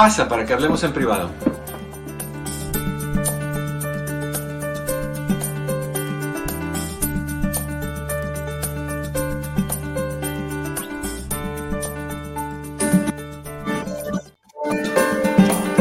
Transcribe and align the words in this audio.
Pasa 0.00 0.26
para 0.26 0.46
que 0.46 0.54
hablemos 0.54 0.82
en 0.82 0.94
privado. 0.94 1.28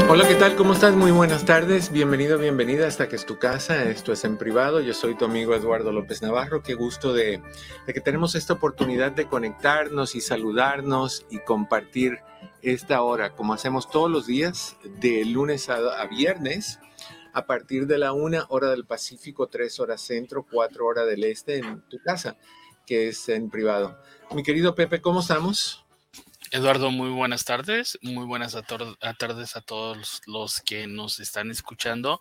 Hola, 0.09 0.27
¿qué 0.27 0.35
tal? 0.35 0.57
¿Cómo 0.57 0.73
estás? 0.73 0.93
Muy 0.95 1.11
buenas 1.11 1.45
tardes. 1.45 1.89
Bienvenido, 1.89 2.37
bienvenida 2.37 2.87
hasta 2.87 3.07
que 3.07 3.15
es 3.15 3.25
tu 3.25 3.39
casa. 3.39 3.85
Esto 3.85 4.11
es 4.11 4.25
en 4.25 4.35
privado. 4.37 4.81
Yo 4.81 4.93
soy 4.93 5.15
tu 5.15 5.23
amigo 5.23 5.55
Eduardo 5.55 5.93
López 5.93 6.21
Navarro. 6.21 6.61
Qué 6.61 6.73
gusto 6.73 7.13
de, 7.13 7.41
de 7.87 7.93
que 7.93 8.01
tenemos 8.01 8.35
esta 8.35 8.51
oportunidad 8.51 9.13
de 9.13 9.27
conectarnos 9.27 10.13
y 10.15 10.19
saludarnos 10.19 11.25
y 11.29 11.39
compartir 11.39 12.19
esta 12.61 13.01
hora, 13.01 13.35
como 13.35 13.53
hacemos 13.53 13.89
todos 13.89 14.09
los 14.09 14.25
días, 14.25 14.77
de 14.83 15.25
lunes 15.25 15.69
a, 15.69 16.05
viernes, 16.07 16.79
a 17.33 17.45
partir 17.45 17.87
de 17.87 17.97
la 17.97 18.13
una 18.13 18.45
hora 18.49 18.69
del 18.69 18.85
Pacífico, 18.85 19.47
tres 19.47 19.79
horas 19.79 20.01
centro, 20.01 20.45
cuatro 20.49 20.85
horas 20.85 21.07
del 21.07 21.23
este, 21.23 21.57
en 21.57 21.81
tu 21.89 21.99
casa, 21.99 22.37
que 22.85 23.09
es 23.09 23.29
en 23.29 23.49
privado. 23.49 24.01
Mi 24.31 24.43
querido 24.43 24.75
Pepe, 24.75 25.01
¿cómo 25.01 25.21
estamos? 25.21 25.85
Eduardo, 26.51 26.91
muy 26.91 27.11
buenas 27.11 27.45
tardes, 27.45 27.99
muy 28.01 28.25
buenas 28.25 28.57
tardes 29.17 29.55
a 29.55 29.61
todos 29.61 30.21
los 30.25 30.61
que 30.61 30.87
nos 30.87 31.19
están 31.19 31.51
escuchando 31.51 32.19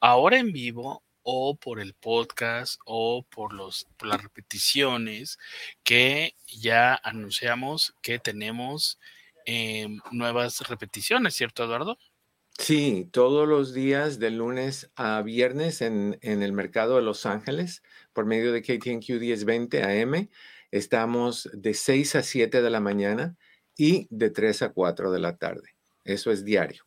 ahora 0.00 0.38
en 0.38 0.52
vivo 0.52 1.02
o 1.22 1.56
por 1.56 1.80
el 1.80 1.94
podcast 1.94 2.80
o 2.86 3.22
por, 3.22 3.52
los, 3.52 3.86
por 3.96 4.08
las 4.08 4.22
repeticiones 4.22 5.38
que 5.84 6.34
ya 6.46 6.98
anunciamos 7.02 7.94
que 8.02 8.18
tenemos 8.18 8.98
Em, 9.46 9.98
nuevas 10.10 10.60
repeticiones, 10.68 11.34
¿cierto, 11.34 11.64
Eduardo? 11.64 11.98
Sí, 12.58 13.08
todos 13.10 13.48
los 13.48 13.72
días 13.72 14.18
de 14.18 14.30
lunes 14.30 14.90
a 14.94 15.22
viernes 15.22 15.80
en, 15.80 16.18
el 16.20 16.52
mercado 16.52 16.96
de 16.96 17.02
Los 17.02 17.24
Ángeles, 17.24 17.82
por 18.12 18.26
medio 18.26 18.52
de 18.52 18.60
KTNQ 18.60 19.18
1020 19.18 19.82
AM, 19.82 20.28
estamos 20.70 21.48
de 21.54 21.72
6 21.72 22.16
a 22.16 22.22
7 22.22 22.60
de 22.60 22.70
la 22.70 22.80
mañana 22.80 23.36
y 23.76 24.06
de 24.10 24.30
3 24.30 24.62
a 24.62 24.72
4 24.72 25.10
de 25.10 25.20
la 25.20 25.36
tarde. 25.38 25.74
Eso 26.04 26.30
es 26.30 26.44
diario. 26.44 26.84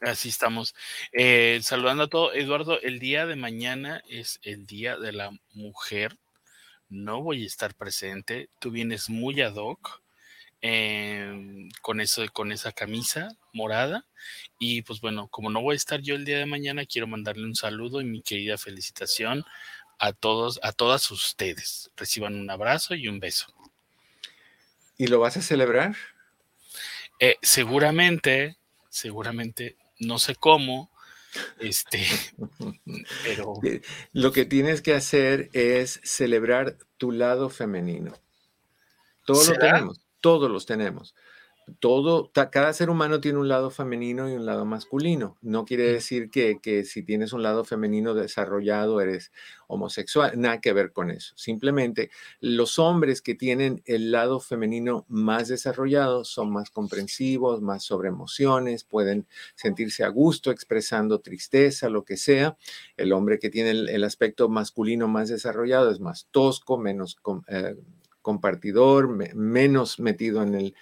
Así 0.00 0.28
estamos. 0.28 0.74
Eh, 1.12 1.58
saludando 1.62 2.04
a 2.04 2.08
todo, 2.08 2.32
Eduardo, 2.32 2.80
el 2.80 3.00
día 3.00 3.26
de 3.26 3.34
mañana 3.34 4.02
es 4.08 4.38
el 4.42 4.66
Día 4.66 4.96
de 4.96 5.12
la 5.12 5.30
Mujer. 5.52 6.16
No 6.88 7.22
voy 7.22 7.42
a 7.42 7.46
estar 7.46 7.74
presente. 7.74 8.50
Tú 8.60 8.70
vienes 8.70 9.10
muy 9.10 9.40
ad 9.42 9.56
hoc. 9.56 9.99
Em, 10.62 11.70
con, 11.80 12.02
eso, 12.02 12.22
con 12.32 12.52
esa 12.52 12.72
camisa 12.72 13.34
morada. 13.52 14.06
Y 14.58 14.82
pues 14.82 15.00
bueno, 15.00 15.28
como 15.28 15.48
no 15.48 15.62
voy 15.62 15.74
a 15.74 15.76
estar 15.76 16.00
yo 16.00 16.14
el 16.14 16.26
día 16.26 16.38
de 16.38 16.46
mañana, 16.46 16.84
quiero 16.84 17.06
mandarle 17.06 17.44
un 17.44 17.54
saludo 17.54 18.00
y 18.00 18.04
mi 18.04 18.20
querida 18.20 18.58
felicitación 18.58 19.44
a 19.98 20.12
todos, 20.12 20.60
a 20.62 20.72
todas 20.72 21.10
ustedes. 21.10 21.90
Reciban 21.96 22.34
un 22.34 22.50
abrazo 22.50 22.94
y 22.94 23.08
un 23.08 23.20
beso. 23.20 23.46
¿Y 24.98 25.06
lo 25.06 25.18
vas 25.18 25.38
a 25.38 25.42
celebrar? 25.42 25.96
Eh, 27.20 27.36
seguramente, 27.40 28.58
seguramente, 28.90 29.76
no 29.98 30.18
sé 30.18 30.34
cómo, 30.34 30.90
este, 31.58 32.04
pero... 33.24 33.54
Lo 34.12 34.32
que 34.32 34.44
tienes 34.44 34.82
que 34.82 34.92
hacer 34.92 35.48
es 35.54 36.00
celebrar 36.02 36.76
tu 36.98 37.12
lado 37.12 37.48
femenino. 37.48 38.12
Todo 39.24 39.42
lo 39.44 39.58
tenemos. 39.58 40.09
Todos 40.20 40.50
los 40.50 40.66
tenemos. 40.66 41.14
Todo, 41.78 42.32
cada 42.32 42.72
ser 42.72 42.90
humano 42.90 43.20
tiene 43.20 43.38
un 43.38 43.48
lado 43.48 43.70
femenino 43.70 44.28
y 44.28 44.34
un 44.34 44.44
lado 44.44 44.64
masculino. 44.64 45.36
No 45.40 45.64
quiere 45.64 45.84
decir 45.84 46.30
que, 46.30 46.58
que, 46.60 46.84
si 46.84 47.02
tienes 47.02 47.32
un 47.32 47.42
lado 47.42 47.64
femenino 47.64 48.14
desarrollado 48.14 49.00
eres 49.00 49.30
homosexual, 49.68 50.32
nada 50.40 50.60
que 50.60 50.72
ver 50.72 50.92
con 50.92 51.10
eso. 51.10 51.32
Simplemente 51.36 52.10
los 52.40 52.78
hombres 52.78 53.22
que 53.22 53.36
tienen 53.36 53.82
el 53.84 54.10
lado 54.10 54.40
femenino 54.40 55.04
más 55.08 55.48
desarrollado 55.48 56.24
son 56.24 56.50
más 56.50 56.70
comprensivos, 56.70 57.60
más 57.60 57.84
sobre 57.84 58.08
emociones, 58.08 58.82
pueden 58.82 59.26
sentirse 59.54 60.02
a 60.02 60.08
gusto 60.08 60.50
expresando 60.50 61.20
tristeza, 61.20 61.88
lo 61.88 62.04
que 62.04 62.16
sea. 62.16 62.56
El 62.96 63.12
hombre 63.12 63.38
que 63.38 63.50
tiene 63.50 63.70
el, 63.70 64.04
aspecto 64.04 64.48
masculino 64.48 65.06
más 65.06 65.28
desarrollado 65.28 65.90
es 65.90 66.00
más 66.00 66.26
tosco, 66.32 66.78
menos... 66.78 67.16
Eh, 67.48 67.76
compartidor, 68.22 69.08
menos 69.34 69.98
metido 69.98 70.42
en 70.42 70.54
el, 70.54 70.74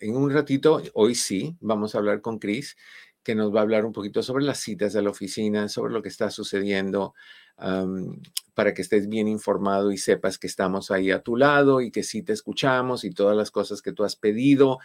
en 0.00 0.16
un 0.16 0.30
ratito, 0.30 0.82
hoy 0.94 1.14
sí, 1.14 1.56
vamos 1.60 1.94
a 1.94 1.98
hablar 1.98 2.20
con 2.20 2.38
Chris, 2.38 2.76
que 3.22 3.34
nos 3.34 3.54
va 3.54 3.60
a 3.60 3.62
hablar 3.62 3.84
un 3.84 3.92
poquito 3.92 4.22
sobre 4.22 4.44
las 4.44 4.58
citas 4.58 4.92
de 4.92 5.02
la 5.02 5.10
oficina, 5.10 5.68
sobre 5.68 5.92
lo 5.92 6.02
que 6.02 6.08
está 6.08 6.30
sucediendo 6.30 7.14
para 8.54 8.74
que 8.74 8.82
estés 8.82 9.08
bien 9.08 9.28
informado 9.28 9.90
y 9.90 9.98
sepas 9.98 10.38
que 10.38 10.46
estamos 10.46 10.90
ahí 10.90 11.10
a 11.10 11.22
tu 11.22 11.36
lado 11.36 11.80
y 11.80 11.90
que 11.90 12.02
sí 12.02 12.22
te 12.22 12.32
escuchamos 12.32 13.04
y 13.04 13.10
todas 13.10 13.36
las 13.36 13.50
cosas 13.50 13.82
que 13.82 13.92
tú 13.92 14.04
has 14.04 14.16
pedido, 14.16 14.78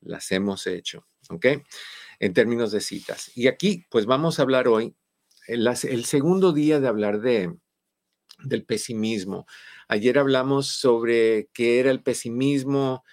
las 0.00 0.30
hemos 0.32 0.66
hecho, 0.66 1.06
¿ok? 1.30 1.46
En 2.20 2.32
términos 2.32 2.72
de 2.72 2.80
citas. 2.80 3.30
Y 3.34 3.48
aquí, 3.48 3.86
pues 3.90 4.06
vamos 4.06 4.38
a 4.38 4.42
hablar 4.42 4.68
hoy, 4.68 4.94
el, 5.48 5.66
el 5.66 6.04
segundo 6.04 6.52
día 6.52 6.80
de 6.80 6.88
hablar 6.88 7.20
de, 7.20 7.54
del 8.44 8.64
pesimismo. 8.64 9.46
Ayer 9.88 10.18
hablamos 10.18 10.68
sobre 10.68 11.48
qué 11.52 11.80
era 11.80 11.90
el 11.90 12.02
pesimismo, 12.02 13.04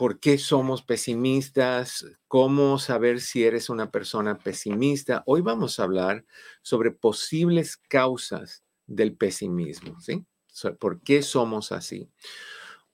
por 0.00 0.18
qué 0.18 0.38
somos 0.38 0.80
pesimistas, 0.80 2.06
cómo 2.26 2.78
saber 2.78 3.20
si 3.20 3.44
eres 3.44 3.68
una 3.68 3.90
persona 3.90 4.38
pesimista. 4.38 5.22
Hoy 5.26 5.42
vamos 5.42 5.78
a 5.78 5.82
hablar 5.82 6.24
sobre 6.62 6.90
posibles 6.90 7.76
causas 7.76 8.64
del 8.86 9.14
pesimismo, 9.14 10.00
¿sí? 10.00 10.24
¿Por 10.78 11.02
qué 11.02 11.20
somos 11.20 11.70
así? 11.70 12.08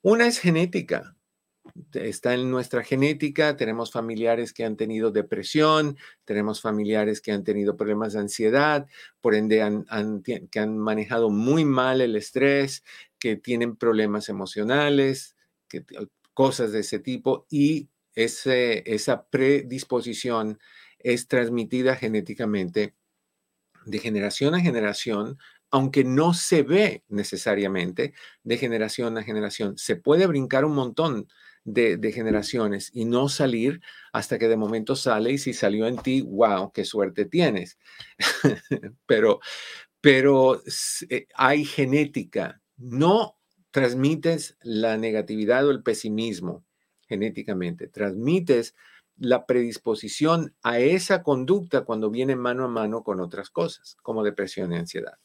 Una 0.01 0.27
es 0.27 0.39
genética. 0.39 1.15
Está 1.93 2.33
en 2.33 2.51
nuestra 2.51 2.83
genética, 2.83 3.55
tenemos 3.55 3.89
familiares 3.89 4.51
que 4.51 4.65
han 4.65 4.75
tenido 4.75 5.09
depresión, 5.09 5.97
tenemos 6.25 6.59
familiares 6.59 7.21
que 7.21 7.31
han 7.31 7.45
tenido 7.45 7.77
problemas 7.77 8.11
de 8.11 8.19
ansiedad, 8.19 8.85
por 9.21 9.33
ende 9.33 9.63
que 10.51 10.59
han 10.59 10.77
manejado 10.77 11.29
muy 11.29 11.63
mal 11.63 12.01
el 12.01 12.17
estrés, 12.17 12.83
que 13.17 13.37
tienen 13.37 13.77
problemas 13.77 14.27
emocionales, 14.27 15.37
que 15.69 15.85
cosas 16.37 16.71
de 16.71 16.81
ese 16.81 16.99
tipo 16.99 17.47
y 17.49 17.89
esa 18.13 19.27
predisposición 19.31 20.59
es 20.99 21.27
transmitida 21.27 21.95
genéticamente 21.95 22.93
de 23.87 23.97
generación 23.97 24.53
a 24.53 24.59
generación, 24.59 25.39
aunque 25.71 26.03
no 26.03 26.35
se 26.35 26.61
ve 26.61 27.03
necesariamente 27.07 28.13
de 28.43 28.57
generación 28.57 29.17
a 29.17 29.23
generación. 29.23 29.79
Se 29.79 29.95
puede 29.95 30.27
brincar 30.27 30.63
un 30.63 30.75
montón 30.75 31.27
de, 31.63 31.97
de, 31.97 32.11
generaciones 32.11 32.91
y 32.93 33.05
no 33.05 33.29
salir 33.29 33.81
hasta 34.13 34.37
que 34.37 34.47
de 34.47 34.57
momento 34.57 34.95
sale 34.95 35.31
y 35.31 35.39
si 35.39 35.53
salió 35.53 35.87
en 35.87 35.97
ti, 35.97 36.21
wow, 36.21 36.71
qué 36.71 36.85
suerte 36.85 37.25
tienes. 37.25 37.79
pero, 39.07 39.39
pero 40.01 40.61
eh, 41.09 41.25
hay 41.33 41.65
genética, 41.65 42.61
no 42.77 43.36
transmites 43.71 44.57
la 44.61 44.97
negatividad 44.97 45.67
o 45.67 45.71
el 45.71 45.83
pesimismo 45.83 46.65
genéticamente, 47.07 47.87
transmites 47.87 48.75
la 49.17 49.45
predisposición 49.45 50.53
a 50.61 50.79
esa 50.79 51.23
conducta 51.23 51.85
cuando 51.85 52.09
viene 52.11 52.35
mano 52.35 52.65
a 52.65 52.67
mano 52.67 53.03
con 53.03 53.19
otras 53.19 53.49
cosas, 53.49 53.97
como 54.03 54.23
depresión 54.23 54.73
y 54.73 54.77
ansiedad. 54.77 55.17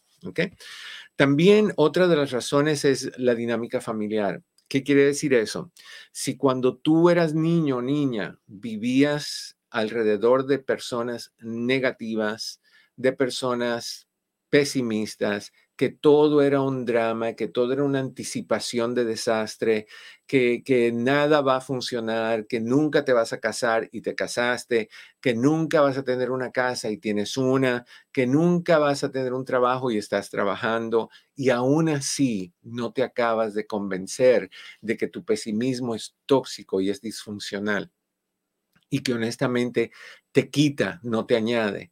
También 1.17 1.73
otra 1.77 2.07
de 2.09 2.17
las 2.17 2.31
razones 2.31 2.85
es 2.85 3.11
la 3.19 3.35
dinámica 3.35 3.81
familiar. 3.81 4.43
¿Qué 4.69 4.83
quiere 4.83 5.05
decir 5.05 5.35
eso? 5.35 5.73
Si 6.13 6.37
cuando 6.37 6.77
tú 6.77 7.11
eras 7.11 7.35
niño 7.35 7.79
o 7.79 7.83
niña 7.83 8.39
vivías 8.47 9.59
alrededor 9.69 10.47
de 10.47 10.59
personas 10.59 11.35
negativas, 11.39 12.61
de 12.97 13.13
personas 13.13 14.09
pesimistas, 14.49 15.53
que 15.77 15.89
todo 15.91 16.43
era 16.43 16.61
un 16.61 16.85
drama, 16.85 17.33
que 17.35 17.49
todo 17.49 17.73
era 17.73 17.83
una 17.85 18.01
anticipación 18.01 18.95
de 18.95 19.05
desastre, 19.05 19.87
que, 20.27 20.63
que 20.65 20.93
nada 20.93 21.41
va 21.41 21.57
a 21.57 21.61
funcionar, 21.61 22.47
que 22.47 22.61
nunca 22.61 23.05
te 23.05 23.13
vas 23.13 23.33
a 23.33 23.41
casar 23.41 23.89
y 23.93 24.03
te 24.03 24.15
casaste, 24.15 24.89
que 25.21 25.35
nunca 25.35 25.81
vas 25.81 25.99
a 25.99 26.05
tener 26.05 26.31
una 26.31 26.53
casa 26.53 26.91
y 26.91 26.99
tienes 26.99 27.37
una, 27.37 27.85
que 28.13 28.27
nunca 28.27 28.79
vas 28.79 29.05
a 29.05 29.11
tener 29.11 29.33
un 29.33 29.45
trabajo 29.45 29.91
y 29.91 29.99
estás 29.99 30.31
trabajando 30.31 31.11
y 31.35 31.51
aún 31.51 31.89
así 31.89 32.53
no 32.63 32.93
te 32.93 33.03
acabas 33.03 33.55
de 33.55 33.67
convencer 33.67 34.51
de 34.81 34.97
que 34.97 35.09
tu 35.09 35.25
pesimismo 35.25 35.95
es 35.95 36.15
tóxico 36.27 36.81
y 36.81 36.91
es 36.91 37.01
disfuncional 37.01 37.91
y 38.91 39.01
que 39.03 39.15
honestamente 39.15 39.91
te 40.33 40.51
quita, 40.51 41.01
no 41.03 41.27
te 41.27 41.37
añade. 41.37 41.92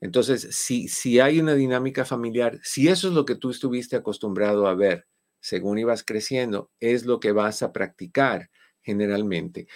Entonces, 0.00 0.48
si, 0.52 0.88
si 0.88 1.20
hay 1.20 1.40
una 1.40 1.54
dinámica 1.54 2.04
familiar, 2.04 2.60
si 2.62 2.88
eso 2.88 3.08
es 3.08 3.14
lo 3.14 3.24
que 3.24 3.34
tú 3.34 3.50
estuviste 3.50 3.96
acostumbrado 3.96 4.66
a 4.68 4.74
ver 4.74 5.06
según 5.40 5.78
ibas 5.78 6.04
creciendo, 6.04 6.70
es 6.80 7.04
lo 7.04 7.20
que 7.20 7.32
vas 7.32 7.62
a 7.62 7.72
practicar 7.72 8.50
generalmente. 8.82 9.66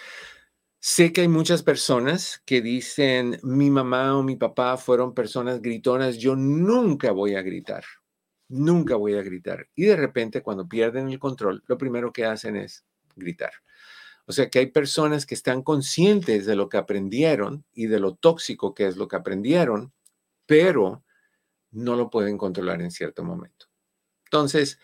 Sé 0.79 1.13
que 1.13 1.21
hay 1.21 1.27
muchas 1.29 1.63
personas 1.63 2.41
que 2.45 2.61
dicen, 2.61 3.39
mi 3.41 3.69
mamá 3.69 4.17
o 4.17 4.23
mi 4.23 4.35
papá 4.35 4.75
fueron 4.77 5.13
personas 5.13 5.61
gritonas, 5.61 6.17
yo 6.17 6.35
nunca 6.35 7.11
voy 7.11 7.35
a 7.35 7.41
gritar, 7.41 7.85
nunca 8.49 8.97
voy 8.97 9.13
a 9.15 9.21
gritar. 9.21 9.69
Y 9.75 9.85
de 9.85 9.95
repente 9.95 10.41
cuando 10.41 10.67
pierden 10.67 11.09
el 11.09 11.19
control, 11.19 11.63
lo 11.67 11.77
primero 11.77 12.11
que 12.11 12.25
hacen 12.25 12.57
es 12.57 12.83
gritar. 13.15 13.51
O 14.25 14.31
sea 14.33 14.49
que 14.49 14.59
hay 14.59 14.67
personas 14.67 15.25
que 15.25 15.35
están 15.35 15.63
conscientes 15.63 16.45
de 16.45 16.55
lo 16.55 16.69
que 16.69 16.77
aprendieron 16.77 17.65
y 17.73 17.87
de 17.87 17.99
lo 17.99 18.15
tóxico 18.15 18.73
que 18.73 18.87
es 18.87 18.97
lo 18.97 19.07
que 19.07 19.15
aprendieron, 19.15 19.93
pero 20.45 21.03
no 21.71 21.95
lo 21.95 22.09
pueden 22.09 22.37
controlar 22.37 22.81
en 22.81 22.91
cierto 22.91 23.23
momento. 23.23 23.67
Entonces, 24.25 24.79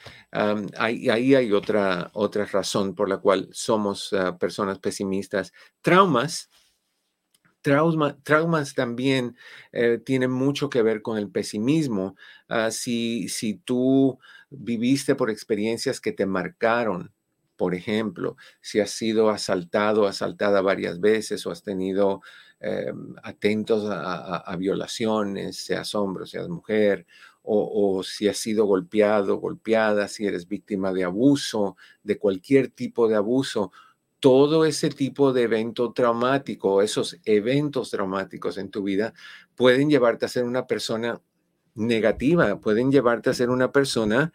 ahí, 0.77 1.09
hay 1.09 1.51
otra, 1.53 2.11
otra 2.13 2.45
razón 2.45 2.93
por 2.93 3.09
la 3.09 3.17
cual 3.17 3.49
somos 3.51 4.13
ah, 4.13 4.37
personas 4.37 4.77
pesimistas. 4.77 5.53
Traumas, 5.81 6.49
traumas 7.61 8.73
también 8.75 9.35
eh, 9.71 9.99
tienen 10.05 10.31
mucho 10.31 10.69
que 10.69 10.83
ver 10.83 11.01
con 11.01 11.17
el 11.17 11.31
pesimismo. 11.31 12.15
Ah, 12.47 12.69
si, 12.69 13.27
si 13.27 13.55
tú 13.55 14.19
viviste 14.51 15.15
por 15.15 15.29
experiencias 15.31 15.99
que 15.99 16.11
te 16.11 16.27
marcaron, 16.27 17.11
por 17.57 17.75
ejemplo, 17.75 18.37
si 18.61 18.79
has 18.79 18.91
sido 18.91 19.29
asaltado, 19.29 20.07
asaltada 20.07 20.61
varias 20.61 20.99
veces 20.99 21.45
o 21.45 21.51
has 21.51 21.63
tenido 21.63 22.21
eh, 22.61 22.91
atentos 23.23 23.85
a, 23.89 24.55
violaciones, 24.57 25.57
seas 25.57 25.95
hombre, 25.95 26.25
seas 26.25 26.49
mujer, 26.49 27.05
o, 27.41 28.03
si 28.03 28.27
has 28.27 28.37
sido 28.37 28.65
golpeado, 28.65 29.37
golpeada, 29.37 30.07
si 30.07 30.25
eres 30.27 30.47
víctima 30.47 30.93
de 30.93 31.03
abuso, 31.03 31.77
de 32.03 32.17
cualquier 32.19 32.69
tipo 32.69 33.07
de 33.07 33.15
abuso, 33.15 33.71
todo 34.19 34.65
ese 34.65 34.89
tipo 34.89 35.31
de 35.33 35.43
evento 35.43 35.93
traumático, 35.93 36.81
esos 36.81 37.17
eventos 37.23 37.89
traumáticos 37.91 38.57
en 38.57 38.69
tu 38.69 38.83
vida 38.83 39.13
pueden 39.55 39.89
llevarte 39.89 40.25
a 40.25 40.29
ser 40.29 40.43
una 40.43 40.67
persona 40.67 41.21
negativa, 41.75 42.59
pueden 42.59 42.91
llevarte 42.91 43.29
a 43.29 43.33
ser 43.33 43.49
una 43.49 43.71
persona 43.71 44.33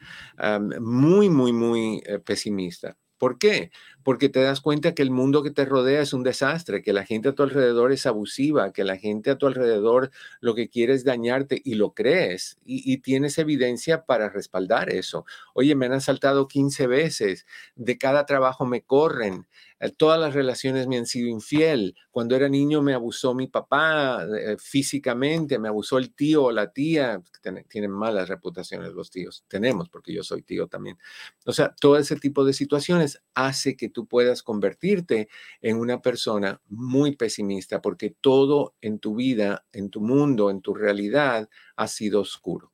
muy, 0.81 1.29
muy, 1.29 1.53
muy 1.53 2.03
eh, 2.07 2.19
pesimista. 2.19 2.97
¿Por 3.19 3.39
qué? 3.39 3.71
Porque 4.05 4.29
te 4.29 4.41
das 4.41 4.61
cuenta 4.61 4.95
que 4.95 5.03
el 5.03 5.11
mundo 5.11 5.43
que 5.43 5.51
te 5.51 5.65
rodea 5.65 6.03
es 6.03 6.13
un 6.13 6.23
desastre, 6.23 6.83
que 6.83 6.93
la 6.93 7.05
gente 7.05 7.31
a 7.31 7.35
tu 7.35 7.43
alrededor 7.43 7.91
es 7.91 8.07
abusiva, 8.07 8.73
que 8.73 8.85
la 8.85 8.97
gente 8.97 9.31
a 9.31 9.39
tu 9.39 9.47
alrededor 9.47 10.11
lo 10.41 10.55
que 10.55 10.69
quiere 10.69 10.95
es 10.95 11.05
dañarte 11.05 11.61
y 11.65 11.75
lo 11.75 11.95
crees 11.95 12.59
y, 12.65 12.99
tienes 12.99 13.39
evidencia 13.39 14.05
para 14.05 14.29
respaldar 14.29 14.91
eso. 14.91 15.25
Oye, 15.55 15.75
me 15.75 15.87
han 15.87 15.93
asaltado 15.95 16.47
15 16.47 16.87
veces, 16.87 17.47
de 17.75 17.99
cada 17.99 18.27
trabajo 18.27 18.65
me 18.67 18.83
corren, 18.83 19.47
eh, 19.81 19.91
todas 19.91 20.21
las 20.21 20.35
relaciones 20.35 20.87
me 20.87 20.97
han 20.97 21.07
sido 21.07 21.29
infiel. 21.29 21.97
Cuando 22.11 22.37
era 22.37 22.49
niño 22.49 22.81
me 22.83 22.95
abusó 22.95 23.35
mi 23.35 23.49
papá 23.49 24.25
eh, 24.25 24.57
físicamente, 24.59 25.59
me 25.59 25.69
abusó 25.69 25.99
el 25.99 26.15
tío 26.15 26.45
o 26.45 26.53
la 26.53 26.73
tía. 26.73 27.21
Tienen 27.69 27.91
malas 27.91 28.29
reputaciones 28.29 28.93
los 28.93 29.11
tíos. 29.11 29.45
Tenemos, 29.49 29.89
porque 29.89 30.13
yo 30.15 30.23
soy 30.23 30.43
tío 30.43 30.69
también. 30.69 30.99
O 31.45 31.53
sea, 31.53 31.75
todo 31.79 31.99
ese 31.99 32.17
tipo 32.17 32.45
de 32.45 32.53
situaciones 32.53 33.23
hace 33.35 33.77
que 33.77 33.89
tú 33.95 34.07
puedas 34.07 34.43
convertirte 34.43 35.31
en 35.63 35.79
una 35.79 36.03
persona 36.03 36.61
muy 36.69 37.17
pesimista, 37.17 37.81
porque 37.81 38.15
todo 38.21 38.75
en 38.83 38.99
tu 38.99 39.15
vida, 39.15 39.65
en 39.73 39.89
tu 39.89 40.03
mundo, 40.03 40.51
en 40.51 40.61
tu 40.61 40.75
realidad 40.75 41.49
ha 41.77 41.89
sido 41.89 42.21
oscuro. 42.21 42.73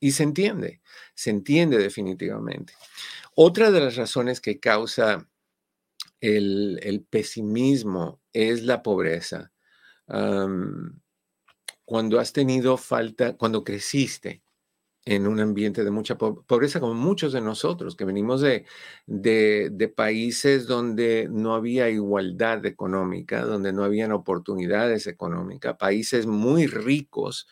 Y 0.00 0.10
se 0.10 0.24
entiende, 0.24 0.80
se 1.14 1.30
entiende 1.30 1.78
definitivamente. 1.78 2.72
Otra 3.36 3.70
de 3.70 3.78
las 3.78 3.94
razones 3.94 4.40
que 4.40 4.58
causa 4.58 5.28
el, 6.20 7.06
pesimismo 7.08 8.20
es 8.32 8.64
la 8.64 8.82
pobreza. 8.82 9.52
cuando 11.84 12.18
has 12.18 12.32
tenido 12.32 12.76
falta, 12.76 13.36
cuando 13.36 13.62
creciste 13.62 14.42
en 15.04 15.26
un 15.26 15.40
ambiente 15.40 15.84
de 15.84 15.90
mucha 15.90 16.16
pobreza, 16.16 16.80
como 16.80 16.94
muchos 16.94 17.32
de 17.32 17.40
nosotros, 17.40 17.96
que 17.96 18.04
venimos 18.04 18.40
de, 18.40 18.64
países 19.96 20.66
donde 20.66 21.28
no 21.30 21.54
había 21.54 21.90
igualdad 21.90 22.64
económica, 22.66 23.44
donde 23.44 23.72
no 23.72 23.84
habían 23.84 24.12
oportunidades 24.12 25.06
económicas, 25.06 25.76
países 25.76 26.26
muy 26.26 26.66
ricos, 26.66 27.48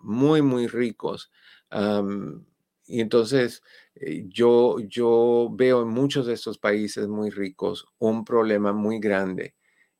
muy, 0.00 0.42
muy 0.42 0.66
ricos. 0.66 1.30
y 2.86 3.00
entonces 3.00 3.62
eh, 3.94 4.24
yo, 4.28 4.78
yo 4.80 5.48
veo 5.52 5.82
en 5.82 5.88
muchos 5.88 6.26
de 6.26 6.34
estos 6.34 6.58
países 6.58 7.08
muy 7.08 7.30
ricos 7.30 7.86
un 7.98 8.24
problema 8.24 8.72
muy 8.72 8.98
grande 8.98 9.54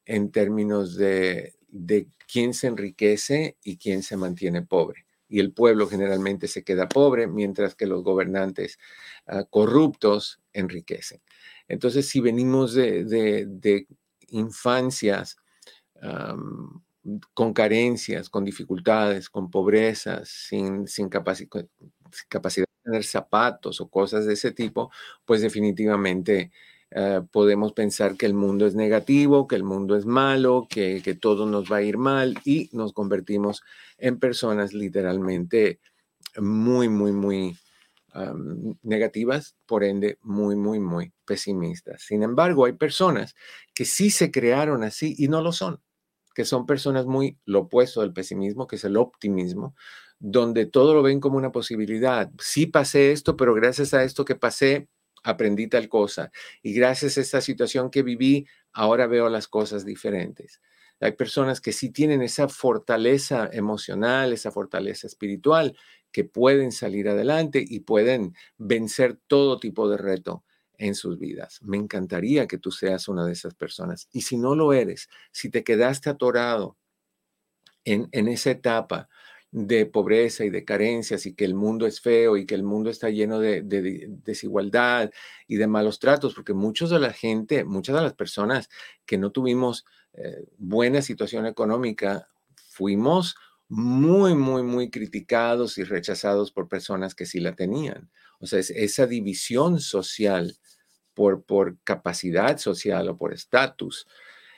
en 0.07 0.31
términos 0.33 0.97
de 0.97 1.55
quién 2.31 2.55
se 2.55 2.67
enriquece 2.69 3.57
y 3.63 3.77
quién 3.79 4.03
se 4.03 4.17
mantiene 4.17 4.63
pobre. 4.63 5.07
Y 5.33 5.41
el 5.41 5.51
pueblo 5.51 5.89
generalmente 5.89 6.47
se 6.47 6.63
queda 6.63 6.91
pobre, 6.91 7.27
mientras 7.27 7.75
que 7.75 7.87
los 7.87 8.05
gobernantes 8.05 8.79
ah, 9.27 9.45
corruptos 9.49 10.43
enriquecen. 10.53 11.23
Entonces, 11.69 12.07
si 12.07 12.21
venimos 12.21 12.75
de, 12.75 13.05
de, 13.05 13.87
infancias 14.29 15.39
con 17.33 17.55
carencias, 17.55 18.29
con 18.29 18.45
dificultades, 18.45 19.31
con 19.31 19.51
pobrezas, 19.51 20.29
sin, 20.29 20.87
sin 20.87 21.09
capacidad 21.09 21.63
de 22.67 22.83
tener 22.85 23.05
zapatos 23.05 23.81
o 23.81 23.89
cosas 23.89 24.27
de 24.27 24.35
ese 24.35 24.53
tipo, 24.53 24.91
pues 25.25 25.41
definitivamente 25.41 26.53
eh, 26.95 27.23
podemos 27.31 27.73
pensar 27.73 28.17
que 28.17 28.27
el 28.27 28.35
mundo 28.35 28.67
es 28.67 28.75
negativo, 28.75 29.47
que 29.47 29.57
el 29.57 29.65
mundo 29.65 29.97
es 29.97 30.07
malo, 30.07 30.67
que, 30.69 31.01
que, 31.03 31.15
todo 31.15 31.47
nos 31.47 31.71
va 31.71 31.77
a 31.77 31.83
ir 31.83 31.99
mal 31.99 32.39
y 32.45 32.69
nos 32.73 32.93
convertimos 32.93 33.63
en 33.99 34.19
personas 34.19 34.75
literalmente 34.75 35.81
muy, 36.37 36.89
muy, 36.89 37.13
muy 37.13 37.57
negativas, 38.83 39.57
por 39.67 39.85
ende 39.85 40.19
muy, 40.23 40.57
muy, 40.57 40.81
muy 40.81 41.13
pesimistas. 41.25 42.03
Sin 42.03 42.23
embargo, 42.23 42.67
hay 42.67 42.75
personas 42.75 43.35
que 43.75 43.85
sí 43.85 44.11
se 44.11 44.31
crearon 44.31 44.83
así 44.85 45.15
y 45.19 45.29
no 45.29 45.41
lo 45.41 45.53
son, 45.53 45.81
que 46.35 46.45
son 46.45 46.67
personas 46.67 47.07
muy 47.07 47.39
lo 47.45 47.61
opuesto 47.61 48.03
del 48.03 48.13
pesimismo, 48.13 48.67
que 48.67 48.77
es 48.77 48.85
el 48.85 48.97
optimismo, 48.97 49.75
donde 50.19 50.67
todo 50.67 50.95
lo 50.95 51.03
ven 51.03 51.21
como 51.21 51.39
una 51.39 51.53
posibilidad. 51.53 52.31
Sí 52.39 52.67
pasé 52.67 53.13
esto, 53.13 53.37
pero 53.37 53.55
gracias 53.55 53.95
a 53.95 54.05
esto 54.05 54.25
que 54.25 54.37
pasé, 54.37 54.89
aprendí 55.23 55.69
tal 55.69 55.89
cosa. 55.89 56.31
Y 56.63 56.73
gracias 56.73 57.19
a 57.19 57.21
esta 57.21 57.41
situación 57.41 57.91
que 57.91 58.03
viví, 58.03 58.47
ahora 58.73 59.07
veo 59.07 59.29
las 59.29 59.49
cosas 59.49 59.85
diferentes. 59.85 60.61
Hay 61.01 61.13
personas 61.13 61.61
que 61.61 61.73
sí 61.73 61.91
tienen 61.91 62.23
esa 62.23 62.49
fortaleza 62.49 63.49
emocional, 63.53 64.33
esa 64.33 64.53
fortaleza 64.53 65.07
espiritual, 65.07 65.77
que 66.13 66.25
pueden 66.25 66.71
salir 66.71 67.09
adelante 67.09 67.65
y 67.67 67.81
pueden 67.81 68.35
vencer 68.57 69.19
todo 69.27 69.59
tipo 69.59 69.89
de 69.89 69.97
reto 69.97 70.45
en 70.79 70.95
sus 70.95 71.19
vidas. 71.19 71.61
Me 71.63 71.77
encantaría 71.77 72.47
que 72.47 72.59
tú 72.59 72.71
seas 72.71 73.09
una 73.09 73.27
de 73.27 73.33
esas 73.33 73.55
personas. 73.55 74.09
Y 74.13 74.23
si 74.23 74.37
no 74.37 74.55
lo 74.55 74.73
eres, 74.73 75.09
si 75.33 75.49
te 75.51 75.65
quedaste 75.65 76.11
atorado 76.11 76.77
en, 77.85 78.09
en 78.13 78.29
esa 78.29 78.51
etapa 78.51 79.09
de 79.53 79.85
pobreza 79.85 80.47
y 80.47 80.51
de 80.51 80.65
carencias 80.65 81.27
y 81.27 81.35
que 81.35 81.45
el 81.45 81.55
mundo 81.55 81.87
es 81.87 82.01
feo 82.01 82.39
y 82.39 82.47
que 82.47 82.55
el 82.55 82.63
mundo 82.63 82.89
está 82.89 83.11
lleno 83.11 83.39
de, 83.39 83.63
desigualdad 84.25 85.11
y 85.47 85.57
de 85.57 85.67
malos 85.67 85.99
tratos, 85.99 86.35
porque 86.35 86.55
muchos 86.55 86.89
de 86.89 86.99
la 86.99 87.13
gente, 87.13 87.65
muchas 87.65 87.95
de 87.95 88.03
las 88.03 88.15
personas 88.15 88.71
que 89.05 89.19
no 89.19 89.31
tuvimos 89.31 89.85
eh, 90.15 90.47
buena 90.57 91.03
situación 91.03 91.45
económica, 91.45 92.29
fuimos 92.71 93.37
muy, 93.69 94.35
muy, 94.35 94.63
muy 94.63 94.91
criticados 94.91 95.77
y 95.77 95.85
rechazados 95.85 96.51
por 96.51 96.69
personas 96.69 97.15
que 97.15 97.27
sí 97.27 97.39
la 97.39 97.55
tenían. 97.55 98.11
O 98.41 98.47
sea, 98.47 98.59
esa 98.59 99.07
división 99.07 99.81
social 99.81 100.57
por, 101.13 101.45
por 101.45 101.79
capacidad 101.85 102.57
social 102.57 103.11
o 103.11 103.19
por 103.19 103.35
estatus 103.35 104.07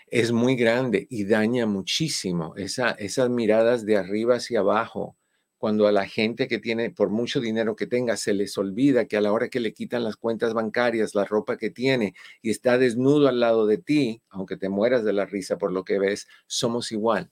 es 0.08 0.32
muy 0.32 0.56
grande 0.56 1.06
y 1.10 1.24
daña 1.24 1.66
muchísimo 1.66 2.54
esa, 2.56 2.90
esas 2.92 3.30
miradas 3.30 3.84
de 3.84 3.96
arriba 3.96 4.36
hacia 4.36 4.60
abajo, 4.60 5.16
cuando 5.64 5.86
a 5.86 5.92
la 5.92 6.06
gente 6.06 6.46
que 6.46 6.58
tiene, 6.58 6.90
por 6.90 7.08
mucho 7.08 7.40
dinero 7.40 7.74
que 7.74 7.86
tenga, 7.86 8.18
se 8.18 8.34
les 8.34 8.58
olvida 8.58 9.06
que 9.06 9.16
a 9.16 9.22
la 9.22 9.32
hora 9.32 9.48
que 9.48 9.60
le 9.60 9.72
quitan 9.72 10.04
las 10.04 10.16
cuentas 10.16 10.52
bancarias, 10.52 11.14
la 11.14 11.24
ropa 11.24 11.56
que 11.56 11.70
tiene 11.70 12.14
y 12.42 12.50
está 12.50 12.76
desnudo 12.76 13.28
al 13.28 13.40
lado 13.40 13.66
de 13.66 13.78
ti, 13.78 14.20
aunque 14.28 14.58
te 14.58 14.68
mueras 14.68 15.04
de 15.04 15.14
la 15.14 15.24
risa 15.24 15.56
por 15.56 15.72
lo 15.72 15.82
que 15.84 15.98
ves, 15.98 16.28
somos 16.46 16.92
igual, 16.92 17.30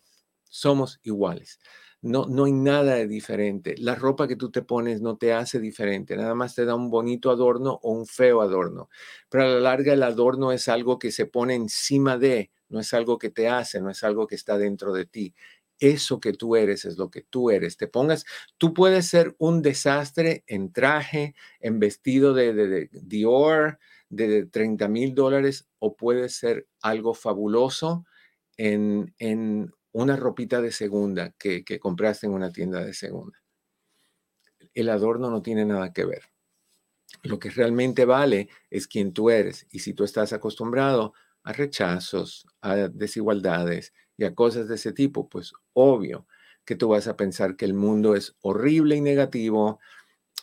somos 0.48 0.98
iguales. 1.02 1.58
No, 2.00 2.26
no 2.26 2.46
hay 2.46 2.52
nada 2.52 2.94
de 2.94 3.06
diferente. 3.06 3.74
La 3.78 3.94
ropa 3.94 4.26
que 4.26 4.34
tú 4.34 4.50
te 4.50 4.62
pones 4.62 5.02
no 5.02 5.18
te 5.18 5.34
hace 5.34 5.60
diferente, 5.60 6.16
nada 6.16 6.34
más 6.34 6.54
te 6.54 6.64
da 6.64 6.74
un 6.74 6.90
bonito 6.90 7.30
adorno 7.30 7.78
o 7.82 7.92
un 7.92 8.06
feo 8.06 8.40
adorno. 8.40 8.88
Pero 9.28 9.44
a 9.44 9.48
la 9.48 9.60
larga 9.60 9.92
el 9.92 10.02
adorno 10.02 10.52
es 10.52 10.68
algo 10.68 10.98
que 10.98 11.12
se 11.12 11.26
pone 11.26 11.54
encima 11.54 12.16
de, 12.16 12.50
no 12.72 12.80
es 12.80 12.92
algo 12.94 13.18
que 13.18 13.30
te 13.30 13.48
hace, 13.48 13.80
no 13.80 13.90
es 13.90 14.02
algo 14.02 14.26
que 14.26 14.34
está 14.34 14.56
dentro 14.58 14.92
de 14.92 15.04
ti. 15.04 15.34
Eso 15.78 16.20
que 16.20 16.32
tú 16.32 16.56
eres 16.56 16.84
es 16.84 16.96
lo 16.96 17.10
que 17.10 17.22
tú 17.22 17.50
eres. 17.50 17.76
Te 17.76 17.86
pongas, 17.86 18.24
tú 18.56 18.72
puedes 18.72 19.06
ser 19.06 19.36
un 19.38 19.62
desastre 19.62 20.42
en 20.46 20.72
traje, 20.72 21.34
en 21.60 21.78
vestido 21.78 22.34
de, 22.34 22.54
de, 22.54 22.88
Dior, 22.92 23.78
de 24.08 24.46
30 24.46 24.88
mil 24.88 25.14
dólares, 25.14 25.68
o 25.78 25.96
puedes 25.96 26.34
ser 26.34 26.66
algo 26.80 27.14
fabuloso 27.14 28.06
en, 28.56 29.14
en 29.18 29.72
una 29.92 30.16
ropita 30.16 30.62
de 30.62 30.72
segunda 30.72 31.34
que, 31.38 31.64
que 31.64 31.78
compraste 31.78 32.26
en 32.26 32.32
una 32.32 32.50
tienda 32.52 32.82
de 32.84 32.94
segunda. 32.94 33.38
El 34.72 34.88
adorno 34.88 35.30
no 35.30 35.42
tiene 35.42 35.66
nada 35.66 35.92
que 35.92 36.06
ver. 36.06 36.22
Lo 37.22 37.38
que 37.38 37.50
realmente 37.50 38.06
vale 38.06 38.48
es 38.70 38.86
quien 38.86 39.12
tú 39.12 39.28
eres. 39.28 39.66
Y 39.70 39.80
si 39.80 39.92
tú 39.92 40.04
estás 40.04 40.32
acostumbrado 40.32 41.12
a 41.44 41.52
rechazos, 41.52 42.46
a 42.60 42.76
desigualdades 42.76 43.92
y 44.16 44.24
a 44.24 44.34
cosas 44.34 44.68
de 44.68 44.76
ese 44.76 44.92
tipo, 44.92 45.28
pues 45.28 45.52
obvio 45.72 46.26
que 46.64 46.76
tú 46.76 46.88
vas 46.88 47.08
a 47.08 47.16
pensar 47.16 47.56
que 47.56 47.64
el 47.64 47.74
mundo 47.74 48.14
es 48.14 48.36
horrible 48.40 48.96
y 48.96 49.00
negativo 49.00 49.80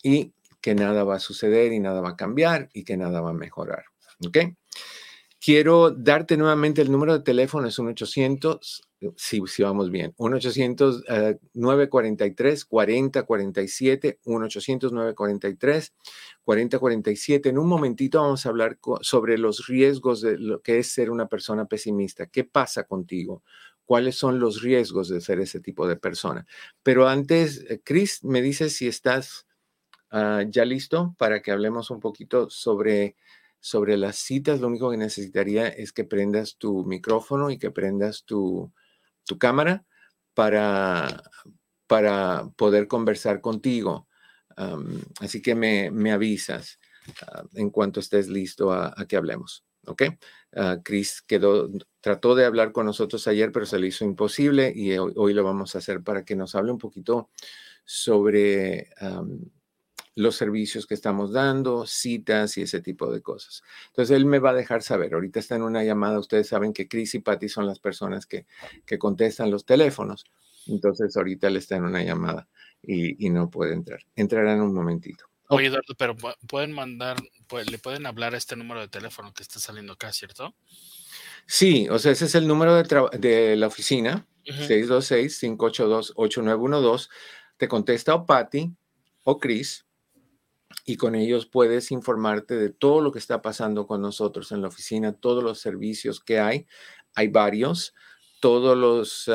y 0.03 0.34
que 0.62 0.75
nada 0.75 1.03
va 1.03 1.15
a 1.15 1.20
suceder 1.20 1.72
y 1.72 1.79
nada 1.79 2.01
va 2.01 2.10
a 2.10 2.18
cambiar 2.18 2.70
y 2.74 2.84
que 2.84 2.98
nada 2.98 3.22
va 3.22 3.29
a 3.29 3.34
mejorar. 3.34 3.86
¿Ok? 4.25 4.38
Quiero 5.39 5.91
darte 5.91 6.36
nuevamente 6.36 6.82
el 6.82 6.91
número 6.91 7.13
de 7.13 7.24
teléfono, 7.24 7.68
es 7.68 7.79
un 7.79 7.88
800, 7.88 8.88
si, 9.15 9.41
si 9.48 9.63
vamos 9.63 9.91
bien, 9.91 10.13
un 10.18 10.34
800 10.34 11.06
943 11.53 12.65
4047, 12.65 14.20
un 14.25 14.44
800 14.44 14.91
943 14.91 15.94
4047. 16.44 17.50
En 17.50 17.58
un 17.58 17.68
momentito 17.68 18.22
vamos 18.22 18.46
a 18.46 18.50
hablar 18.50 18.77
sobre 19.01 19.38
los 19.38 19.68
riesgos 19.68 20.22
de 20.22 20.38
lo 20.38 20.62
que 20.62 20.79
es 20.79 20.91
ser 20.91 21.12
una 21.12 21.27
persona 21.27 21.65
pesimista. 21.65 22.27
¿Qué 22.27 22.44
pasa 22.44 22.84
contigo? 22.84 23.44
¿Cuáles 23.86 24.15
son 24.15 24.39
los 24.39 24.62
riesgos 24.62 25.10
de 25.10 25.22
ser 25.22 25.39
ese 25.39 25.60
tipo 25.60 25.88
de 25.88 25.96
persona? 25.96 26.46
Pero 26.84 27.08
antes, 27.08 27.65
eh, 27.70 27.82
Chris, 27.84 28.24
me 28.24 28.41
dices 28.41 28.75
si 28.75 28.88
estás 28.88 29.48
ah, 30.12 30.44
ya 30.48 30.65
listo 30.65 31.15
para 31.18 31.41
que 31.41 31.51
hablemos 31.51 31.89
un 31.89 32.00
poquito 32.00 32.50
sobre 32.50 33.15
sobre 33.62 33.98
las 33.98 34.15
citas, 34.15 34.62
lo 34.62 34.68
único 34.68 34.89
que 34.89 34.96
necesitaría 34.96 35.68
es 35.68 35.91
que 35.91 36.06
prendas 36.06 36.56
tu 36.58 36.86
micrófono 36.86 37.50
y 37.50 37.58
que 37.58 37.72
prendas 37.72 38.24
tu, 38.24 38.72
cámara 39.38 39.86
para, 40.33 41.24
para 41.88 42.50
poder 42.55 42.88
conversar 42.88 43.41
contigo. 43.41 44.07
así 45.19 45.41
que 45.41 45.55
me, 45.55 46.12
avisas 46.12 46.79
ah, 47.27 47.43
en 47.53 47.69
cuanto 47.69 48.00
estés 48.00 48.27
listo 48.29 48.71
a, 48.71 48.93
que 49.07 49.17
hablemos. 49.17 49.65
¿Ok? 49.86 50.03
Uh, 50.51 50.83
Chris 50.83 51.21
quedó, 51.21 51.69
trató 52.01 52.36
de 52.36 52.45
hablar 52.45 52.71
con 52.71 52.86
nosotros 52.86 53.27
ayer, 53.27 53.51
pero 53.51 53.65
se 53.65 53.79
le 53.79 53.88
hizo 53.88 54.03
imposible 54.03 54.71
y 54.75 54.98
hoy, 54.98 55.33
lo 55.33 55.43
vamos 55.43 55.74
a 55.74 55.77
hacer 55.77 56.03
para 56.03 56.25
que 56.25 56.36
nos 56.36 56.55
hable 56.55 56.71
un 56.71 56.77
poquito 56.77 57.29
sobre 57.86 58.89
los 60.19 60.35
servicios 60.35 60.85
que 60.85 60.95
estamos 60.95 61.31
dando, 61.31 61.85
citas 61.85 62.57
y 62.57 62.63
ese 62.63 62.81
tipo 62.81 63.09
de 63.09 63.21
cosas. 63.21 63.63
Entonces, 63.88 64.17
él 64.17 64.25
me 64.25 64.39
va 64.39 64.49
a 64.49 64.53
dejar 64.53 64.83
saber. 64.83 65.13
Ahorita 65.13 65.39
está 65.39 65.55
en 65.55 65.61
una 65.61 65.81
llamada. 65.81 66.19
Ustedes 66.19 66.49
saben 66.49 66.73
que 66.73 66.89
Chris 66.89 67.15
y 67.15 67.19
Patty 67.19 67.47
son 67.47 67.65
las 67.65 67.79
personas 67.79 68.25
que, 68.25 68.45
que 68.85 68.99
contestan 68.99 69.49
los 69.49 69.65
teléfonos. 69.65 70.25
Entonces, 70.67 71.15
ahorita 71.15 71.47
él 71.47 71.55
está 71.55 71.77
en 71.77 71.85
una 71.85 72.03
llamada 72.03 72.49
y, 72.83 73.29
no 73.29 73.49
puede 73.49 73.71
entrar. 73.73 74.01
Entrará 74.13 74.51
en 74.53 74.59
un 74.59 74.73
momentito. 74.73 75.23
Oye, 75.47 75.67
Eduardo, 75.67 75.95
pero 75.97 76.17
pueden 76.47 76.73
mandar, 76.73 77.15
le 77.71 77.77
pueden 77.77 78.05
hablar 78.05 78.35
a 78.35 78.38
este 78.38 78.57
número 78.57 78.81
de 78.81 78.89
teléfono 78.89 79.33
que 79.33 79.41
está 79.41 79.61
saliendo 79.61 79.93
acá, 79.93 80.11
¿cierto? 80.11 80.53
Sí, 81.47 81.88
o 81.89 81.97
sea, 81.97 82.11
ese 82.11 82.25
es 82.25 82.35
el 82.35 82.45
número 82.45 82.75
de, 82.75 82.83
de 83.17 83.55
la 83.55 83.67
oficina, 83.67 84.27
626-582-8912. 84.45 87.07
Te 87.55 87.69
contesta 87.69 88.15
o 88.15 88.25
Patty 88.25 88.75
o 89.23 89.39
Chris 89.39 89.85
y 90.89 90.98
con 90.98 91.13
ellos 91.13 91.46
puedes 91.46 91.91
informarte 91.91 92.55
de 92.55 92.72
todo 92.72 93.00
lo 93.00 93.12
que 93.12 93.19
está 93.19 93.43
pasando 93.43 93.86
con 93.86 94.01
nosotros 94.01 94.51
en 94.51 94.63
la 94.63 94.69
oficina, 94.69 95.13
todos 95.13 95.43
los 95.43 95.60
servicios 95.60 96.19
que 96.19 96.39
hay. 96.39 96.65
Hay 97.13 97.27
varios, 97.27 97.93
todos 98.39 98.75
los, 98.75 99.29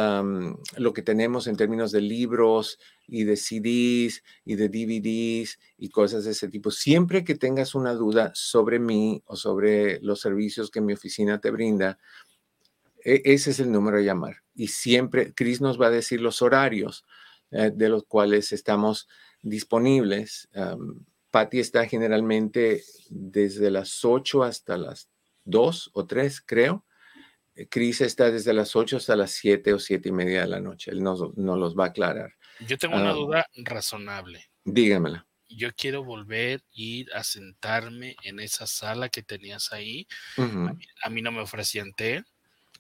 lo 0.77 0.93
que 0.93 1.03
tenemos 1.03 1.47
en 1.47 1.57
términos 1.57 1.93
de 1.93 2.01
libros 2.01 2.81
y 3.07 3.23
de 3.23 3.37
CDs 3.37 4.25
y 4.45 4.57
de 4.57 4.69
DVDs 4.69 5.61
y 5.79 5.91
cosas 5.91 6.25
de 6.25 6.33
ese 6.33 6.49
tipo. 6.49 6.73
Siempre 6.73 7.23
que 7.23 7.37
tengas 7.37 7.77
una 7.77 7.95
duda 7.95 8.33
sobre 8.35 8.81
mí 8.81 9.23
o 9.25 9.37
sobre 9.37 10.01
los 10.01 10.21
servicios 10.21 10.73
que 10.73 10.81
mi 10.81 10.95
oficina 10.95 11.41
te 11.41 11.53
brinda, 11.53 12.01
e, 13.05 13.23
ese 13.27 13.53
es 13.53 13.61
el 13.61 13.71
número 13.71 13.99
a 13.99 14.03
llamar. 14.03 14.39
Y 14.57 14.67
siempre, 14.67 15.33
Chris 15.33 15.61
nos 15.61 15.81
va 15.81 15.87
a 15.87 15.91
decir 15.91 16.21
los 16.21 16.43
horarios 16.43 17.05
eh, 17.53 17.71
de 17.73 17.89
los 17.89 18.03
cuales 18.07 18.51
estamos 18.51 19.07
disponibles. 19.41 20.49
Patty 21.35 21.59
está 21.59 21.85
generalmente 21.89 22.85
desde 23.11 23.69
las 23.69 24.05
8 24.05 24.45
hasta 24.45 24.77
las 24.77 25.11
2 25.43 25.91
o 25.93 26.07
3, 26.07 26.41
creo. 26.47 26.87
Chris 27.71 28.03
está 28.03 28.31
desde 28.31 28.53
las 28.53 28.77
8 28.77 28.99
hasta 28.99 29.17
las 29.17 29.33
7 29.33 29.75
o 29.75 29.81
7 29.81 30.11
y 30.11 30.13
media 30.13 30.43
de 30.43 30.47
la 30.47 30.61
noche. 30.61 30.93
Él 30.93 31.03
nos, 31.03 31.37
los 31.37 31.77
va 31.77 31.87
a 31.87 31.89
aclarar. 31.89 32.35
Yo 32.61 32.79
tengo 32.79 32.95
una 32.95 33.11
ah, 33.11 33.15
duda 33.15 33.47
razonable. 33.65 34.45
Dígamela. 34.63 35.27
Yo 35.49 35.71
quiero 35.75 36.05
volver 36.05 36.61
a 36.61 36.65
ir 36.71 37.13
a 37.13 37.25
sentarme 37.25 38.15
en 38.23 38.39
esa 38.39 38.69
sala 38.69 39.09
que 39.09 39.25
tenías 39.25 39.73
ahí. 39.73 40.07
a, 40.37 41.11
mí, 41.11 41.21
no 41.21 41.33
me 41.33 41.41
ofrecían 41.41 41.95
té, 41.95 42.23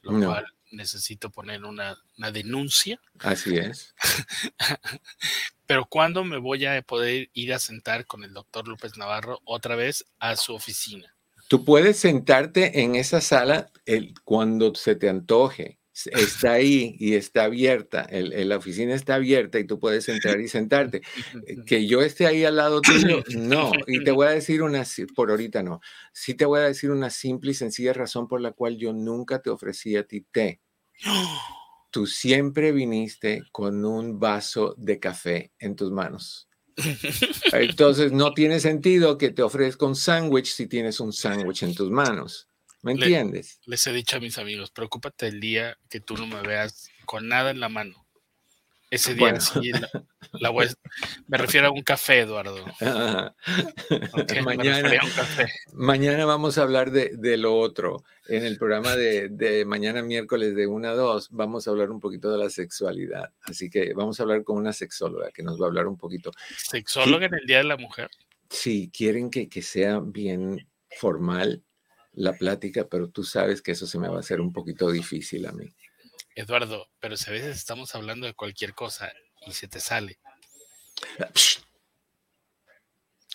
lo 0.02 0.12
cual 0.12 0.46
necesito 0.74 1.30
poner 1.30 1.64
una, 1.64 1.96
una 2.18 2.30
denuncia. 2.30 3.00
Así 3.20 3.56
es. 3.56 3.94
Pero 5.66 5.86
¿cuándo 5.86 6.24
me 6.24 6.38
voy 6.38 6.66
a 6.66 6.80
poder 6.82 7.30
ir 7.32 7.54
a 7.54 7.58
sentar 7.58 8.06
con 8.06 8.24
el 8.24 8.32
doctor 8.32 8.68
López 8.68 8.96
Navarro 8.96 9.40
otra 9.44 9.76
vez 9.76 10.04
a 10.18 10.36
su 10.36 10.54
oficina? 10.54 11.14
Tú 11.48 11.64
puedes 11.64 11.98
sentarte 11.98 12.82
en 12.82 12.94
esa 12.94 13.20
sala 13.20 13.70
el, 13.86 14.14
cuando 14.24 14.74
se 14.74 14.96
te 14.96 15.08
antoje. 15.08 15.78
Está 15.94 16.52
ahí 16.52 16.96
y 16.98 17.14
está 17.14 17.44
abierta. 17.44 18.02
El, 18.02 18.48
la 18.48 18.56
oficina 18.56 18.94
está 18.94 19.14
abierta 19.14 19.60
y 19.60 19.64
tú 19.64 19.78
puedes 19.78 20.08
entrar 20.08 20.40
y 20.40 20.48
sentarte. 20.48 21.02
Eh, 21.46 21.56
que 21.66 21.86
yo 21.86 22.02
esté 22.02 22.26
ahí 22.26 22.44
al 22.44 22.56
lado 22.56 22.80
tuyo, 22.80 23.22
no. 23.36 23.70
Y 23.86 24.02
te 24.02 24.10
voy 24.10 24.26
a 24.26 24.30
decir 24.30 24.62
una, 24.62 24.84
por 25.14 25.30
ahorita 25.30 25.62
no. 25.62 25.80
Sí 26.12 26.34
te 26.34 26.46
voy 26.46 26.60
a 26.60 26.64
decir 26.64 26.90
una 26.90 27.10
simple 27.10 27.52
y 27.52 27.54
sencilla 27.54 27.92
razón 27.92 28.26
por 28.26 28.40
la 28.40 28.52
cual 28.52 28.76
yo 28.76 28.92
nunca 28.92 29.40
te 29.40 29.50
ofrecí 29.50 29.96
a 29.96 30.04
ti 30.04 30.22
té. 30.32 30.60
Tú 31.90 32.08
siempre 32.08 32.72
viniste 32.72 33.44
con 33.52 33.84
un 33.84 34.18
vaso 34.18 34.74
de 34.76 34.98
café 34.98 35.52
en 35.60 35.76
tus 35.76 35.92
manos. 35.92 36.48
Entonces 37.52 38.10
no 38.10 38.34
tiene 38.34 38.58
sentido 38.58 39.16
que 39.16 39.30
te 39.30 39.42
ofrezca 39.42 39.86
un 39.86 39.94
sándwich 39.94 40.52
si 40.52 40.66
tienes 40.66 40.98
un 40.98 41.12
sándwich 41.12 41.62
en 41.62 41.72
tus 41.72 41.92
manos. 41.92 42.48
¿Me 42.84 42.92
entiendes? 42.92 43.60
les 43.64 43.86
he 43.86 43.92
dicho 43.92 44.18
a 44.18 44.20
mis 44.20 44.36
amigos, 44.36 44.70
preocúpate 44.70 45.26
el 45.26 45.40
día 45.40 45.78
que 45.88 46.00
tú 46.00 46.16
no 46.16 46.26
me 46.26 46.42
veas 46.42 46.90
con 47.06 47.28
nada 47.28 47.50
en 47.50 47.58
la 47.58 47.70
mano. 47.70 48.04
Ese 48.90 49.14
día 49.14 49.40
sí, 49.40 49.72
la, 50.32 50.52
me 51.26 51.38
refiero 51.38 51.66
a 51.66 51.70
un 51.72 51.82
café, 51.82 52.20
Eduardo. 52.20 52.64
mañana, 54.44 55.00
mañana 55.72 56.24
vamos 56.26 56.58
a 56.58 56.62
hablar 56.62 56.92
de, 56.92 57.36
lo 57.36 57.58
otro. 57.58 58.04
En 58.28 58.44
el 58.44 58.56
programa 58.56 58.94
de, 58.94 59.64
mañana 59.66 60.02
miércoles 60.02 60.54
de 60.54 60.66
1 60.68 60.88
a 60.88 60.92
2 60.92 61.30
vamos 61.32 61.66
a 61.66 61.70
hablar 61.70 61.90
un 61.90 61.98
poquito 61.98 62.30
de 62.30 62.38
la 62.38 62.50
sexualidad. 62.50 63.32
Así 63.42 63.68
que 63.68 63.94
vamos 63.94 64.20
a 64.20 64.24
hablar 64.24 64.44
con 64.44 64.58
una 64.58 64.72
sexóloga 64.72 65.30
que 65.32 65.42
nos 65.42 65.60
va 65.60 65.64
a 65.64 65.68
hablar 65.68 65.88
un 65.88 65.96
poquito. 65.96 66.30
¿Sexóloga 66.56 67.26
en 67.26 67.34
el 67.34 67.46
Día 67.46 67.58
de 67.58 67.64
la 67.64 67.76
Mujer? 67.76 68.10
Sí, 68.48 68.92
quieren 68.96 69.30
que, 69.30 69.48
que 69.48 69.62
sea 69.62 69.98
bien 69.98 70.68
formal 70.90 71.63
la 72.14 72.32
plática, 72.32 72.86
pero 72.88 73.08
tú 73.08 73.24
sabes 73.24 73.62
que 73.62 73.72
eso 73.72 73.86
se 73.86 73.98
me 73.98 74.08
va 74.08 74.16
a 74.16 74.20
hacer 74.20 74.40
un 74.40 74.52
poquito 74.52 74.90
difícil 74.90 75.46
a 75.46 75.52
mí. 75.52 75.74
Eduardo, 76.34 76.88
pero 77.00 77.16
si 77.16 77.30
a 77.30 77.32
veces 77.32 77.56
estamos 77.56 77.94
hablando 77.94 78.26
de 78.26 78.34
cualquier 78.34 78.74
cosa 78.74 79.12
y 79.46 79.52
se 79.52 79.68
te 79.68 79.80
sale. 79.80 80.18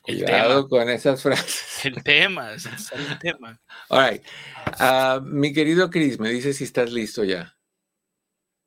Cuidado 0.02 0.68
con 0.68 0.90
esas 0.90 1.22
frases. 1.22 1.86
El 1.86 2.04
tema, 2.04 2.54
es 2.54 2.66
el 2.66 3.20
tema. 3.20 3.60
All 3.90 4.10
right. 4.10 4.24
Ah, 4.80 5.22
mi 5.24 5.54
querido 5.54 5.90
Chris, 5.90 6.20
me 6.20 6.30
dice 6.30 6.54
si 6.54 6.64
estás 6.64 6.92
listo 6.92 7.24
ya. 7.24 7.56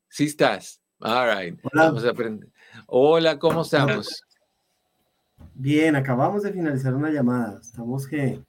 Sí 0.08 0.24
estás. 0.24 0.80
All 1.00 1.36
right. 1.36 1.58
Hola. 1.62 1.84
Vamos 1.84 2.04
a 2.04 2.10
aprender. 2.10 2.48
Hola, 2.86 3.38
¿cómo 3.38 3.62
estamos? 3.62 4.22
Bien, 5.54 5.96
acabamos 5.96 6.42
de 6.42 6.52
finalizar 6.52 6.94
una 6.94 7.10
llamada. 7.10 7.60
Estamos 7.60 8.06
que. 8.06 8.40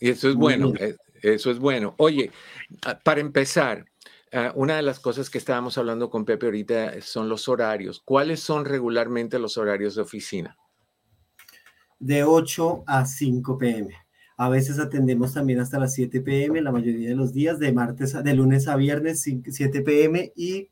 Y 0.00 0.10
eso 0.10 0.28
es 0.28 0.34
bueno. 0.34 0.72
Eh, 0.78 0.96
eso 1.22 1.50
es 1.50 1.58
bueno. 1.58 1.94
Oye, 1.98 2.30
ah, 2.82 2.98
para 2.98 3.20
empezar, 3.20 3.84
Ah, 4.32 4.52
una 4.54 4.76
de 4.76 4.82
las 4.82 5.00
cosas 5.00 5.28
que 5.28 5.38
estábamos 5.38 5.76
hablando 5.76 6.08
con 6.08 6.24
Pepe 6.24 6.46
ahorita 6.46 7.00
son 7.00 7.28
los 7.28 7.48
horarios. 7.48 8.00
¿Cuáles 8.04 8.40
son 8.40 8.64
regularmente 8.64 9.40
los 9.40 9.58
horarios 9.58 9.96
de 9.96 10.02
oficina? 10.02 10.56
De 11.98 12.22
8 12.22 12.84
a 12.86 13.06
5 13.06 13.58
pm. 13.58 13.92
A 14.36 14.48
veces 14.48 14.78
atendemos 14.78 15.34
también 15.34 15.58
hasta 15.58 15.80
las 15.80 15.94
7 15.94 16.20
pm, 16.20 16.62
la 16.62 16.70
mayoría 16.70 17.08
de 17.08 17.16
los 17.16 17.32
días, 17.32 17.58
de 17.58 17.72
martes, 17.72 18.22
de 18.22 18.34
lunes 18.34 18.68
a 18.68 18.76
viernes, 18.76 19.22
7 19.22 19.82
pm 19.82 20.32
y 20.36 20.70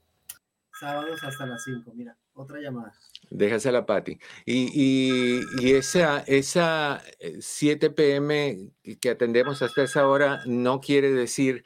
sábados 0.79 1.23
hasta 1.25 1.45
las 1.45 1.65
5. 1.65 1.93
Mira, 1.97 2.17
otra 2.39 2.61
llamada. 2.61 2.93
Déjasela, 3.31 3.85
Patti. 3.85 4.19
Y, 4.47 4.71
y, 4.73 5.41
y, 5.61 5.73
esa, 5.75 6.21
esa 6.21 7.03
7 7.41 7.87
eh, 7.87 7.91
pm 7.91 8.71
que 9.01 9.11
atendemos 9.11 9.61
hasta 9.63 9.83
esa 9.83 10.07
hora 10.07 10.41
no 10.47 10.81
quiere 10.81 11.13
decir 11.13 11.65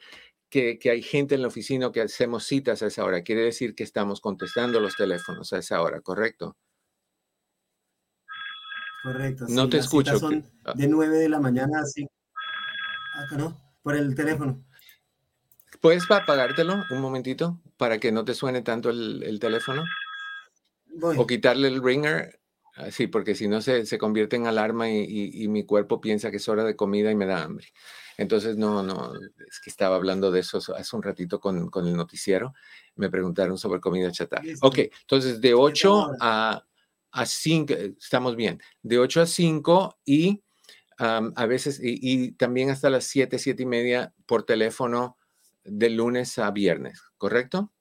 que, 0.49 0.77
hay 0.91 1.01
gente 1.01 1.35
en 1.35 1.41
la 1.41 1.47
oficina 1.47 1.91
que 1.91 2.01
hacemos 2.01 2.45
citas 2.45 2.83
a 2.83 2.87
esa 2.87 3.03
hora. 3.03 3.23
Quiere 3.23 3.41
decir 3.41 3.73
que 3.73 3.83
estamos 3.83 4.21
contestando 4.21 4.79
los 4.79 4.95
teléfonos 4.95 5.51
a 5.53 5.57
esa 5.57 5.81
hora, 5.81 6.01
¿correcto? 6.01 6.57
Correcto. 9.01 9.45
No 9.49 9.67
te 9.67 9.77
escucho. 9.77 10.19
Son 10.19 10.45
ah. 10.65 10.73
de 10.75 10.87
9 10.87 11.17
de 11.17 11.29
la 11.29 11.39
mañana 11.39 11.79
así. 11.81 12.07
Acá 13.15 13.35
no, 13.37 13.59
por 13.81 13.95
el 13.95 14.15
teléfono. 14.15 14.63
¿Puedes 15.81 16.09
apagártelo 16.09 16.83
un 16.91 17.01
momentito 17.01 17.59
para 17.75 17.97
que 17.97 18.11
no 18.11 18.23
te 18.23 18.33
suene 18.33 18.61
tanto 18.61 18.89
el, 18.89 19.37
teléfono? 19.41 19.83
O 21.01 21.27
quitarle 21.27 21.67
el 21.67 21.83
ringer. 21.83 22.39
Sí, 22.89 23.05
porque 23.07 23.35
si 23.35 23.47
no 23.47 23.61
se, 23.61 23.85
se 23.85 23.99
convierte 23.99 24.35
en 24.35 24.47
alarma 24.47 24.89
y, 24.89 25.47
mi 25.47 25.63
cuerpo 25.63 26.01
piensa 26.01 26.31
que 26.31 26.37
es 26.37 26.49
hora 26.49 26.63
de 26.63 26.75
comida 26.75 27.11
y 27.11 27.15
me 27.15 27.27
da 27.27 27.43
hambre. 27.43 27.67
Entonces, 28.17 28.57
no, 28.57 28.81
no, 28.81 29.13
es 29.47 29.59
que 29.59 29.69
estaba 29.69 29.95
hablando 29.95 30.31
de 30.31 30.39
eso 30.39 30.59
hace 30.75 30.95
un 30.95 31.03
ratito 31.03 31.39
con, 31.39 31.69
con 31.69 31.87
el 31.87 31.95
noticiero. 31.95 32.53
Me 32.95 33.09
preguntaron 33.09 33.57
sobre 33.57 33.79
comida 33.79 34.11
chatarra. 34.11 34.43
Ok, 34.61 34.79
entonces 35.01 35.39
de 35.39 35.53
8 35.53 36.11
a, 36.19 36.63
a 37.11 37.25
5, 37.25 37.73
eh, 37.73 37.95
estamos 37.99 38.35
bien, 38.35 38.59
de 38.81 38.97
8 38.99 39.21
a 39.21 39.25
5 39.25 39.99
y 40.05 40.43
a 40.97 41.45
veces, 41.45 41.79
y, 41.81 42.31
también 42.33 42.69
hasta 42.69 42.89
las 42.89 43.03
7, 43.05 43.37
7 43.37 43.63
y 43.63 43.65
media 43.65 44.13
por 44.25 44.43
teléfono 44.43 45.17
de 45.65 45.89
lunes 45.89 46.37
a 46.39 46.51
viernes, 46.51 47.01
¿correcto? 47.17 47.72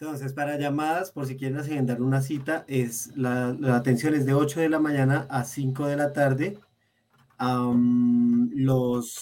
Entonces, 0.00 0.32
para 0.32 0.58
llamadas, 0.58 1.10
por 1.10 1.26
si 1.26 1.36
quieren 1.36 1.58
agendar 1.58 2.00
una 2.00 2.22
cita, 2.22 2.64
es 2.68 3.14
la, 3.18 3.54
la 3.60 3.76
atención 3.76 4.14
es 4.14 4.24
de 4.24 4.32
8 4.32 4.60
de 4.60 4.70
la 4.70 4.78
mañana 4.80 5.26
a 5.28 5.44
5 5.44 5.86
de 5.86 5.96
la 5.96 6.14
tarde 6.14 6.58
los 7.38 9.12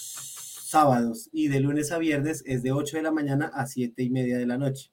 sábados 0.65 1.31
y 1.33 1.49
de 1.49 1.61
lunes 1.61 1.91
a 1.91 1.99
viernes 1.99 2.45
es 2.47 2.63
de 2.63 2.71
8 2.73 2.97
de 2.97 3.03
la 3.03 3.11
mañana 3.11 3.47
a 3.55 3.67
7 3.67 4.01
y 4.05 4.11
media 4.11 4.39
de 4.39 4.47
la 4.47 4.57
noche. 4.57 4.93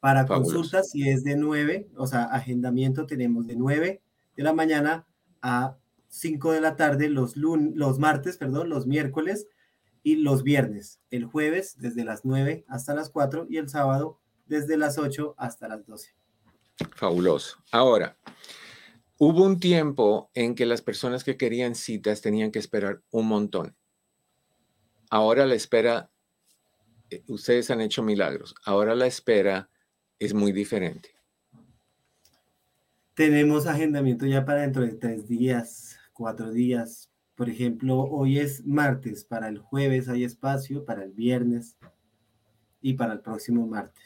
Para 0.00 0.26
consultas, 0.26 0.90
si 0.90 1.06
es 1.06 1.22
de 1.22 1.36
9, 1.36 1.90
o 1.96 2.06
sea, 2.06 2.24
agendamiento 2.24 3.06
tenemos 3.06 3.46
de 3.46 3.56
9 3.56 4.00
de 4.36 4.42
la 4.42 4.54
mañana 4.54 5.06
a 5.42 5.76
5 6.08 6.52
de 6.52 6.62
la 6.62 6.76
tarde 6.76 7.10
los, 7.10 7.36
los 7.36 7.98
martes, 7.98 8.38
perdón, 8.38 8.70
los 8.70 8.86
miércoles 8.86 9.48
y 10.02 10.16
los 10.16 10.42
viernes. 10.42 11.00
El 11.10 11.26
jueves 11.26 11.76
desde 11.78 12.04
las 12.04 12.24
9 12.24 12.64
hasta 12.68 12.94
las 12.94 13.10
4 13.10 13.46
y 13.50 13.58
el 13.58 13.68
sábado 13.68 14.18
desde 14.46 14.76
las 14.76 14.98
8 14.98 15.34
hasta 15.36 15.68
las 15.68 15.86
12. 15.86 16.14
Fabuloso. 16.94 17.58
Ahora, 17.72 18.16
Hubo 19.18 19.44
un 19.44 19.58
tiempo 19.60 20.30
en 20.34 20.54
que 20.54 20.66
las 20.66 20.82
personas 20.82 21.24
que 21.24 21.38
querían 21.38 21.74
citas 21.74 22.20
tenían 22.20 22.50
que 22.50 22.58
esperar 22.58 23.00
un 23.10 23.26
montón. 23.28 23.74
Ahora 25.08 25.46
la 25.46 25.54
espera, 25.54 26.10
eh, 27.08 27.22
ustedes 27.26 27.70
han 27.70 27.80
hecho 27.80 28.02
milagros, 28.02 28.54
ahora 28.62 28.94
la 28.94 29.06
espera 29.06 29.70
es 30.18 30.34
muy 30.34 30.52
diferente. 30.52 31.16
Tenemos 33.14 33.66
agendamiento 33.66 34.26
ya 34.26 34.44
para 34.44 34.60
dentro 34.60 34.82
de 34.82 34.92
tres 34.92 35.26
días, 35.26 35.96
cuatro 36.12 36.50
días. 36.50 37.10
Por 37.36 37.48
ejemplo, 37.48 37.98
hoy 37.98 38.38
es 38.38 38.66
martes, 38.66 39.24
para 39.24 39.48
el 39.48 39.56
jueves 39.56 40.10
hay 40.10 40.24
espacio, 40.24 40.84
para 40.84 41.04
el 41.04 41.12
viernes 41.12 41.78
y 42.82 42.92
para 42.94 43.14
el 43.14 43.20
próximo 43.20 43.66
martes. 43.66 44.05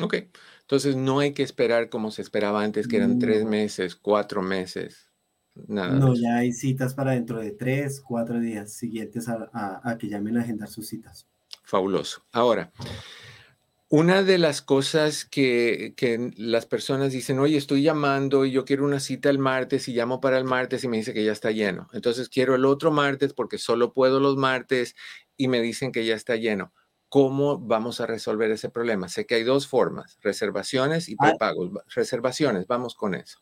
Ok, 0.00 0.14
entonces 0.62 0.96
no 0.96 1.18
hay 1.18 1.32
que 1.32 1.42
esperar 1.42 1.90
como 1.90 2.10
se 2.10 2.22
esperaba 2.22 2.62
antes, 2.62 2.88
que 2.88 2.96
eran 2.96 3.18
tres 3.18 3.44
meses, 3.44 3.94
cuatro 3.94 4.42
meses. 4.42 5.10
Nada 5.54 5.98
no, 5.98 6.14
ya 6.14 6.36
hay 6.36 6.52
citas 6.52 6.94
para 6.94 7.12
dentro 7.12 7.38
de 7.38 7.50
tres, 7.50 8.00
cuatro 8.00 8.40
días 8.40 8.72
siguientes 8.72 9.28
a, 9.28 9.96
que 9.98 10.08
llamen 10.08 10.38
a 10.38 10.40
agendar 10.40 10.68
sus 10.68 10.88
citas. 10.88 11.28
Fabuloso. 11.62 12.24
Ahora, 12.32 12.72
una 13.90 14.22
de 14.22 14.38
las 14.38 14.62
cosas 14.62 15.26
que, 15.26 15.92
que, 15.94 16.32
las 16.38 16.64
personas 16.64 17.12
dicen, 17.12 17.38
oye, 17.38 17.58
estoy 17.58 17.82
llamando 17.82 18.46
y 18.46 18.52
yo 18.52 18.64
quiero 18.64 18.86
una 18.86 18.98
cita 18.98 19.28
el 19.28 19.38
martes 19.38 19.88
y 19.88 19.92
llamo 19.92 20.22
para 20.22 20.38
el 20.38 20.44
martes 20.44 20.84
y 20.84 20.88
me 20.88 20.96
dice 20.96 21.12
que 21.12 21.24
ya 21.24 21.32
está 21.32 21.50
lleno. 21.50 21.88
Entonces 21.92 22.30
quiero 22.30 22.54
el 22.54 22.64
otro 22.64 22.90
martes 22.90 23.34
porque 23.34 23.58
solo 23.58 23.92
puedo 23.92 24.20
los 24.20 24.38
martes 24.38 24.94
y 25.36 25.48
me 25.48 25.60
dicen 25.60 25.92
que 25.92 26.06
ya 26.06 26.14
está 26.14 26.36
lleno. 26.36 26.72
¿Cómo 27.12 27.58
vamos 27.58 28.00
a 28.00 28.06
resolver 28.06 28.50
ese 28.52 28.70
problema? 28.70 29.06
Sé 29.06 29.26
que 29.26 29.34
hay 29.34 29.42
dos 29.42 29.68
formas, 29.68 30.18
reservaciones 30.22 31.10
y 31.10 31.16
prepagos. 31.16 31.70
Reservaciones, 31.94 32.66
vamos 32.66 32.94
con 32.94 33.14
eso. 33.14 33.40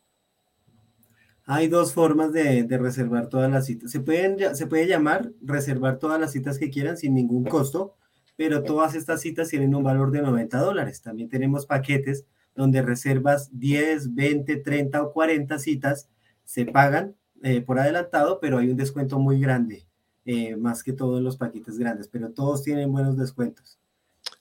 Hay 1.45 1.69
dos 1.69 1.93
formas 1.93 2.33
de, 2.33 2.67
reservar 2.69 3.29
todas 3.29 3.49
las 3.49 3.67
citas. 3.67 3.89
Se, 3.89 4.01
pueden, 4.01 4.57
se 4.57 4.67
puede 4.67 4.87
llamar 4.87 5.31
reservar 5.41 5.99
todas 5.99 6.19
las 6.19 6.33
citas 6.33 6.59
que 6.59 6.69
quieran 6.69 6.97
sin 6.97 7.13
ningún 7.13 7.45
costo, 7.45 7.95
pero 8.35 8.61
todas 8.61 8.93
estas 8.93 9.21
citas 9.21 9.47
tienen 9.47 9.73
un 9.73 9.83
valor 9.83 10.11
de 10.11 10.21
90 10.21 10.57
dólares. 10.57 11.01
También 11.01 11.29
tenemos 11.29 11.65
paquetes 11.65 12.25
donde 12.53 12.81
reservas 12.81 13.57
10, 13.57 14.13
20, 14.13 14.57
30 14.57 15.01
o 15.01 15.13
40 15.13 15.57
citas, 15.59 16.09
se 16.43 16.65
pagan 16.65 17.15
eh, 17.41 17.61
por 17.61 17.79
adelantado, 17.79 18.41
pero 18.41 18.57
hay 18.57 18.69
un 18.69 18.75
descuento 18.75 19.17
muy 19.17 19.39
grande 19.39 19.87
eh, 20.25 20.55
más 20.55 20.83
que 20.83 20.93
todos 20.93 21.21
los 21.21 21.37
paquetes 21.37 21.77
grandes, 21.77 22.07
pero 22.07 22.31
todos 22.31 22.63
tienen 22.63 22.91
buenos 22.91 23.17
descuentos. 23.17 23.79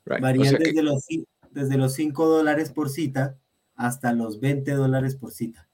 Varían 0.04 0.56
desde, 0.58 0.82
los, 0.82 1.06
desde 1.50 1.76
los 1.76 1.94
5 1.94 2.26
dólares 2.26 2.70
por 2.70 2.90
cita 2.90 3.38
hasta 3.74 4.12
los 4.12 4.40
20 4.40 4.72
dólares 4.72 5.16
por 5.16 5.30
cita. 5.30 5.68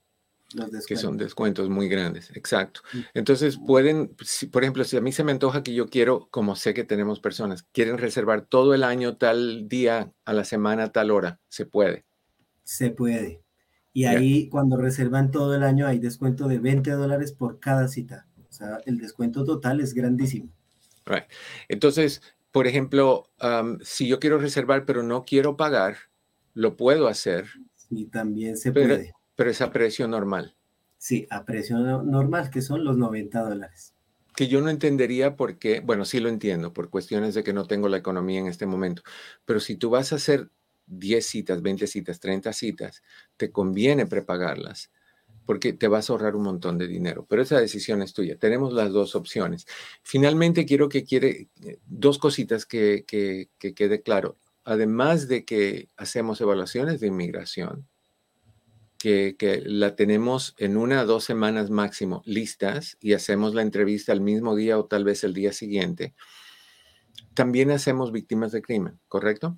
que 0.86 0.96
son 0.96 1.16
descuentos 1.16 1.68
muy 1.68 1.88
grandes, 1.88 2.30
exacto. 2.36 2.82
Entonces 3.14 3.58
pueden, 3.58 4.14
por 4.52 4.62
ejemplo, 4.62 4.84
si 4.84 4.96
a 4.96 5.00
mí 5.00 5.10
se 5.10 5.24
me 5.24 5.32
antoja 5.32 5.62
que 5.62 5.74
yo 5.74 5.88
quiero, 5.88 6.28
como 6.30 6.54
sé 6.54 6.72
que 6.72 6.84
tenemos 6.84 7.18
personas, 7.18 7.64
quieren 7.72 7.98
reservar 7.98 8.42
todo 8.42 8.74
el 8.74 8.84
año, 8.84 9.16
tal 9.16 9.68
día, 9.68 10.12
a 10.24 10.32
la 10.32 10.44
semana, 10.44 10.92
tal 10.92 11.10
hora, 11.10 11.40
se 11.48 11.66
puede. 11.66 12.04
Se 12.62 12.90
puede. 12.90 13.42
Y 13.92 14.04
ahí 14.04 14.48
cuando 14.50 14.76
reservan 14.76 15.30
todo 15.30 15.54
el 15.54 15.62
año 15.62 15.86
hay 15.86 15.98
descuento 15.98 16.48
de 16.48 16.58
20 16.58 16.90
dólares 16.90 17.32
por 17.32 17.58
cada 17.60 17.88
cita. 17.88 18.25
O 18.56 18.58
sea, 18.58 18.80
el 18.86 18.96
descuento 18.96 19.44
total 19.44 19.80
es 19.82 19.92
grandísimo. 19.92 20.50
Right. 21.04 21.24
Entonces, 21.68 22.22
por 22.52 22.66
ejemplo, 22.66 23.28
si 23.82 24.08
yo 24.08 24.18
quiero 24.18 24.38
reservar 24.38 24.86
pero 24.86 25.02
no 25.02 25.26
quiero 25.26 25.58
pagar, 25.58 25.96
lo 26.54 26.74
puedo 26.74 27.06
hacer. 27.06 27.44
Sí, 27.74 28.06
también 28.06 28.56
se 28.56 28.72
puede. 28.72 29.12
Pero 29.34 29.50
es 29.50 29.60
a 29.60 29.70
precio 29.70 30.08
normal. 30.08 30.56
Sí, 30.96 31.26
a 31.28 31.44
precio 31.44 31.76
normal, 32.02 32.48
que 32.48 32.62
son 32.62 32.82
los 32.82 32.96
90 32.96 33.40
dólares. 33.42 33.92
Que 34.34 34.48
yo 34.48 34.62
no 34.62 34.70
entendería 34.70 35.36
por 35.36 35.58
qué, 35.58 35.80
bueno, 35.80 36.06
sí 36.06 36.18
lo 36.18 36.30
entiendo, 36.30 36.72
por 36.72 36.88
cuestiones 36.88 37.34
de 37.34 37.44
que 37.44 37.52
no 37.52 37.66
tengo 37.66 37.90
la 37.90 37.98
economía 37.98 38.40
en 38.40 38.46
este 38.46 38.64
momento, 38.64 39.02
pero 39.44 39.60
si 39.60 39.76
tú 39.76 39.90
vas 39.90 40.14
a 40.14 40.16
hacer 40.16 40.50
10 40.86 41.26
citas, 41.26 41.60
20 41.60 41.86
citas, 41.86 42.20
30 42.20 42.54
citas, 42.54 43.02
te 43.36 43.50
conviene 43.50 44.06
prepagarlas 44.06 44.90
porque 45.46 45.72
te 45.72 45.88
vas 45.88 46.10
a 46.10 46.12
ahorrar 46.12 46.36
un 46.36 46.42
montón 46.42 46.76
de 46.76 46.88
dinero. 46.88 47.24
Pero 47.28 47.42
esa 47.42 47.58
decisión 47.60 48.02
es 48.02 48.12
tuya. 48.12 48.36
Tenemos 48.36 48.72
las 48.72 48.92
dos 48.92 49.14
opciones. 49.14 49.66
Finalmente, 50.02 50.66
quiero 50.66 50.88
que 50.88 51.04
quiere 51.04 51.48
eh, 51.62 51.78
dos 51.86 52.18
cositas 52.18 52.66
que, 52.66 53.04
que, 53.06 53.48
quede 53.74 54.02
claro. 54.02 54.36
Además 54.64 55.28
de 55.28 55.44
que 55.44 55.88
hacemos 55.96 56.40
evaluaciones 56.40 57.00
de 57.00 57.06
inmigración, 57.06 57.86
que, 58.98 59.36
que, 59.38 59.62
la 59.64 59.94
tenemos 59.94 60.54
en 60.58 60.76
una 60.76 61.02
o 61.02 61.06
dos 61.06 61.24
semanas 61.24 61.70
máximo 61.70 62.22
listas 62.26 62.98
y 63.00 63.12
hacemos 63.12 63.54
la 63.54 63.62
entrevista 63.62 64.12
el 64.12 64.20
mismo 64.20 64.56
día 64.56 64.78
o 64.78 64.86
tal 64.86 65.04
vez 65.04 65.22
el 65.22 65.34
día 65.34 65.52
siguiente, 65.52 66.14
también 67.34 67.70
hacemos 67.70 68.10
víctimas 68.10 68.50
de 68.50 68.62
crimen, 68.62 68.98
¿correcto? 69.08 69.56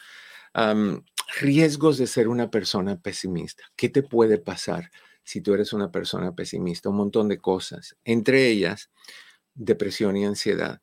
riesgos 1.40 1.98
de 1.98 2.06
ser 2.06 2.28
una 2.28 2.50
persona 2.50 2.98
pesimista. 3.00 3.64
¿Qué 3.76 3.88
te 3.88 4.02
puede 4.02 4.38
pasar 4.38 4.90
si 5.24 5.40
tú 5.40 5.54
eres 5.54 5.72
una 5.72 5.90
persona 5.90 6.34
pesimista? 6.34 6.88
Un 6.88 6.96
montón 6.96 7.28
de 7.28 7.38
cosas, 7.38 7.96
entre 8.04 8.48
ellas 8.48 8.90
depresión 9.54 10.16
y 10.16 10.24
ansiedad. 10.24 10.80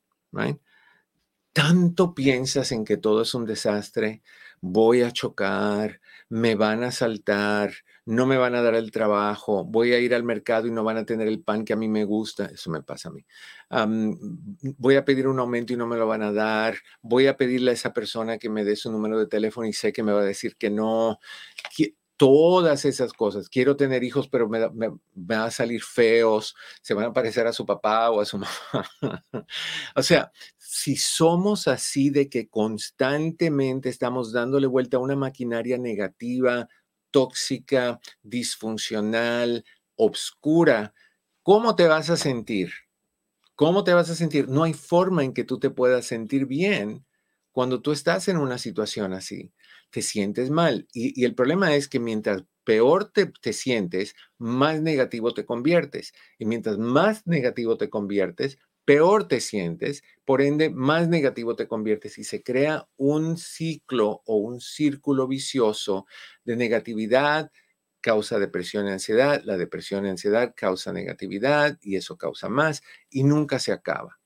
Tanto 1.55 2.13
piensas 2.13 2.73
en 2.73 2.83
que 2.83 2.97
todo 2.97 3.21
es 3.21 3.33
un 3.33 3.45
desastre, 3.45 4.21
voy 4.59 5.03
a 5.03 5.11
chocar, 5.11 6.01
me 6.27 6.55
van 6.55 6.83
a 6.83 6.91
saltar, 6.91 7.71
no 8.05 8.25
me 8.25 8.37
van 8.37 8.55
a 8.55 8.61
dar 8.61 8.75
el 8.75 8.91
trabajo, 8.91 9.63
voy 9.63 9.93
a 9.93 9.99
ir 9.99 10.13
al 10.13 10.25
mercado 10.25 10.67
y 10.67 10.71
no 10.71 10.83
van 10.83 10.97
a 10.97 11.05
tener 11.05 11.29
el 11.29 11.41
pan 11.41 11.63
que 11.63 11.71
a 11.71 11.77
mí 11.77 11.87
me 11.87 12.03
gusta, 12.03 12.47
eso 12.47 12.69
me 12.69 12.83
pasa 12.83 13.07
a 13.07 13.13
mí. 13.13 13.25
voy 14.77 14.97
a 14.97 15.05
pedir 15.05 15.29
un 15.29 15.39
aumento 15.39 15.71
y 15.71 15.77
no 15.77 15.87
me 15.87 15.95
lo 15.95 16.07
van 16.07 16.23
a 16.23 16.33
dar, 16.33 16.75
voy 17.01 17.27
a 17.27 17.37
pedirle 17.37 17.71
a 17.71 17.75
esa 17.75 17.93
persona 17.93 18.37
que 18.37 18.49
me 18.49 18.65
dé 18.65 18.75
su 18.75 18.91
número 18.91 19.17
de 19.17 19.27
teléfono 19.27 19.65
y 19.65 19.71
sé 19.71 19.93
que 19.93 20.03
me 20.03 20.11
va 20.11 20.19
a 20.19 20.25
decir 20.25 20.57
que 20.57 20.69
no. 20.69 21.19
Todas 22.17 22.85
esas 22.85 23.11
cosas. 23.11 23.49
Quiero 23.49 23.75
tener 23.75 24.03
hijos, 24.03 24.27
pero 24.29 24.47
me, 24.47 24.69
me, 24.69 24.91
van 25.13 25.41
a 25.41 25.51
salir 25.51 25.83
feos, 25.83 26.55
se 26.81 26.93
van 26.93 27.05
a 27.05 27.13
parecer 27.13 27.45
a 27.47 27.53
su 27.53 27.65
papá 27.65 28.09
o 28.11 28.21
a 28.21 28.25
su 28.25 28.37
mamá. 29.01 29.23
o 29.95 30.01
sea, 30.01 30.31
si 30.57 30.95
somos 30.95 31.67
así 31.67 32.09
de 32.09 32.29
que 32.29 32.47
constantemente 32.47 33.89
estamos 33.89 34.31
dándole 34.31 34.67
vuelta 34.67 34.97
a 34.97 35.01
una 35.01 35.15
maquinaria 35.15 35.77
negativa, 35.77 36.67
tóxica, 37.11 37.99
disfuncional, 38.23 39.63
obscura, 39.95 40.93
¿cómo 41.43 41.75
te 41.75 41.87
vas 41.87 42.09
a 42.09 42.17
sentir? 42.17 42.71
¿Cómo 43.55 43.85
te 43.85 43.93
vas 43.93 44.09
a 44.09 44.15
sentir? 44.15 44.49
No 44.49 44.63
hay 44.63 44.73
forma 44.73 45.23
en 45.23 45.33
que 45.33 45.45
tú 45.45 45.59
te 45.59 45.69
puedas 45.69 46.05
sentir 46.05 46.45
bien 46.45 47.05
cuando 47.53 47.81
tú 47.81 47.93
estás 47.93 48.27
en 48.27 48.35
una 48.35 48.57
situación 48.57 49.13
así. 49.13 49.53
Te 49.95 50.01
sientes 50.01 50.49
mal. 50.49 50.89
Y, 50.91 51.23
el 51.23 51.35
problema 51.35 51.73
es 51.73 51.87
que 51.87 52.01
mientras 52.01 52.43
peor 52.65 53.13
te, 53.13 53.27
te, 53.27 53.53
sientes, 53.53 54.13
más 54.37 54.81
negativo 54.81 55.33
te 55.33 55.45
conviertes. 55.45 56.11
Y 56.37 56.43
mientras 56.43 56.77
más 56.77 57.25
negativo 57.25 57.77
te 57.77 57.89
conviertes, 57.89 58.57
peor 58.83 59.29
te 59.29 59.39
sientes, 59.39 60.03
por 60.25 60.41
ende, 60.41 60.69
más 60.69 61.07
negativo 61.07 61.55
te 61.55 61.69
conviertes 61.69 62.17
y 62.17 62.25
se 62.25 62.43
crea 62.43 62.89
un 62.97 63.37
ciclo 63.37 64.21
o 64.25 64.35
un 64.35 64.59
círculo 64.59 65.29
vicioso 65.29 66.07
de 66.43 66.57
negatividad, 66.57 67.49
causa 68.01 68.37
depresión 68.37 68.87
y 68.87 68.91
ansiedad, 68.91 69.43
la 69.45 69.55
depresión 69.55 70.05
y 70.05 70.09
ansiedad 70.09 70.53
causa 70.57 70.91
negatividad 70.91 71.77
y 71.81 71.95
eso 71.95 72.17
causa 72.17 72.49
más 72.49 72.83
y 73.09 73.23
nunca 73.23 73.59
se 73.59 73.71
acaba. 73.71 74.19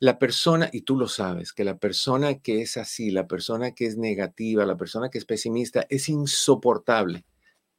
La 0.00 0.18
persona, 0.18 0.68
y 0.72 0.82
tú 0.82 0.96
lo 0.96 1.08
sabes, 1.08 1.52
que 1.52 1.64
la 1.64 1.78
persona 1.78 2.38
que 2.40 2.62
es 2.62 2.76
así, 2.76 3.10
la 3.10 3.26
persona 3.26 3.72
que 3.72 3.86
es 3.86 3.96
negativa, 3.96 4.66
la 4.66 4.76
persona 4.76 5.10
que 5.10 5.18
es 5.18 5.24
pesimista, 5.24 5.86
es 5.88 6.08
insoportable, 6.08 7.24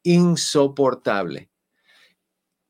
insoportable. 0.03 1.49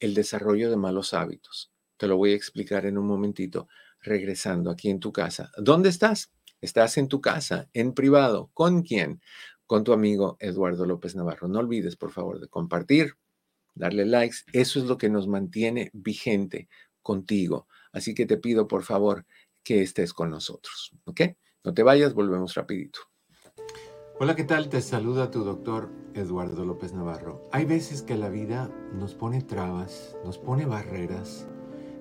el 0.00 0.14
desarrollo 0.14 0.70
de 0.70 0.76
malos 0.76 1.14
hábitos. 1.14 1.72
Te 1.96 2.06
lo 2.06 2.16
voy 2.16 2.32
a 2.32 2.36
explicar 2.36 2.86
en 2.86 2.96
un 2.96 3.06
momentito, 3.06 3.68
regresando 4.08 4.70
aquí 4.70 4.90
en 4.90 5.00
tu 5.00 5.12
casa. 5.12 5.50
¿Dónde 5.56 5.88
estás? 5.88 6.32
Estás 6.60 6.98
en 6.98 7.08
tu 7.08 7.20
casa, 7.20 7.68
en 7.72 7.92
privado. 7.92 8.50
¿Con 8.52 8.82
quién? 8.82 9.20
Con 9.66 9.84
tu 9.84 9.92
amigo 9.92 10.36
Eduardo 10.40 10.86
López 10.86 11.14
Navarro. 11.14 11.46
No 11.46 11.60
olvides, 11.60 11.96
por 11.96 12.10
favor, 12.10 12.40
de 12.40 12.48
compartir, 12.48 13.14
darle 13.74 14.06
likes. 14.06 14.38
Eso 14.52 14.80
es 14.80 14.86
lo 14.86 14.98
que 14.98 15.08
nos 15.08 15.28
mantiene 15.28 15.90
vigente 15.92 16.68
contigo. 17.02 17.68
Así 17.92 18.14
que 18.14 18.26
te 18.26 18.36
pido, 18.36 18.66
por 18.66 18.82
favor, 18.82 19.24
que 19.62 19.82
estés 19.82 20.12
con 20.12 20.30
nosotros. 20.30 20.92
¿Ok? 21.04 21.20
No 21.62 21.74
te 21.74 21.82
vayas, 21.82 22.14
volvemos 22.14 22.54
rapidito. 22.54 23.00
Hola, 24.20 24.34
¿qué 24.34 24.42
tal? 24.42 24.68
Te 24.68 24.80
saluda 24.80 25.30
tu 25.30 25.44
doctor 25.44 25.90
Eduardo 26.14 26.64
López 26.64 26.92
Navarro. 26.92 27.48
Hay 27.52 27.66
veces 27.66 28.02
que 28.02 28.16
la 28.16 28.28
vida 28.28 28.68
nos 28.92 29.14
pone 29.14 29.42
trabas, 29.42 30.16
nos 30.24 30.38
pone 30.38 30.66
barreras, 30.66 31.46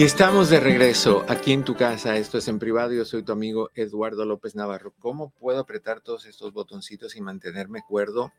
Y 0.00 0.04
estamos 0.04 0.48
de 0.48 0.60
regreso 0.60 1.26
aquí 1.28 1.52
en 1.52 1.62
tu 1.62 1.76
casa. 1.76 2.16
Esto 2.16 2.38
es 2.38 2.48
en 2.48 2.58
privado. 2.58 2.94
Yo 2.94 3.04
soy 3.04 3.22
tu 3.22 3.32
amigo 3.32 3.68
Eduardo 3.74 4.24
López 4.24 4.54
Navarro. 4.54 4.94
¿Cómo 4.98 5.28
puedo 5.28 5.58
apretar 5.58 6.00
todos 6.00 6.24
estos 6.24 6.54
botoncitos 6.54 7.16
y 7.16 7.20
mantenerme 7.20 7.82
cuerdo? 7.86 8.32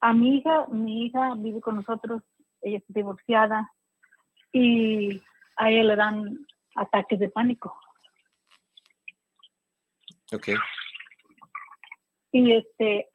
A 0.00 0.12
mi 0.12 0.38
hija, 0.38 0.66
mi 0.68 1.06
hija 1.06 1.34
vive 1.36 1.60
con 1.60 1.76
nosotros, 1.76 2.22
ella 2.62 2.78
es 2.78 2.84
divorciada 2.88 3.72
y 4.52 5.22
a 5.56 5.70
ella 5.70 5.84
le 5.84 5.96
dan 5.96 6.46
ataques 6.74 7.18
de 7.18 7.28
pánico. 7.28 7.78
Ok. 10.32 10.48
Y 12.32 12.52
este, 12.52 13.08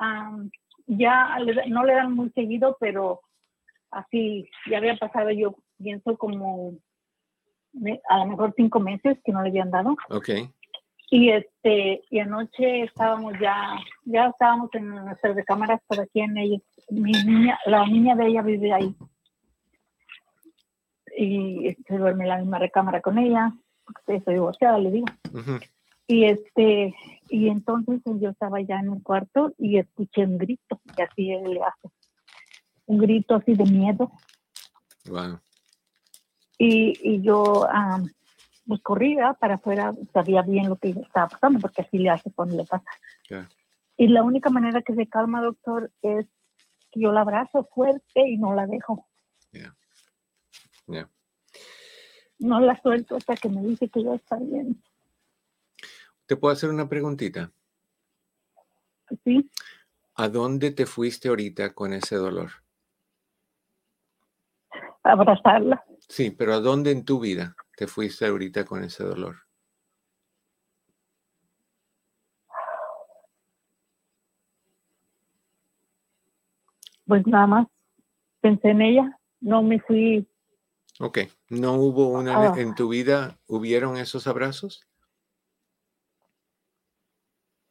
ya 0.88 1.38
no 1.68 1.86
le 1.86 1.94
dan 1.94 2.14
muy 2.14 2.30
seguido, 2.32 2.78
pero 2.80 3.22
así 3.92 4.50
ya 4.70 4.78
había 4.78 4.98
pasado 4.98 5.32
yo 5.32 5.56
pienso 5.78 6.18
como 6.18 6.74
a 8.10 8.18
lo 8.20 8.26
mejor 8.26 8.54
cinco 8.56 8.80
meses 8.80 9.18
que 9.24 9.32
no 9.32 9.42
le 9.42 9.50
habían 9.50 9.72
dado. 9.72 9.96
Ok. 10.10 10.30
Y 11.12 11.30
este, 11.30 12.02
y 12.10 12.20
anoche 12.20 12.84
estábamos 12.84 13.34
ya, 13.40 13.78
ya 14.06 14.28
estábamos 14.28 14.70
en 14.74 14.90
nuestras 14.90 15.36
recámaras 15.36 15.80
por 15.88 16.00
aquí 16.00 16.22
en 16.22 16.38
ella. 16.38 16.58
Mi 16.90 17.12
niña, 17.12 17.60
la 17.66 17.86
niña 17.86 18.16
de 18.16 18.28
ella 18.28 18.42
vive 18.42 18.74
ahí. 18.74 18.96
Y 21.18 21.76
se 21.88 21.98
duerme 21.98 22.24
en 22.24 22.30
la 22.30 22.38
misma 22.38 22.60
recámara 22.60 23.02
con 23.02 23.18
ella. 23.18 23.54
Estoy 24.08 24.34
divorciada, 24.34 24.80
le 24.80 24.92
digo. 24.92 25.06
Y 26.08 26.26
este, 26.26 26.94
y 27.30 27.48
entonces 27.50 28.02
yo 28.06 28.30
estaba 28.30 28.62
ya 28.62 28.80
en 28.80 28.94
el 28.94 29.04
cuarto 29.04 29.54
y 29.58 29.78
escuché 29.78 30.24
un 30.26 30.38
grito, 30.38 30.80
y 30.98 31.02
así 31.02 31.32
él 31.32 31.54
le 31.54 31.62
hace. 31.64 31.90
Un 32.86 33.00
grito 33.00 33.36
así 33.36 33.56
de 33.56 33.64
miedo. 33.64 34.12
Wow. 35.08 35.40
Y, 36.58 36.94
y 37.02 37.22
yo 37.22 37.68
pues 38.68 38.82
corría 38.82 39.34
para 39.34 39.56
afuera, 39.56 39.94
sabía 40.14 40.42
bien 40.42 40.70
lo 40.70 40.76
que 40.78 40.90
estaba 40.90 41.28
pasando, 41.28 41.60
porque 41.60 41.82
así 41.82 41.98
le 41.98 42.10
hace 42.10 42.32
cuando 42.32 42.58
le 42.58 42.66
pasa. 42.66 42.90
Y 43.98 44.08
la 44.08 44.24
única 44.24 44.50
manera 44.50 44.82
que 44.82 44.96
se 44.96 45.08
calma, 45.08 45.42
doctor, 45.42 45.92
es 46.02 46.26
que 46.92 47.00
yo 47.00 47.12
la 47.12 47.22
abrazo 47.22 47.68
fuerte 47.74 48.28
y 48.28 48.38
no 48.38 48.54
la 48.54 48.66
dejo. 48.66 49.08
No 52.38 52.60
la 52.60 52.80
suelto 52.82 53.16
hasta 53.16 53.36
que 53.36 53.50
me 53.50 53.62
dice 53.62 53.88
que 53.90 54.04
ya 54.04 54.14
está 54.16 54.38
bien. 54.38 54.84
¿Te 56.26 56.36
puedo 56.36 56.52
hacer 56.54 56.70
una 56.70 56.90
preguntita? 56.90 57.52
Sí. 59.24 59.50
¿A 60.16 60.28
dónde 60.28 60.72
te 60.72 60.86
fuiste 60.86 61.30
ahorita 61.30 61.74
con 61.74 61.94
ese 61.94 62.16
dolor? 62.16 62.50
Abrazarla. 65.04 65.86
Sí, 66.08 66.32
pero 66.32 66.54
¿a 66.54 66.60
dónde 66.60 66.92
en 66.92 67.04
tu 67.04 67.20
vida 67.20 67.56
te 67.76 67.88
fuiste 67.88 68.26
ahorita 68.26 68.66
con 68.66 68.84
ese 68.84 69.04
dolor? 69.04 69.38
Pues 77.06 77.26
nada 77.28 77.48
más 77.48 77.68
pensé 78.42 78.70
en 78.70 78.82
ella, 78.82 79.20
no 79.42 79.62
me 79.62 79.80
fui. 79.80 80.28
Ok, 81.00 81.20
¿no 81.50 81.74
hubo 81.74 82.10
una 82.10 82.52
ah. 82.52 82.54
en 82.58 82.74
tu 82.74 82.90
vida, 82.90 83.38
hubieron 83.48 83.98
esos 83.98 84.28
abrazos? 84.28 84.88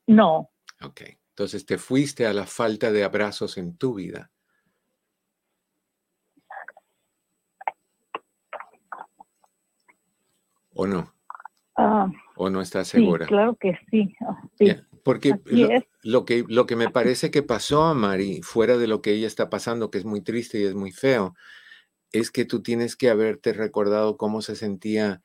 No. 0.06 0.50
Ok, 0.82 1.02
entonces 1.30 1.64
te 1.64 1.78
fuiste 1.78 2.26
a 2.26 2.32
la 2.32 2.46
falta 2.46 2.92
de 2.92 3.04
abrazos 3.04 3.56
en 3.56 3.76
tu 3.76 3.94
vida. 3.94 4.30
¿O 10.74 10.86
no? 10.86 11.14
Ah, 11.76 12.10
¿O 12.36 12.50
no 12.50 12.60
estás 12.60 12.88
segura? 12.88 13.26
Sí, 13.26 13.28
claro 13.28 13.56
que 13.56 13.78
sí. 13.90 14.14
Ah, 14.20 14.42
porque 15.02 15.38
lo, 16.02 16.24
que, 16.24 16.44
lo 16.48 16.66
que 16.66 16.76
me 16.76 16.90
parece 16.90 17.30
que 17.30 17.42
pasó 17.42 17.82
a 17.82 17.94
Mari, 17.94 18.40
fuera 18.42 18.76
de 18.76 18.86
lo 18.86 19.02
que 19.02 19.12
ella 19.12 19.26
está 19.26 19.50
pasando, 19.50 19.90
que 19.90 19.98
es 19.98 20.04
muy 20.04 20.20
triste 20.20 20.60
y 20.60 20.64
es 20.64 20.74
muy 20.74 20.92
feo, 20.92 21.34
es 22.12 22.30
que 22.30 22.44
tú 22.44 22.62
tienes 22.62 22.96
que 22.96 23.10
haberte 23.10 23.52
recordado 23.52 24.16
cómo 24.16 24.40
se 24.40 24.56
sentía 24.56 25.22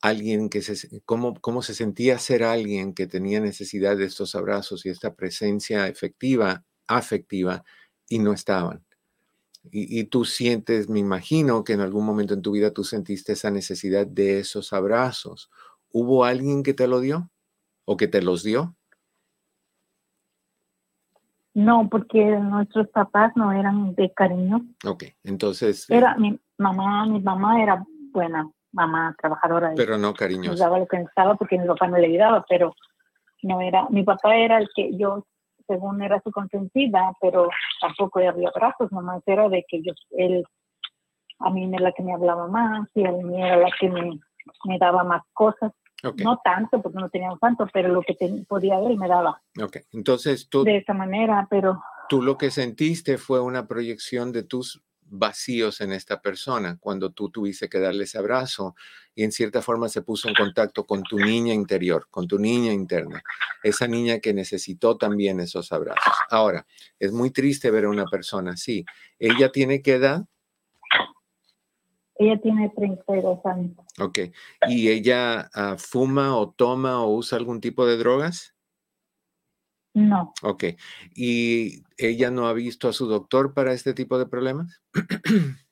alguien 0.00 0.48
que 0.48 0.62
se, 0.62 1.02
cómo, 1.04 1.34
cómo 1.40 1.62
se 1.62 1.74
sentía 1.74 2.18
ser 2.18 2.44
alguien 2.44 2.94
que 2.94 3.06
tenía 3.06 3.40
necesidad 3.40 3.96
de 3.96 4.04
estos 4.04 4.34
abrazos 4.34 4.86
y 4.86 4.90
esta 4.90 5.14
presencia 5.14 5.88
efectiva, 5.88 6.64
afectiva, 6.86 7.64
y 8.08 8.20
no 8.20 8.32
estaban. 8.32 8.84
Y, 9.70 10.00
y, 10.00 10.04
tú 10.04 10.24
sientes, 10.24 10.88
me 10.88 10.98
imagino 10.98 11.64
que 11.64 11.72
en 11.72 11.80
algún 11.80 12.04
momento 12.04 12.34
en 12.34 12.42
tu 12.42 12.52
vida 12.52 12.72
tú 12.72 12.84
sentiste 12.84 13.32
esa 13.32 13.50
necesidad 13.50 14.06
de 14.06 14.40
esos 14.40 14.72
abrazos. 14.72 15.50
¿Hubo 15.90 16.24
alguien 16.24 16.62
que 16.62 16.74
te 16.74 16.86
lo 16.86 17.00
dio 17.00 17.30
o 17.84 17.96
que 17.96 18.08
te 18.08 18.22
los 18.22 18.42
dio? 18.42 18.76
No, 21.54 21.88
porque 21.90 22.24
nuestros 22.24 22.88
papás 22.88 23.32
no 23.34 23.50
eran 23.50 23.94
de 23.96 24.12
cariño. 24.12 24.64
Ok, 24.86 25.04
entonces... 25.24 25.90
Era 25.90 26.14
mi 26.16 26.38
mamá, 26.56 27.04
mi 27.06 27.20
mamá 27.20 27.60
era 27.60 27.84
buena, 28.12 28.48
mamá 28.70 29.16
trabajadora. 29.18 29.72
Pero 29.74 29.98
no 29.98 30.14
cariñosa. 30.14 30.64
Daba 30.64 30.78
lo 30.78 30.86
que 30.86 30.98
necesitaba 30.98 31.34
porque 31.34 31.58
mi 31.58 31.66
papá 31.66 31.88
no 31.88 31.98
le 31.98 32.06
ayudaba, 32.06 32.44
pero 32.48 32.74
no 33.42 33.60
era, 33.60 33.88
mi 33.90 34.04
papá 34.04 34.36
era 34.36 34.58
el 34.58 34.68
que 34.74 34.96
yo, 34.96 35.26
según 35.68 36.02
era 36.02 36.20
su 36.22 36.32
consentida, 36.32 37.12
pero 37.20 37.48
tampoco 37.80 38.18
había 38.18 38.50
brazos, 38.50 38.90
mamá 38.90 39.20
era 39.26 39.48
de 39.48 39.64
que 39.68 39.82
yo, 39.82 39.92
él, 40.16 40.44
a 41.38 41.50
mí 41.50 41.64
era 41.72 41.78
la 41.84 41.92
que 41.92 42.02
me 42.02 42.12
hablaba 42.12 42.48
más 42.48 42.88
y 42.94 43.06
a 43.06 43.12
mí 43.12 43.40
era 43.40 43.56
la 43.58 43.70
que 43.78 43.88
me, 43.88 44.18
me 44.64 44.78
daba 44.78 45.04
más 45.04 45.22
cosas. 45.32 45.72
No 46.24 46.40
tanto, 46.44 46.80
porque 46.80 46.98
no 46.98 47.08
teníamos 47.08 47.40
tanto, 47.40 47.66
pero 47.72 47.88
lo 47.88 48.02
que 48.02 48.16
podía 48.48 48.78
ver 48.78 48.96
me 48.96 49.08
daba. 49.08 49.42
Ok, 49.60 49.78
entonces 49.92 50.48
tú... 50.48 50.62
De 50.62 50.76
esa 50.76 50.94
manera, 50.94 51.46
pero... 51.50 51.82
Tú 52.08 52.22
lo 52.22 52.38
que 52.38 52.50
sentiste 52.50 53.18
fue 53.18 53.40
una 53.40 53.66
proyección 53.66 54.32
de 54.32 54.44
tus 54.44 54.80
vacíos 55.10 55.80
en 55.80 55.92
esta 55.92 56.20
persona 56.20 56.76
cuando 56.80 57.10
tú 57.10 57.30
tuviste 57.30 57.68
que 57.68 57.78
darle 57.78 58.04
ese 58.04 58.18
abrazo 58.18 58.74
y 59.14 59.24
en 59.24 59.32
cierta 59.32 59.62
forma 59.62 59.88
se 59.88 60.02
puso 60.02 60.28
en 60.28 60.34
contacto 60.34 60.86
con 60.86 61.02
tu 61.02 61.18
niña 61.18 61.52
interior, 61.52 62.06
con 62.10 62.26
tu 62.28 62.38
niña 62.38 62.72
interna, 62.72 63.22
esa 63.62 63.88
niña 63.88 64.20
que 64.20 64.32
necesitó 64.32 64.96
también 64.96 65.40
esos 65.40 65.72
abrazos. 65.72 66.14
Ahora, 66.30 66.66
es 66.98 67.12
muy 67.12 67.30
triste 67.30 67.70
ver 67.70 67.86
a 67.86 67.90
una 67.90 68.04
persona 68.04 68.52
así. 68.52 68.84
¿Ella 69.18 69.50
tiene 69.50 69.82
qué 69.82 69.94
edad? 69.94 70.24
Ella 72.16 72.40
tiene 72.40 72.70
32 72.76 73.46
años. 73.46 73.76
Ok. 74.00 74.18
¿Y 74.68 74.88
ella 74.88 75.48
ah, 75.54 75.76
fuma 75.78 76.36
o 76.36 76.50
toma 76.50 77.04
o 77.04 77.14
usa 77.14 77.38
algún 77.38 77.60
tipo 77.60 77.86
de 77.86 77.96
drogas? 77.96 78.54
No. 79.98 80.32
Ok. 80.42 80.64
¿Y 81.14 81.82
ella 81.96 82.30
no 82.30 82.46
ha 82.46 82.52
visto 82.52 82.88
a 82.88 82.92
su 82.92 83.06
doctor 83.06 83.52
para 83.52 83.72
este 83.72 83.94
tipo 83.94 84.18
de 84.18 84.26
problemas? 84.26 84.80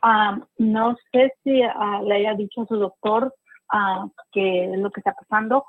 Ah, 0.00 0.38
no 0.58 0.96
sé 1.10 1.32
si 1.42 1.60
ah, 1.60 2.00
le 2.04 2.14
haya 2.14 2.34
dicho 2.34 2.62
a 2.62 2.66
su 2.66 2.76
doctor 2.76 3.34
que 4.30 4.72
es 4.72 4.78
lo 4.78 4.92
que 4.92 5.00
está 5.00 5.12
pasando, 5.12 5.64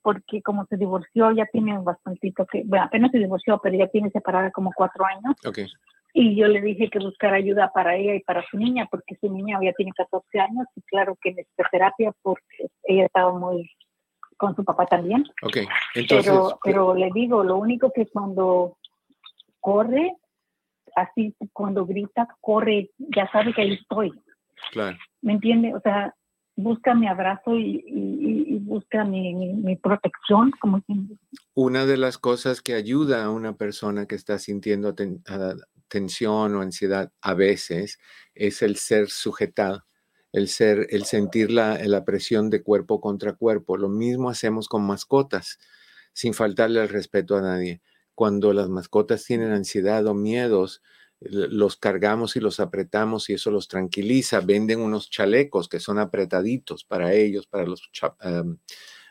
porque 0.00 0.40
como 0.40 0.64
se 0.64 0.78
divorció, 0.78 1.30
ya 1.32 1.44
tiene 1.52 1.78
bastantito 1.78 2.46
que, 2.46 2.62
bueno, 2.64 2.86
apenas 2.86 3.10
se 3.10 3.18
divorció, 3.18 3.60
pero 3.62 3.76
ya 3.76 3.86
tiene 3.88 4.10
separada 4.10 4.50
como 4.50 4.72
cuatro 4.74 5.04
años. 5.04 5.36
Ok. 5.46 5.58
Y 6.14 6.34
yo 6.34 6.48
le 6.48 6.62
dije 6.62 6.88
que 6.88 6.98
buscara 6.98 7.36
ayuda 7.36 7.70
para 7.74 7.96
ella 7.96 8.14
y 8.14 8.20
para 8.20 8.42
su 8.50 8.56
niña, 8.56 8.88
porque 8.90 9.16
su 9.20 9.30
niña 9.30 9.58
ya 9.62 9.74
tiene 9.74 9.92
14 9.94 10.40
años 10.40 10.66
y 10.74 10.80
claro 10.80 11.18
que 11.20 11.34
necesita 11.34 11.68
terapia 11.70 12.12
porque 12.22 12.70
ella 12.84 13.04
estaba 13.04 13.38
muy 13.38 13.70
con 14.36 14.54
su 14.54 14.64
papá 14.64 14.86
también. 14.86 15.24
Ok, 15.42 15.58
entonces... 15.94 16.30
Pero, 16.32 16.58
pero 16.62 16.94
le 16.94 17.10
digo, 17.14 17.42
lo 17.42 17.56
único 17.56 17.92
que 17.94 18.06
cuando 18.06 18.78
corre, 19.60 20.16
así 20.94 21.34
cuando 21.52 21.86
grita, 21.86 22.28
corre, 22.40 22.90
ya 22.98 23.30
sabe 23.30 23.52
que 23.52 23.62
ahí 23.62 23.74
estoy. 23.74 24.12
Claro. 24.72 24.96
¿Me 25.22 25.34
entiende? 25.34 25.74
O 25.74 25.80
sea, 25.80 26.14
busca 26.56 26.94
mi 26.94 27.06
abrazo 27.06 27.54
y, 27.56 28.58
busca 28.62 29.04
mi, 29.04 29.34
mi, 29.34 29.76
protección, 29.76 30.50
como 30.58 30.82
Una 31.54 31.84
de 31.84 31.96
las 31.98 32.18
cosas 32.18 32.62
que 32.62 32.74
ayuda 32.74 33.24
a 33.24 33.30
una 33.30 33.54
persona 33.54 34.06
que 34.06 34.14
está 34.14 34.38
sintiendo 34.38 34.94
tensión 35.88 36.54
o 36.54 36.60
ansiedad 36.62 37.12
a 37.20 37.34
veces 37.34 37.98
es 38.34 38.62
el 38.62 38.76
ser 38.76 39.08
sujetado, 39.08 39.84
el 40.36 40.48
ser, 40.48 40.86
el 40.90 41.06
sentir 41.06 41.50
la, 41.50 41.78
la 41.86 42.04
presión 42.04 42.50
de 42.50 42.62
cuerpo 42.62 43.00
contra 43.00 43.32
cuerpo. 43.32 43.78
Lo 43.78 43.88
mismo 43.88 44.28
hacemos 44.28 44.68
con 44.68 44.86
mascotas, 44.86 45.58
sin 46.12 46.34
faltarle 46.34 46.82
el 46.82 46.90
respeto 46.90 47.36
a 47.36 47.40
nadie. 47.40 47.80
Cuando 48.14 48.52
las 48.52 48.68
mascotas 48.68 49.24
tienen 49.24 49.52
ansiedad 49.52 50.06
o 50.06 50.12
miedos, 50.12 50.82
los 51.20 51.78
cargamos 51.78 52.36
y 52.36 52.40
los 52.40 52.60
apretamos 52.60 53.30
y 53.30 53.32
eso 53.32 53.50
los 53.50 53.66
tranquiliza. 53.66 54.40
Venden 54.40 54.80
unos 54.80 55.08
chalecos 55.08 55.70
que 55.70 55.80
son 55.80 55.98
apretaditos 55.98 56.84
para 56.84 57.14
ellos, 57.14 57.46
para 57.46 57.64
los 57.64 57.88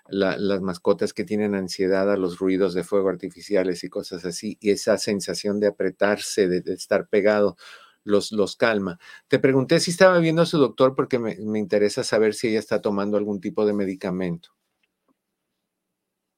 las 0.07 0.61
mascotas 0.61 1.11
que 1.11 1.23
tienen 1.23 1.55
ansiedad 1.55 2.11
a 2.11 2.17
los 2.17 2.38
ruidos 2.38 2.75
de 2.75 2.83
fuego 2.83 3.09
artificiales 3.09 3.83
y 3.83 3.89
cosas 3.89 4.23
así, 4.25 4.59
y 4.61 4.69
esa 4.69 4.99
sensación 4.99 5.59
de 5.59 5.65
apretarse, 5.65 6.47
de, 6.47 6.71
estar 6.71 7.07
pegado, 7.07 7.57
los, 8.06 8.32
los 8.32 8.56
calma. 8.56 8.98
Te 9.28 9.39
pregunté 9.39 9.80
si 9.80 9.91
estaba 9.91 10.20
viendo 10.20 10.44
a 10.44 10.46
su 10.46 10.58
doctor 10.58 10.96
porque 10.96 11.20
me, 11.20 11.36
interesa 11.60 12.04
saber 12.04 12.34
si 12.34 12.48
ella 12.48 12.60
está 12.60 12.82
tomando 12.82 13.18
algún 13.18 13.41
tipo 13.41 13.65
de 13.65 13.74
medicamento. 13.74 14.50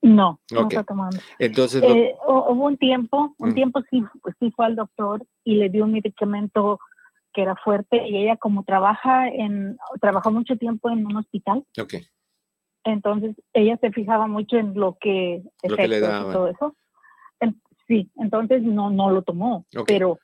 No, 0.02 0.40
no 0.52 0.62
está 0.62 0.84
tomando. 0.84 1.18
Entonces, 1.38 1.84
eh, 1.84 2.16
hubo 2.26 2.66
un 2.66 2.78
tiempo, 2.78 3.36
un 3.38 3.50
mm. 3.50 3.54
tiempo 3.54 3.82
sí, 3.90 4.04
pues 4.22 4.36
sí 4.40 4.52
fue 4.52 4.66
al 4.66 4.76
doctor 4.76 5.26
y 5.44 5.56
le 5.56 5.70
dio 5.70 5.84
un 5.84 5.92
medicamento 5.92 6.80
que 7.34 7.42
era 7.42 7.56
fuerte 7.56 8.08
y 8.08 8.18
ella 8.18 8.38
como 8.38 8.64
trabaja 8.64 9.28
en, 9.28 9.78
trabajó 10.00 10.32
mucho 10.32 10.56
tiempo 10.56 10.90
en 10.90 11.06
un 11.06 11.18
hospital. 11.18 11.66
Okay. 11.80 12.08
Entonces, 12.86 13.36
ella 13.54 13.78
se 13.82 13.92
fijaba 13.92 14.28
mucho 14.28 14.58
en 14.58 14.74
lo 14.76 14.98
que, 15.00 15.44
lo 15.64 15.76
que 15.76 15.88
le 15.88 16.00
daba. 16.00 16.32
todo 16.32 16.48
eso. 16.48 16.76
sí, 17.88 18.10
entonces 18.16 18.64
no, 18.64 18.90
no 18.90 19.12
lo 19.12 19.24
tomó, 19.24 19.66
pero 19.86 20.20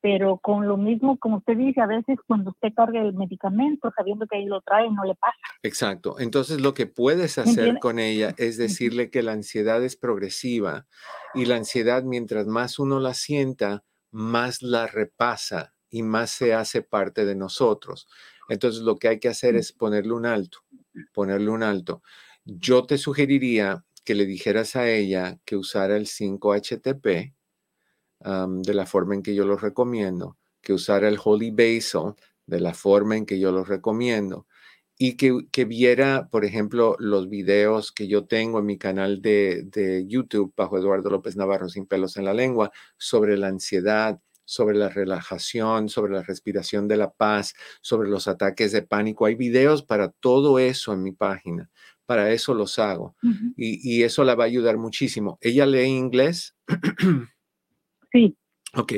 pero 0.00 0.38
con 0.38 0.66
lo 0.66 0.76
mismo, 0.76 1.18
como 1.18 1.38
usted 1.38 1.56
dice, 1.56 1.80
a 1.80 1.86
veces 1.86 2.18
cuando 2.26 2.50
usted 2.50 2.72
carga 2.74 3.00
el 3.00 3.14
medicamento, 3.14 3.92
sabiendo 3.96 4.26
que 4.26 4.36
ahí 4.36 4.46
lo 4.46 4.60
trae, 4.60 4.90
no 4.90 5.04
le 5.04 5.14
pasa. 5.14 5.36
Exacto. 5.62 6.18
Entonces, 6.18 6.60
lo 6.60 6.74
que 6.74 6.86
puedes 6.86 7.38
hacer 7.38 7.78
con 7.80 7.98
ella 7.98 8.34
es 8.38 8.56
decirle 8.56 9.10
que 9.10 9.22
la 9.22 9.32
ansiedad 9.32 9.82
es 9.82 9.96
progresiva 9.96 10.86
y 11.34 11.46
la 11.46 11.56
ansiedad, 11.56 12.02
mientras 12.02 12.46
más 12.46 12.78
uno 12.78 13.00
la 13.00 13.14
sienta, 13.14 13.84
más 14.10 14.62
la 14.62 14.86
repasa 14.86 15.74
y 15.90 16.02
más 16.02 16.30
se 16.30 16.54
hace 16.54 16.82
parte 16.82 17.24
de 17.24 17.34
nosotros. 17.34 18.08
Entonces, 18.48 18.82
lo 18.82 18.96
que 18.96 19.08
hay 19.08 19.18
que 19.18 19.28
hacer 19.28 19.56
es 19.56 19.72
ponerle 19.72 20.12
un 20.12 20.26
alto 20.26 20.58
ponerle 21.12 21.50
un 21.50 21.62
alto. 21.62 22.02
Yo 22.44 22.86
te 22.86 22.98
sugeriría 22.98 23.84
que 24.04 24.14
le 24.14 24.26
dijeras 24.26 24.76
a 24.76 24.88
ella 24.88 25.38
que 25.44 25.56
usara 25.56 25.96
el 25.96 26.06
5-HTP 26.06 27.34
de 28.20 28.74
la 28.74 28.86
forma 28.86 29.14
en 29.14 29.22
que 29.22 29.34
yo 29.34 29.44
lo 29.44 29.56
recomiendo, 29.56 30.36
que 30.60 30.72
usara 30.72 31.08
el 31.08 31.18
Holy 31.22 31.50
Basil 31.50 32.14
de 32.46 32.60
la 32.60 32.74
forma 32.74 33.16
en 33.16 33.26
que 33.26 33.38
yo 33.38 33.52
lo 33.52 33.64
recomiendo 33.64 34.46
y 34.98 35.16
que, 35.16 35.46
que, 35.52 35.64
viera, 35.64 36.28
por 36.28 36.44
ejemplo, 36.44 36.96
los 36.98 37.28
videos 37.28 37.92
que 37.92 38.08
yo 38.08 38.26
tengo 38.26 38.58
en 38.58 38.66
mi 38.66 38.78
canal 38.78 39.22
de, 39.22 39.62
de, 39.64 40.04
YouTube 40.08 40.52
bajo 40.56 40.76
Eduardo 40.76 41.08
López 41.08 41.36
Navarro 41.36 41.68
sin 41.68 41.86
pelos 41.86 42.16
en 42.16 42.24
la 42.24 42.34
lengua 42.34 42.72
sobre 42.96 43.38
la 43.38 43.46
ansiedad, 43.46 44.20
sobre 44.44 44.76
la 44.76 44.88
relajación, 44.88 45.88
sobre 45.88 46.14
la 46.14 46.22
respiración 46.22 46.88
de 46.88 46.96
la 46.96 47.12
paz, 47.12 47.54
sobre 47.80 48.08
los 48.08 48.26
ataques 48.26 48.72
de 48.72 48.82
pánico. 48.82 49.26
Hay 49.26 49.36
videos 49.36 49.84
para 49.84 50.08
todo 50.08 50.58
eso 50.58 50.92
en 50.92 51.04
mi 51.04 51.12
página. 51.12 51.70
Para 52.04 52.32
eso 52.32 52.54
los 52.54 52.78
hago. 52.78 53.14
y, 53.56 54.02
eso 54.02 54.24
la 54.24 54.34
va 54.34 54.44
a 54.44 54.46
ayudar 54.46 54.78
muchísimo. 54.78 55.38
¿Ella 55.42 55.66
lee 55.66 55.84
inglés? 55.84 56.56
Sí. 58.12 58.36
Ok. 58.74 58.92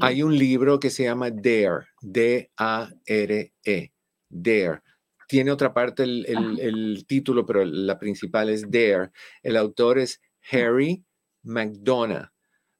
Hay 0.00 0.22
un 0.22 0.36
libro 0.36 0.78
que 0.78 0.90
se 0.90 1.04
llama 1.04 1.30
Dare, 1.30 1.86
D-A-R-E, 2.02 3.92
Dare. 4.28 4.80
Tiene 5.28 5.50
otra 5.50 5.74
parte 5.74 6.04
el, 6.04 6.26
el 6.60 7.04
título, 7.06 7.44
pero 7.44 7.64
la 7.64 7.98
principal 7.98 8.50
es 8.50 8.62
Dare. 8.70 9.10
El 9.42 9.56
autor 9.56 9.98
es 9.98 10.20
Harry 10.50 11.04
McDonough 11.42 12.30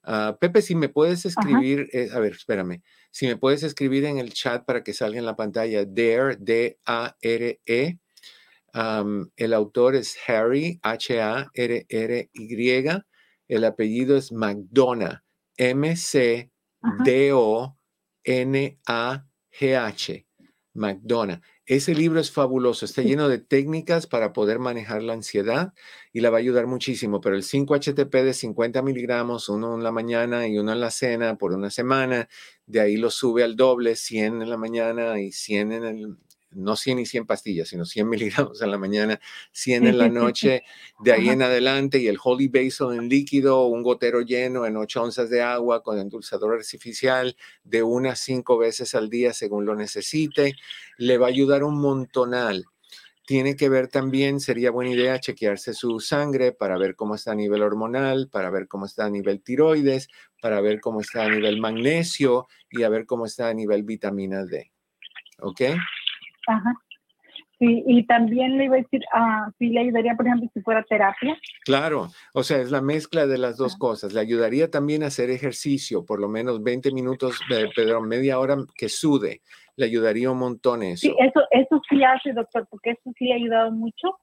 Ah, 0.08 0.36
Pepe, 0.40 0.62
si 0.62 0.76
me 0.76 0.88
puedes 0.88 1.26
escribir, 1.26 1.88
eh, 1.92 2.08
a 2.12 2.20
ver, 2.20 2.34
espérame, 2.34 2.80
si 3.10 3.26
me 3.26 3.36
puedes 3.36 3.64
escribir 3.64 4.04
en 4.04 4.18
el 4.18 4.32
chat 4.32 4.64
para 4.64 4.84
que 4.84 4.94
salga 4.94 5.18
en 5.18 5.26
la 5.26 5.34
pantalla, 5.34 5.84
Dare, 5.84 6.36
D-A-R-E. 6.38 7.98
el 9.36 9.52
autor 9.52 9.96
es 9.96 10.16
Harry, 10.28 10.78
H-A-R-R-Y. 10.84 12.28
El 13.48 13.64
apellido 13.64 14.16
es 14.16 14.30
McDonough, 14.30 15.22
M-C-D-O-N-A-G-H. 15.56 16.52
McDonough. 20.76 21.40
Ese 21.64 21.94
libro 21.94 22.20
es 22.20 22.30
fabuloso, 22.30 22.84
está 22.84 23.02
lleno 23.02 23.28
de 23.28 23.38
técnicas 23.38 24.06
para 24.06 24.32
poder 24.32 24.60
manejar 24.60 25.02
la 25.02 25.14
ansiedad 25.14 25.72
y 26.12 26.20
la 26.20 26.30
va 26.30 26.36
a 26.36 26.40
ayudar 26.40 26.66
muchísimo, 26.66 27.20
pero 27.20 27.34
el 27.34 27.42
5-HTP 27.42 28.22
de 28.22 28.34
50 28.34 28.82
miligramos, 28.82 29.48
uno 29.48 29.74
en 29.74 29.82
la 29.82 29.90
mañana 29.90 30.46
y 30.46 30.58
uno 30.58 30.72
en 30.72 30.80
la 30.80 30.92
cena 30.92 31.36
por 31.36 31.52
una 31.52 31.70
semana, 31.70 32.28
de 32.66 32.80
ahí 32.80 32.96
lo 32.96 33.10
sube 33.10 33.42
al 33.42 33.56
doble, 33.56 33.96
100 33.96 34.42
en 34.42 34.50
la 34.50 34.56
mañana 34.56 35.18
y 35.20 35.32
100 35.32 35.72
en 35.72 35.84
el, 35.84 36.16
no 36.56 36.74
100 36.74 37.00
y 37.00 37.06
100 37.06 37.26
pastillas, 37.26 37.68
sino 37.68 37.84
100 37.84 38.08
miligramos 38.10 38.62
en 38.62 38.70
la 38.70 38.78
mañana, 38.78 39.20
100 39.52 39.86
en 39.86 39.98
la 39.98 40.08
noche, 40.08 40.64
de 41.00 41.12
ahí 41.12 41.28
en 41.28 41.42
adelante, 41.42 41.98
y 41.98 42.08
el 42.08 42.18
Holy 42.22 42.48
Basil 42.48 42.92
en 42.92 43.08
líquido, 43.08 43.66
un 43.66 43.82
gotero 43.82 44.20
lleno 44.22 44.66
en 44.66 44.76
8 44.76 45.02
onzas 45.02 45.30
de 45.30 45.42
agua 45.42 45.82
con 45.82 45.98
endulzador 45.98 46.54
artificial, 46.54 47.36
de 47.64 47.82
una 47.82 48.12
a 48.12 48.16
5 48.16 48.58
veces 48.58 48.94
al 48.94 49.10
día 49.10 49.32
según 49.32 49.66
lo 49.66 49.74
necesite, 49.74 50.54
le 50.98 51.18
va 51.18 51.26
a 51.26 51.30
ayudar 51.30 51.62
un 51.62 51.80
montonal. 51.80 52.64
Tiene 53.26 53.56
que 53.56 53.68
ver 53.68 53.88
también, 53.88 54.38
sería 54.38 54.70
buena 54.70 54.92
idea 54.92 55.18
chequearse 55.18 55.74
su 55.74 55.98
sangre 55.98 56.52
para 56.52 56.78
ver 56.78 56.94
cómo 56.94 57.16
está 57.16 57.32
a 57.32 57.34
nivel 57.34 57.60
hormonal, 57.60 58.28
para 58.30 58.50
ver 58.50 58.68
cómo 58.68 58.86
está 58.86 59.06
a 59.06 59.10
nivel 59.10 59.42
tiroides, 59.42 60.08
para 60.40 60.60
ver 60.60 60.80
cómo 60.80 61.00
está 61.00 61.24
a 61.24 61.28
nivel 61.28 61.60
magnesio 61.60 62.46
y 62.70 62.84
a 62.84 62.88
ver 62.88 63.04
cómo 63.04 63.26
está 63.26 63.48
a 63.48 63.54
nivel 63.54 63.82
vitamina 63.82 64.44
D. 64.44 64.70
¿Ok? 65.40 65.60
Ajá. 66.46 66.74
Sí, 67.58 67.82
y 67.86 68.06
también 68.06 68.58
le 68.58 68.66
iba 68.66 68.74
a 68.74 68.80
decir, 68.80 69.00
ah, 69.14 69.50
sí 69.58 69.70
le 69.70 69.80
ayudaría, 69.80 70.14
por 70.14 70.26
ejemplo, 70.26 70.50
si 70.52 70.60
fuera 70.60 70.82
terapia. 70.82 71.38
Claro, 71.64 72.08
o 72.34 72.42
sea, 72.42 72.58
es 72.58 72.70
la 72.70 72.82
mezcla 72.82 73.26
de 73.26 73.38
las 73.38 73.56
dos 73.56 73.76
cosas. 73.76 74.12
Le 74.12 74.20
ayudaría 74.20 74.70
también 74.70 75.02
a 75.02 75.06
hacer 75.06 75.30
ejercicio, 75.30 76.04
por 76.04 76.20
lo 76.20 76.28
menos 76.28 76.62
20 76.62 76.92
minutos, 76.92 77.40
perdón, 77.74 78.08
media 78.08 78.38
hora 78.38 78.56
que 78.76 78.90
sude. 78.90 79.40
Le 79.74 79.86
ayudaría 79.86 80.30
un 80.30 80.38
montón 80.38 80.82
eso. 80.82 81.06
Sí, 81.08 81.14
eso, 81.18 81.40
eso 81.50 81.80
sí 81.88 82.04
hace, 82.04 82.34
doctor, 82.34 82.66
porque 82.70 82.90
eso 82.90 83.10
sí 83.18 83.24
le 83.24 83.32
ha 83.32 83.36
ayudado 83.36 83.70
mucho. 83.70 84.18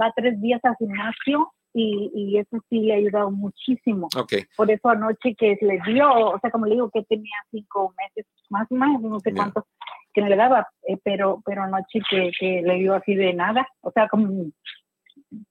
Va 0.00 0.12
tres 0.14 0.40
días 0.40 0.60
al 0.64 0.76
gimnasio 0.76 1.52
y, 1.72 2.10
y, 2.14 2.38
eso 2.38 2.58
sí 2.70 2.80
le 2.80 2.94
ha 2.94 2.96
ayudado 2.96 3.30
muchísimo. 3.32 4.08
Okay. 4.16 4.44
Por 4.56 4.70
eso 4.70 4.88
anoche 4.88 5.34
que 5.36 5.58
le 5.60 5.80
dio, 5.86 6.08
o 6.08 6.38
sea, 6.40 6.50
como 6.50 6.66
le 6.66 6.74
digo, 6.74 6.90
que 6.90 7.02
tenía 7.02 7.36
cinco 7.50 7.92
meses, 7.98 8.30
más 8.48 8.66
o 8.70 8.74
menos, 8.76 9.02
no 9.02 9.20
sé 9.20 9.34
cuántos 9.34 9.64
que 10.16 10.22
no 10.22 10.28
le 10.28 10.36
daba, 10.36 10.66
eh, 10.88 10.96
pero, 11.04 11.42
pero 11.44 11.64
anoche 11.64 12.00
que, 12.08 12.30
que, 12.40 12.62
le 12.62 12.76
dio 12.76 12.94
así 12.94 13.14
de 13.14 13.34
nada, 13.34 13.68
o 13.82 13.92
sea, 13.92 14.08
como 14.08 14.46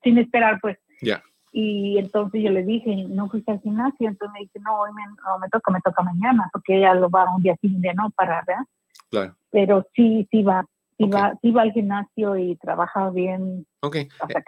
sin 0.02 0.18
esperar, 0.18 0.58
pues. 0.60 0.80
Ya. 1.04 1.22
Y 1.52 2.00
entonces 2.00 2.42
yo 2.44 2.50
le 2.50 2.64
dije, 2.64 3.06
no 3.08 3.30
fuiste 3.30 3.52
al 3.52 3.62
gimnasio, 3.62 4.10
entonces 4.10 4.34
me 4.34 4.40
dice, 4.40 4.60
no, 4.62 4.80
hoy 4.80 4.90
me, 4.94 5.04
no, 5.06 5.38
me 5.40 5.48
toca, 5.50 5.72
me 5.72 5.82
toca 5.82 6.02
mañana, 6.02 6.50
porque 6.52 6.78
ella 6.78 6.96
lo 6.96 7.12
va 7.12 7.32
un 7.36 7.44
día 7.44 7.56
sí, 7.62 7.68
un 7.68 7.80
día 7.80 7.94
no, 7.94 8.10
para, 8.10 8.44
¿verdad? 8.48 8.64
Claro. 9.12 9.36
Pero 9.52 9.88
sí, 9.96 10.28
sí 10.32 10.42
va, 10.42 10.66
sí, 10.98 11.06
va, 11.06 11.38
sí 11.44 11.52
va 11.52 11.62
al 11.62 11.72
gimnasio 11.72 12.36
y 12.36 12.56
trabaja 12.56 13.12
bien. 13.12 13.68
Ok, 13.82 13.98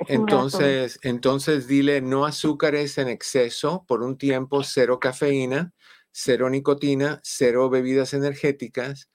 entonces, 0.07 0.99
entonces 1.03 1.68
dile 1.68 2.01
no 2.01 2.26
azúcares 2.26 2.97
en 2.97 3.07
exceso 3.07 3.86
por 3.88 4.01
un 4.01 4.18
tiempo, 4.18 4.63
cero 4.63 4.99
cafeína, 4.99 5.74
cero 6.11 6.49
nicotina, 6.49 7.20
cero 7.22 7.70
bebidas 7.70 8.15
energéticas, 8.15 9.11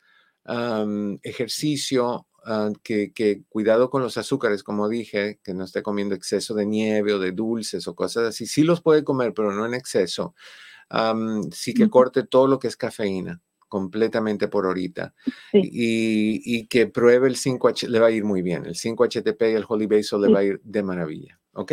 ejercicio, 1.22 2.26
ah, 2.44 2.70
que, 2.82 3.42
cuidado 3.48 3.90
con 3.90 4.02
los 4.02 4.18
azúcares, 4.18 4.62
como 4.62 4.88
dije, 4.88 5.40
que 5.42 5.54
no 5.54 5.64
esté 5.64 5.82
comiendo 5.82 6.14
exceso 6.14 6.54
de 6.54 6.66
nieve 6.66 7.14
o 7.14 7.18
de 7.18 7.32
dulces 7.32 7.86
o 7.88 7.94
cosas 7.94 8.28
así. 8.28 8.46
Sí 8.46 8.62
los 8.62 8.80
puede 8.80 9.04
comer, 9.04 9.32
pero 9.34 9.52
no 9.52 9.66
en 9.66 9.74
exceso. 9.74 10.34
sí 11.52 11.74
que 11.74 11.88
corte 11.88 12.24
todo 12.24 12.46
lo 12.46 12.58
que 12.58 12.68
es 12.68 12.76
cafeína 12.76 13.40
completamente 13.72 14.48
por 14.48 14.66
ahorita. 14.66 15.14
Y, 15.54 16.66
que 16.66 16.88
pruebe 16.88 17.26
el 17.26 17.36
5H, 17.36 17.88
le 17.88 18.00
va 18.00 18.08
a 18.08 18.10
ir 18.10 18.22
muy 18.22 18.42
bien. 18.42 18.66
El 18.66 18.74
5-HTP 18.74 19.40
y 19.50 19.54
el 19.54 19.64
Holy 19.66 19.86
Basil 19.86 20.20
le 20.20 20.30
va 20.30 20.40
a 20.40 20.44
ir 20.44 20.60
de 20.62 20.82
maravilla. 20.82 21.40
¿Ok? 21.54 21.72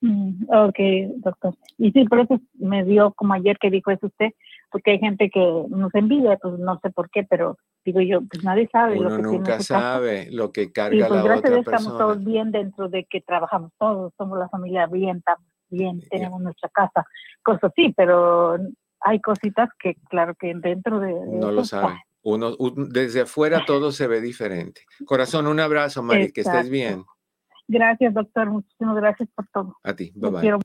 Mm, 0.00 0.44
ok, 0.48 0.78
doctor. 1.16 1.56
Y 1.76 1.90
sí, 1.90 2.04
por 2.04 2.20
eso 2.20 2.40
me 2.54 2.84
dio 2.84 3.12
como 3.14 3.34
ayer 3.34 3.58
que 3.58 3.68
dijo 3.68 3.90
eso 3.90 4.06
usted, 4.06 4.30
porque 4.70 4.92
hay 4.92 4.98
gente 4.98 5.30
que 5.30 5.64
nos 5.68 5.94
envidia, 5.94 6.36
pues 6.36 6.58
no 6.58 6.78
sé 6.82 6.90
por 6.90 7.10
qué, 7.10 7.24
pero 7.24 7.58
digo 7.84 8.00
yo, 8.00 8.20
pues 8.22 8.44
nadie 8.44 8.68
sabe 8.70 8.96
lo 8.96 9.16
que 9.16 9.22
nunca 9.22 9.60
sabe 9.60 10.28
lo 10.30 10.52
que 10.52 10.72
carga 10.72 10.96
y 10.96 11.00
pues, 11.00 11.10
la 11.10 11.22
gracias 11.22 11.52
otra 11.52 11.56
a 11.56 11.76
estamos 11.76 11.98
todos 11.98 12.24
bien 12.24 12.50
dentro 12.50 12.88
de 12.88 13.04
que 13.04 13.20
trabajamos 13.20 13.72
todos, 13.78 14.12
somos 14.16 14.38
la 14.38 14.48
familia 14.48 14.86
bien, 14.86 15.18
estamos 15.18 15.46
bien, 15.68 16.00
tenemos 16.08 16.40
nuestra 16.40 16.68
casa, 16.68 17.04
cosas 17.42 17.64
así, 17.64 17.92
pero 17.96 18.58
hay 19.00 19.20
cositas 19.20 19.68
que 19.78 19.96
claro 20.08 20.34
que 20.34 20.54
dentro 20.54 21.00
de... 21.00 21.14
no 21.26 21.50
lo 21.50 21.64
sabe. 21.64 22.00
Uno, 22.22 22.54
desde 22.76 23.22
afuera 23.22 23.64
todo 23.66 23.92
se 23.92 24.06
ve 24.06 24.20
diferente. 24.20 24.82
Corazón, 25.06 25.46
un 25.46 25.58
abrazo, 25.58 26.02
Mari, 26.02 26.32
que 26.32 26.42
estés 26.42 26.68
bien. 26.68 27.02
Gracias, 27.66 28.12
doctor. 28.12 28.50
Muchísimas 28.50 28.96
gracias 28.96 29.28
por 29.34 29.46
todo. 29.48 29.76
A 29.82 29.94
ti. 29.94 30.12
Bye 30.14 30.30
bye. 30.30 30.58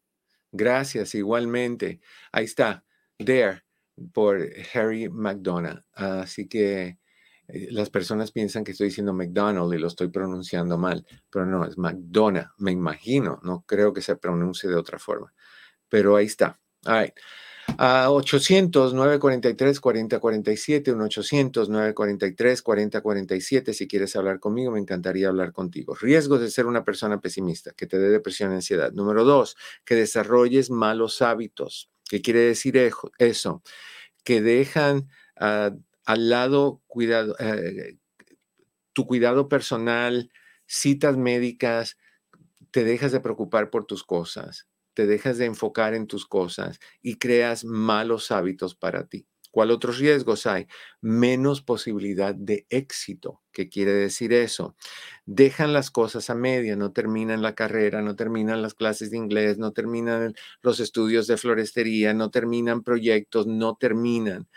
Gracias, 0.52 1.16
igualmente. 1.16 2.02
Ahí 2.34 2.44
está. 2.44 2.84
There 3.18 3.65
por 4.14 4.40
Harry 4.74 5.10
McDonough. 5.10 5.82
Así 5.94 6.48
que 6.48 7.00
eh, 7.48 7.68
las 7.72 7.90
personas 7.90 8.32
piensan 8.32 8.64
que 8.64 8.72
estoy 8.72 8.88
diciendo 8.88 9.14
McDonald 9.14 9.74
y 9.74 9.78
lo 9.78 9.88
estoy 9.88 10.08
pronunciando 10.10 10.78
mal, 10.78 11.06
pero 11.30 11.46
no, 11.46 11.66
es 11.66 11.78
McDonough, 11.78 12.48
me 12.58 12.72
imagino, 12.72 13.40
no 13.44 13.64
creo 13.68 13.94
que 13.94 14.02
se 14.02 14.16
pronuncie 14.16 14.70
de 14.70 14.76
otra 14.76 15.00
forma, 15.00 15.34
pero 15.90 16.16
ahí 16.16 16.26
está. 16.26 16.60
All 16.86 17.04
right. 17.04 17.14
A 17.78 18.10
800-943-4047, 18.10 20.94
un 20.94 21.02
800-943-4047. 21.02 23.74
Si 23.74 23.88
quieres 23.88 24.16
hablar 24.16 24.40
conmigo, 24.40 24.72
me 24.72 24.80
encantaría 24.80 25.28
hablar 25.30 25.52
contigo. 25.52 25.96
Riesgos 25.96 26.42
de 26.42 26.52
ser 26.52 26.68
una 26.68 26.84
persona 26.84 27.22
pesimista, 27.22 27.72
que 27.76 27.88
te 27.88 27.98
dé 27.98 28.10
depresión 28.10 28.52
y 28.52 28.56
ansiedad. 28.56 28.92
Número 28.94 29.24
dos, 29.24 29.58
que 29.84 29.96
desarrolles 29.96 30.70
malos 30.70 31.24
hábitos. 31.24 31.90
¿Qué 32.10 32.22
quiere 32.22 32.40
decir 32.42 32.78
eso? 33.20 33.64
Que 34.24 34.42
dejan 34.42 35.10
ah, 35.38 35.72
al 36.06 36.30
lado 36.30 36.84
eh, 37.00 37.98
tu 38.94 39.06
cuidado 39.06 39.50
personal, 39.50 40.32
citas 40.66 41.18
médicas, 41.18 41.98
te 42.72 42.84
dejas 42.84 43.12
de 43.12 43.22
preocupar 43.22 43.70
por 43.70 43.86
tus 43.86 44.04
cosas, 44.04 44.68
te 44.94 45.08
dejas 45.08 45.38
de 45.38 45.46
enfocar 45.46 45.94
en 45.94 46.08
tus 46.08 46.26
cosas 46.26 46.80
y 47.02 47.18
creas 47.18 47.66
malos 47.66 48.32
hábitos 48.32 48.76
para 48.76 49.08
ti. 49.08 49.28
¿Cuál 49.56 49.72
otros 49.72 50.00
riesgos 50.00 50.48
hay? 50.48 50.68
Menos 51.00 51.62
posibilidad 51.62 52.36
de 52.36 52.66
éxito. 52.70 53.42
¿Qué 53.54 53.70
quiere 53.70 53.94
decir 53.94 54.34
eso? 54.34 54.76
Dejan 55.26 55.72
las 55.72 55.92
cosas 55.92 56.30
a 56.30 56.36
media, 56.36 56.76
no 56.76 56.92
terminan 56.92 57.42
la 57.42 57.56
carrera, 57.56 58.02
no 58.02 58.18
terminan 58.18 58.62
las 58.62 58.74
clases 58.74 59.12
de 59.12 59.18
inglés, 59.18 59.58
no 59.58 59.72
terminan 59.72 60.36
los 60.62 60.82
estudios 60.82 61.26
de 61.28 61.38
florestería, 61.38 62.14
no 62.14 62.32
terminan 62.32 62.84
proyectos, 62.84 63.48
no 63.48 63.78
terminan. 63.78 64.50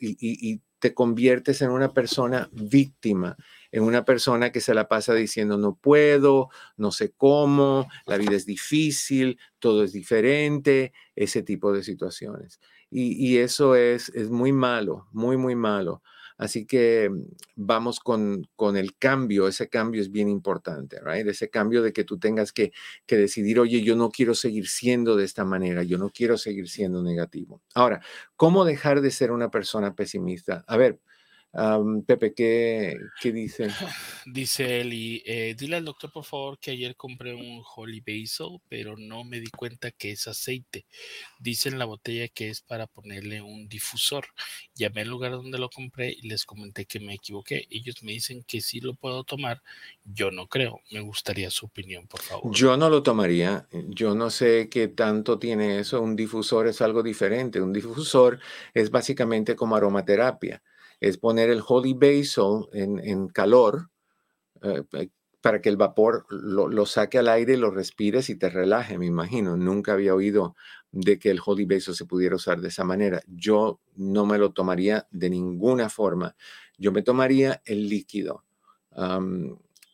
y, 0.00 0.62
te 0.78 0.92
conviertes 0.92 1.62
en 1.62 1.70
una 1.70 1.94
persona 1.94 2.50
víctima, 2.52 3.38
en 3.72 3.84
una 3.84 4.04
persona 4.04 4.52
que 4.52 4.60
se 4.60 4.74
la 4.74 4.86
pasa 4.86 5.14
diciendo 5.14 5.56
no 5.56 5.76
puedo, 5.76 6.50
no 6.76 6.92
sé 6.92 7.12
cómo, 7.16 7.88
la 8.04 8.18
vida 8.18 8.36
es 8.36 8.44
difícil, 8.44 9.38
todo 9.58 9.82
es 9.82 9.94
diferente, 9.94 10.92
ese 11.16 11.42
tipo 11.42 11.72
de 11.72 11.82
situaciones. 11.82 12.60
Y, 12.96 13.38
eso 13.38 13.74
es, 13.74 14.08
es 14.10 14.30
muy 14.30 14.52
malo, 14.52 15.08
muy, 15.10 15.36
muy 15.36 15.56
malo. 15.56 16.00
Así 16.38 16.64
que 16.64 17.10
mm, 17.10 17.22
vamos 17.56 17.98
con, 17.98 18.46
con, 18.54 18.76
el 18.76 18.96
cambio, 18.96 19.48
ese 19.48 19.68
cambio 19.68 20.00
es 20.00 20.12
bien 20.12 20.28
importante, 20.28 21.00
right? 21.04 21.26
Ese 21.26 21.50
cambio 21.50 21.82
de 21.82 21.92
que 21.92 22.04
tú 22.04 22.18
tengas 22.20 22.52
que, 22.52 22.72
que, 23.06 23.16
decidir, 23.16 23.58
oye, 23.58 23.82
yo 23.82 23.96
no 23.96 24.10
quiero 24.10 24.34
seguir 24.36 24.68
siendo 24.68 25.16
de 25.16 25.24
esta 25.24 25.44
manera, 25.44 25.82
yo 25.82 25.98
no 25.98 26.10
quiero 26.10 26.38
seguir 26.38 26.68
siendo 26.68 27.02
negativo. 27.02 27.62
Ahora, 27.74 28.00
¿cómo 28.36 28.64
dejar 28.64 29.00
de 29.00 29.10
ser 29.10 29.32
una 29.32 29.50
persona 29.50 29.96
pesimista? 29.96 30.64
A 30.68 30.76
ver, 30.76 31.00
Pepe, 32.06 32.34
¿qué, 32.34 32.96
¿qué, 33.20 33.30
dice? 33.30 33.68
Dice 34.26 34.80
Eli, 34.80 35.22
eh, 35.24 35.54
dile 35.56 35.76
al 35.76 35.84
doctor 35.84 36.10
por 36.10 36.24
favor 36.24 36.58
que 36.58 36.72
ayer 36.72 36.96
compré 36.96 37.32
un 37.32 37.62
Holy 37.76 38.00
Basil, 38.00 38.60
pero 38.68 38.96
no 38.96 39.22
me 39.22 39.38
di 39.38 39.50
cuenta 39.50 39.92
que 39.92 40.12
es 40.12 40.26
aceite. 40.26 40.86
Dice 41.38 41.68
en 41.68 41.78
la 41.78 41.84
botella 41.84 42.26
que 42.26 42.50
es 42.50 42.60
para 42.60 42.88
ponerle 42.88 43.40
un 43.40 43.68
difusor. 43.68 44.24
Llamé 44.74 45.02
al 45.02 45.08
lugar 45.08 45.30
donde 45.30 45.58
lo 45.58 45.70
compré 45.70 46.10
y 46.10 46.26
les 46.28 46.44
comenté 46.44 46.86
que 46.86 46.98
me 46.98 47.14
equivoqué. 47.14 47.68
Ellos 47.70 48.02
me 48.02 48.12
dicen 48.12 48.42
que 48.42 48.60
sí 48.60 48.80
lo 48.80 48.94
puedo 48.94 49.22
tomar. 49.22 49.62
Yo 50.04 50.32
no 50.32 50.48
creo. 50.48 50.80
Me 50.90 51.00
gustaría 51.00 51.50
su 51.50 51.66
opinión, 51.66 52.08
por 52.08 52.20
favor. 52.20 52.52
Yo 52.52 52.76
no 52.76 52.90
lo 52.90 53.04
tomaría. 53.04 53.68
Yo 53.90 54.16
no 54.16 54.30
sé 54.30 54.68
qué 54.68 54.88
tanto 54.88 55.38
tiene 55.38 55.78
eso. 55.78 56.02
Un 56.02 56.16
difusor 56.16 56.66
es 56.66 56.80
algo 56.80 57.02
diferente. 57.04 57.60
Un 57.60 57.72
difusor 57.72 58.40
es 58.72 58.90
básicamente 58.90 59.54
como 59.54 59.76
aromaterapia 59.76 60.60
es 61.00 61.18
poner 61.18 61.50
el 61.50 61.62
holy 61.66 61.94
basil 61.94 62.68
en, 62.72 63.28
calor 63.28 63.90
eh, 64.62 64.82
para 65.40 65.60
que 65.60 65.68
el 65.68 65.76
vapor 65.76 66.26
lo, 66.30 66.86
saque 66.86 67.18
al 67.18 67.28
aire, 67.28 67.56
lo 67.56 67.70
respires 67.70 68.30
y 68.30 68.36
te 68.36 68.48
relaje, 68.48 68.98
me 68.98 69.06
imagino. 69.06 69.56
Nunca 69.56 69.92
había 69.92 70.14
oído 70.14 70.56
de 70.90 71.18
que 71.18 71.30
el 71.30 71.40
holy 71.44 71.66
basil 71.66 71.94
se 71.94 72.06
pudiera 72.06 72.36
usar 72.36 72.60
de 72.60 72.68
esa 72.68 72.84
manera. 72.84 73.20
Yo 73.26 73.80
no 73.96 74.24
me 74.24 74.38
lo 74.38 74.52
tomaría 74.52 75.06
de 75.10 75.30
ninguna 75.30 75.90
forma. 75.90 76.34
Yo 76.78 76.92
me 76.92 77.02
tomaría 77.02 77.60
el 77.66 77.88
líquido 77.88 78.44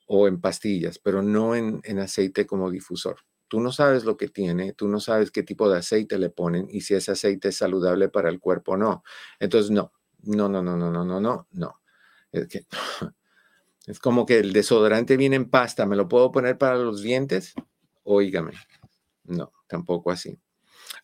o 0.07 0.29
en 0.29 0.41
pastillas, 0.41 0.99
pero 0.99 1.23
no 1.23 1.55
en, 1.57 1.81
en 1.85 1.99
aceite 1.99 2.47
como 2.47 2.71
difusor 2.71 3.17
tú 3.51 3.61
no 3.61 3.73
sabes 3.73 4.05
lo 4.05 4.17
que 4.17 4.29
tiene, 4.29 4.73
tú 4.75 4.87
no 4.87 5.01
sabes 5.01 5.33
qué 5.33 5.43
tipo 5.43 5.69
de 5.69 5.79
aceite 5.79 6.19
le 6.19 6.31
ponen 6.31 6.69
y 6.71 6.83
si 6.83 6.95
ese 6.95 7.11
aceite 7.11 7.49
es 7.49 7.57
saludable 7.57 8.09
para 8.09 8.31
el 8.31 8.39
cuerpo 8.39 8.73
o 8.73 8.77
no. 8.77 9.03
Entonces, 9.41 9.73
no, 9.73 9.93
no, 10.25 10.49
no, 10.49 10.63
no, 10.63 10.77
no, 10.77 10.91
no, 10.91 11.05
no, 11.05 11.21
no, 11.21 11.49
no. 11.51 11.81
Es 12.33 12.47
que 12.49 12.67
es 13.87 13.99
como 13.99 14.27
que 14.27 14.39
el 14.39 14.53
desodorante 14.53 15.17
viene 15.17 15.37
en 15.37 15.51
pasta, 15.51 15.87
¿me 15.87 15.97
lo 15.97 16.09
puedo 16.09 16.31
poner 16.31 16.59
para 16.59 16.77
los 16.77 17.03
dientes? 17.03 17.55
Óigame. 18.05 18.53
No, 19.25 19.53
tampoco 19.69 20.11
así. 20.11 20.39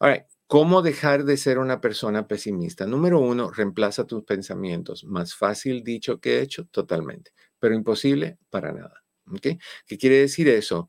Ahora, 0.00 0.26
¿cómo 0.46 0.82
dejar 0.82 1.24
de 1.24 1.36
ser 1.36 1.58
una 1.58 1.80
persona 1.80 2.26
pesimista? 2.26 2.86
Número 2.86 3.20
uno, 3.20 3.50
reemplaza 3.50 4.06
tus 4.06 4.24
pensamientos. 4.24 5.04
Más 5.04 5.34
fácil 5.34 5.82
dicho 5.84 6.20
que 6.20 6.40
hecho, 6.40 6.66
totalmente. 6.66 7.32
Pero 7.58 7.74
imposible 7.74 8.38
para 8.50 8.72
nada. 8.72 9.04
¿Qué 9.40 9.98
quiere 9.98 10.20
decir 10.20 10.48
eso? 10.48 10.88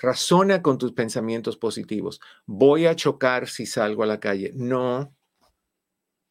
razona 0.00 0.60
con 0.60 0.76
tus 0.76 0.92
pensamientos 0.92 1.56
positivos. 1.56 2.20
Voy 2.46 2.86
a 2.86 2.96
chocar 2.96 3.48
si 3.48 3.64
salgo 3.64 4.02
a 4.02 4.06
la 4.06 4.20
calle. 4.20 4.52
No, 4.54 5.14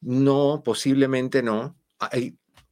no, 0.04 0.62
posiblemente 0.62 1.42
no. 1.42 1.76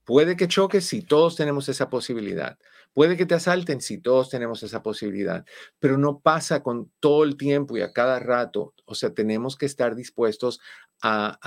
puede 0.04 0.36
que 0.36 0.48
choques 0.48 0.84
si 0.84 1.02
todos 1.02 1.34
tenemos 1.36 1.68
esa 1.68 1.88
posibilidad. 1.88 2.58
Puede 2.92 3.16
que 3.16 3.24
te 3.24 3.34
asalten 3.34 3.80
si 3.80 3.98
todos 3.98 4.28
tenemos 4.28 4.62
esa 4.62 4.82
posibilidad, 4.82 5.46
pero 5.78 5.96
no 5.96 6.20
pasa 6.20 6.62
con 6.62 6.92
todo 7.00 7.24
el 7.24 7.38
tiempo 7.38 7.76
y 7.76 7.80
a 7.80 7.94
cada 7.94 8.18
rato. 8.18 8.74
O 8.84 8.94
sea, 8.94 9.14
tenemos 9.14 9.56
que 9.56 9.64
estar 9.64 9.94
dispuestos 9.94 10.60
a, 11.02 11.38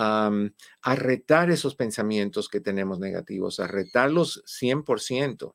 a, 0.81 0.95
retar 0.95 1.51
esos 1.51 1.75
pensamientos 1.75 2.49
que 2.49 2.61
tenemos 2.61 2.99
negativos, 2.99 3.59
a 3.59 3.67
retarlos 3.67 4.43
100%. 4.47 5.53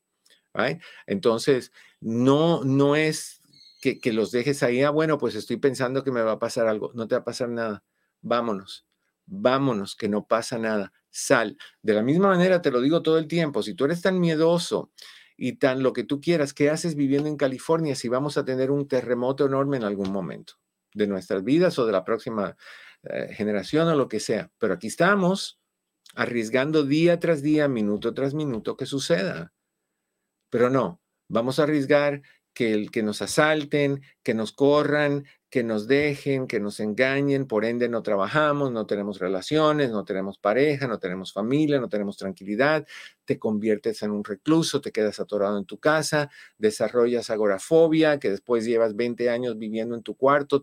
Entonces, 1.06 1.72
no, 2.00 2.62
no 2.62 2.94
es 2.94 3.40
que, 3.80 3.98
que 3.98 4.12
los 4.12 4.30
dejes 4.30 4.62
ahí, 4.62 4.82
ah, 4.82 4.90
bueno, 4.90 5.18
pues 5.18 5.34
estoy 5.34 5.56
pensando 5.56 6.04
que 6.04 6.12
me 6.12 6.22
va 6.22 6.32
a 6.32 6.38
pasar 6.38 6.68
algo. 6.68 6.92
No 6.94 7.08
te 7.08 7.16
va 7.16 7.22
a 7.22 7.24
pasar 7.24 7.48
nada. 7.48 7.82
Vámonos 8.22 8.86
vámonos, 9.30 9.96
que 9.96 10.08
no 10.08 10.26
pasa 10.26 10.58
nada, 10.58 10.92
sal. 11.08 11.56
De 11.82 11.94
la 11.94 12.02
misma 12.02 12.28
manera 12.28 12.60
te 12.60 12.70
lo 12.70 12.80
digo 12.80 13.02
todo 13.02 13.18
el 13.18 13.28
tiempo, 13.28 13.62
si 13.62 13.74
tú 13.74 13.84
eres 13.84 14.02
tan 14.02 14.20
miedoso 14.20 14.90
y 15.36 15.54
tan 15.54 15.82
lo 15.82 15.92
que 15.92 16.04
tú 16.04 16.20
quieras, 16.20 16.52
¿qué 16.52 16.68
haces 16.68 16.96
viviendo 16.96 17.28
en 17.28 17.36
California 17.36 17.94
si 17.94 18.08
vamos 18.08 18.36
a 18.36 18.44
tener 18.44 18.70
un 18.70 18.88
terremoto 18.88 19.46
enorme 19.46 19.78
en 19.78 19.84
algún 19.84 20.12
momento 20.12 20.54
de 20.92 21.06
nuestras 21.06 21.44
vidas 21.44 21.78
o 21.78 21.86
de 21.86 21.92
la 21.92 22.04
próxima 22.04 22.56
eh, 23.04 23.32
generación 23.32 23.88
o 23.88 23.94
lo 23.96 24.08
que 24.08 24.20
sea? 24.20 24.50
Pero 24.58 24.74
aquí 24.74 24.88
estamos 24.88 25.60
arriesgando 26.14 26.82
día 26.82 27.20
tras 27.20 27.40
día, 27.40 27.68
minuto 27.68 28.12
tras 28.12 28.34
minuto 28.34 28.76
que 28.76 28.86
suceda. 28.86 29.52
Pero 30.50 30.68
no, 30.68 31.00
vamos 31.28 31.58
a 31.58 31.62
arriesgar 31.62 32.22
que, 32.52 32.72
el, 32.74 32.90
que 32.90 33.02
nos 33.02 33.22
asalten, 33.22 34.02
que 34.22 34.34
nos 34.34 34.52
corran, 34.52 35.24
que 35.50 35.64
nos 35.64 35.88
dejen, 35.88 36.46
que 36.46 36.60
nos 36.60 36.78
engañen, 36.78 37.46
por 37.46 37.64
ende 37.64 37.88
no 37.88 38.02
trabajamos, 38.02 38.70
no 38.70 38.86
tenemos 38.86 39.18
relaciones, 39.18 39.90
no 39.90 40.04
tenemos 40.04 40.38
pareja, 40.38 40.86
no 40.86 41.00
tenemos 41.00 41.32
familia, 41.32 41.80
no 41.80 41.88
tenemos 41.88 42.16
tranquilidad, 42.16 42.86
te 43.24 43.38
conviertes 43.38 44.02
en 44.02 44.12
un 44.12 44.22
recluso, 44.22 44.80
te 44.80 44.92
quedas 44.92 45.18
atorado 45.18 45.58
en 45.58 45.64
tu 45.64 45.78
casa, 45.78 46.30
desarrollas 46.56 47.30
agorafobia, 47.30 48.20
que 48.20 48.30
después 48.30 48.64
llevas 48.64 48.94
20 48.94 49.28
años 49.28 49.58
viviendo 49.58 49.96
en 49.96 50.02
tu 50.04 50.16
cuarto, 50.16 50.62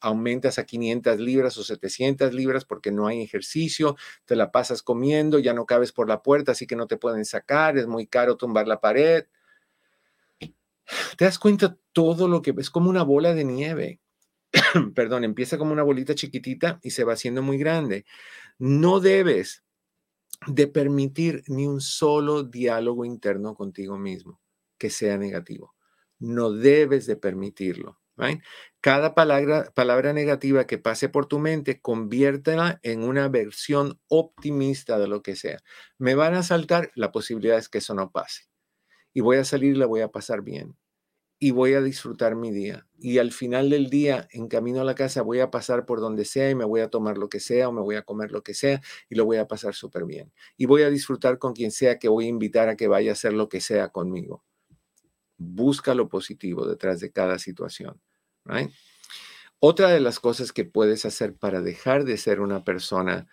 aumentas 0.00 0.58
a 0.58 0.66
500 0.66 1.18
libras 1.18 1.56
o 1.56 1.64
700 1.64 2.34
libras 2.34 2.66
porque 2.66 2.92
no 2.92 3.06
hay 3.06 3.22
ejercicio, 3.22 3.96
te 4.26 4.36
la 4.36 4.52
pasas 4.52 4.82
comiendo, 4.82 5.38
ya 5.38 5.54
no 5.54 5.64
cabes 5.64 5.92
por 5.92 6.08
la 6.10 6.22
puerta, 6.22 6.52
así 6.52 6.66
que 6.66 6.76
no 6.76 6.86
te 6.86 6.98
pueden 6.98 7.24
sacar, 7.24 7.78
es 7.78 7.86
muy 7.86 8.06
caro 8.06 8.36
tumbar 8.36 8.68
la 8.68 8.80
pared. 8.80 9.24
Te 11.16 11.24
das 11.24 11.38
cuenta 11.38 11.78
todo 11.92 12.28
lo 12.28 12.42
que 12.42 12.54
es 12.58 12.68
como 12.68 12.90
una 12.90 13.02
bola 13.02 13.32
de 13.32 13.44
nieve 13.44 14.00
perdón, 14.94 15.24
empieza 15.24 15.58
como 15.58 15.72
una 15.72 15.82
bolita 15.82 16.14
chiquitita 16.14 16.80
y 16.82 16.90
se 16.90 17.04
va 17.04 17.14
haciendo 17.14 17.42
muy 17.42 17.58
grande. 17.58 18.04
No 18.58 19.00
debes 19.00 19.64
de 20.46 20.66
permitir 20.66 21.42
ni 21.46 21.66
un 21.66 21.80
solo 21.80 22.42
diálogo 22.42 23.04
interno 23.04 23.54
contigo 23.54 23.98
mismo 23.98 24.40
que 24.78 24.90
sea 24.90 25.18
negativo. 25.18 25.74
No 26.18 26.52
debes 26.52 27.06
de 27.06 27.16
permitirlo. 27.16 27.98
Cada 28.80 29.14
palabra, 29.14 29.70
palabra 29.74 30.14
negativa 30.14 30.66
que 30.66 30.78
pase 30.78 31.08
por 31.10 31.26
tu 31.26 31.38
mente, 31.38 31.80
conviértela 31.80 32.80
en 32.82 33.02
una 33.02 33.28
versión 33.28 34.00
optimista 34.08 34.98
de 34.98 35.08
lo 35.08 35.22
que 35.22 35.36
sea. 35.36 35.58
Me 35.98 36.14
van 36.14 36.34
a 36.34 36.42
saltar, 36.42 36.90
la 36.94 37.12
posibilidad 37.12 37.58
es 37.58 37.68
que 37.68 37.78
eso 37.78 37.94
no 37.94 38.10
pase. 38.10 38.44
Y 39.12 39.20
voy 39.20 39.36
a 39.36 39.44
salir 39.44 39.74
y 39.74 39.78
la 39.78 39.86
voy 39.86 40.00
a 40.00 40.08
pasar 40.08 40.42
bien 40.42 40.76
y 41.38 41.50
voy 41.50 41.74
a 41.74 41.82
disfrutar 41.82 42.34
mi 42.34 42.50
día. 42.50 42.86
Y 42.98 43.18
al 43.18 43.30
final 43.30 43.68
del 43.68 43.90
día, 43.90 44.26
en 44.30 44.48
camino 44.48 44.80
a 44.80 44.84
la 44.84 44.94
casa, 44.94 45.20
voy 45.22 45.40
a 45.40 45.50
pasar 45.50 45.84
por 45.84 46.00
donde 46.00 46.24
sea 46.24 46.48
y 46.50 46.54
me 46.54 46.64
voy 46.64 46.80
a 46.80 46.88
tomar 46.88 47.18
lo 47.18 47.28
que 47.28 47.40
sea 47.40 47.68
o 47.68 47.72
me 47.72 47.82
voy 47.82 47.96
a 47.96 48.02
comer 48.02 48.32
lo 48.32 48.42
que 48.42 48.54
sea 48.54 48.80
y 49.10 49.14
lo 49.16 49.26
voy 49.26 49.36
a 49.36 49.46
pasar 49.46 49.74
súper 49.74 50.06
bien. 50.06 50.32
Y 50.56 50.66
voy 50.66 50.82
a 50.82 50.90
disfrutar 50.90 51.38
con 51.38 51.52
quien 51.52 51.70
sea 51.70 51.98
que 51.98 52.08
voy 52.08 52.26
a 52.26 52.28
invitar 52.28 52.68
a 52.68 52.76
que 52.76 52.88
vaya 52.88 53.10
a 53.10 53.12
hacer 53.12 53.34
lo 53.34 53.48
que 53.48 53.60
sea 53.60 53.88
conmigo. 53.90 54.44
Busca 55.36 55.94
lo 55.94 56.08
positivo 56.08 56.66
detrás 56.66 57.00
de 57.00 57.12
cada 57.12 57.38
situación. 57.38 58.00
Otra 59.58 59.90
de 59.90 60.00
las 60.00 60.20
cosas 60.20 60.52
que 60.52 60.64
puedes 60.64 61.04
hacer 61.04 61.34
para 61.34 61.60
dejar 61.60 62.04
de 62.04 62.16
ser 62.16 62.40
una 62.40 62.64
persona 62.64 63.26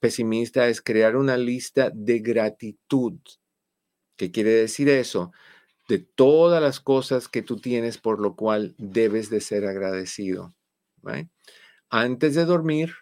pesimista 0.00 0.68
es 0.68 0.82
crear 0.82 1.16
una 1.16 1.36
lista 1.36 1.90
de 1.94 2.18
gratitud. 2.18 3.14
¿Qué 4.16 4.30
quiere 4.30 4.50
decir 4.50 4.88
eso? 4.88 5.32
De 5.88 5.98
todas 5.98 6.62
las 6.62 6.80
cosas 6.80 7.28
que 7.28 7.42
tú 7.42 7.58
tienes 7.58 7.98
por 7.98 8.20
lo 8.20 8.36
cual 8.36 8.74
debes 8.78 9.30
de 9.30 9.40
ser 9.40 9.66
agradecido. 9.66 10.54
Antes 11.90 12.34
de 12.34 12.44
dormir 12.44 12.94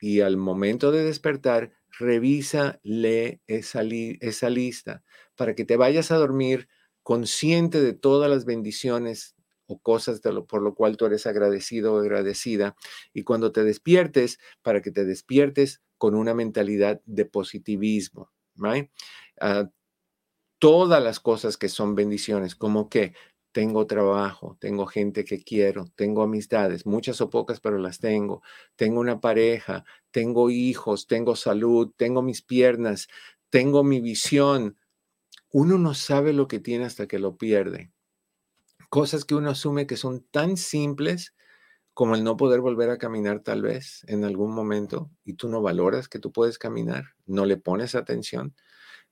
y 0.00 0.20
al 0.20 0.36
momento 0.36 0.92
de 0.92 1.04
despertar, 1.04 1.72
revisa, 1.98 2.80
lee 2.82 3.40
esa, 3.46 3.82
esa 3.82 4.50
lista 4.50 5.02
para 5.36 5.54
que 5.54 5.64
te 5.64 5.76
vayas 5.76 6.10
a 6.10 6.16
dormir 6.16 6.68
consciente 7.02 7.80
de 7.80 7.94
todas 7.94 8.30
las 8.30 8.44
bendiciones 8.44 9.34
o 9.66 9.78
cosas 9.78 10.22
de 10.22 10.32
lo, 10.32 10.46
por 10.46 10.62
lo 10.62 10.74
cual 10.74 10.96
tú 10.96 11.06
eres 11.06 11.26
agradecido 11.26 11.94
o 11.94 12.00
agradecida. 12.00 12.76
Y 13.12 13.22
cuando 13.22 13.52
te 13.52 13.64
despiertes, 13.64 14.38
para 14.62 14.80
que 14.80 14.90
te 14.90 15.04
despiertes 15.04 15.82
con 15.98 16.14
una 16.14 16.32
mentalidad 16.34 17.02
de 17.04 17.24
positivismo. 17.24 18.30
Ah, 19.40 19.70
todas 20.58 21.02
las 21.02 21.20
cosas 21.20 21.56
que 21.56 21.68
son 21.68 21.94
bendiciones, 21.94 22.54
como 22.54 22.88
que 22.88 23.14
tengo 23.52 23.86
trabajo, 23.86 24.56
tengo 24.60 24.86
gente 24.86 25.24
que 25.24 25.42
quiero, 25.42 25.86
tengo 25.96 26.22
amistades, 26.22 26.86
muchas 26.86 27.20
o 27.20 27.30
pocas, 27.30 27.60
pero 27.60 27.78
las 27.78 27.98
tengo, 27.98 28.42
tengo 28.76 29.00
una 29.00 29.20
pareja, 29.20 29.84
tengo 30.10 30.50
hijos, 30.50 31.06
tengo 31.06 31.34
salud, 31.36 31.92
tengo 31.96 32.22
mis 32.22 32.42
piernas, 32.42 33.08
tengo 33.50 33.82
mi 33.84 34.00
visión. 34.00 34.76
Uno 35.52 35.78
no 35.78 35.94
sabe 35.94 36.32
lo 36.32 36.48
que 36.48 36.60
tiene 36.60 36.84
hasta 36.84 37.08
que 37.08 37.18
lo 37.18 37.36
pierde. 37.36 37.92
Cosas 38.90 39.24
que 39.24 39.34
uno 39.34 39.50
asume 39.50 39.86
que 39.86 39.96
son 39.96 40.24
tan 40.30 40.56
simples 40.56 41.34
como 41.94 42.14
el 42.14 42.24
no 42.24 42.36
poder 42.36 42.60
volver 42.60 42.90
a 42.90 42.98
caminar 42.98 43.40
tal 43.40 43.62
vez 43.62 44.04
en 44.06 44.24
algún 44.24 44.54
momento 44.54 45.10
y 45.24 45.34
tú 45.34 45.48
no 45.48 45.62
valoras 45.62 46.08
que 46.08 46.20
tú 46.20 46.32
puedes 46.32 46.58
caminar, 46.58 47.06
no 47.26 47.44
le 47.44 47.56
pones 47.56 47.96
atención. 47.96 48.54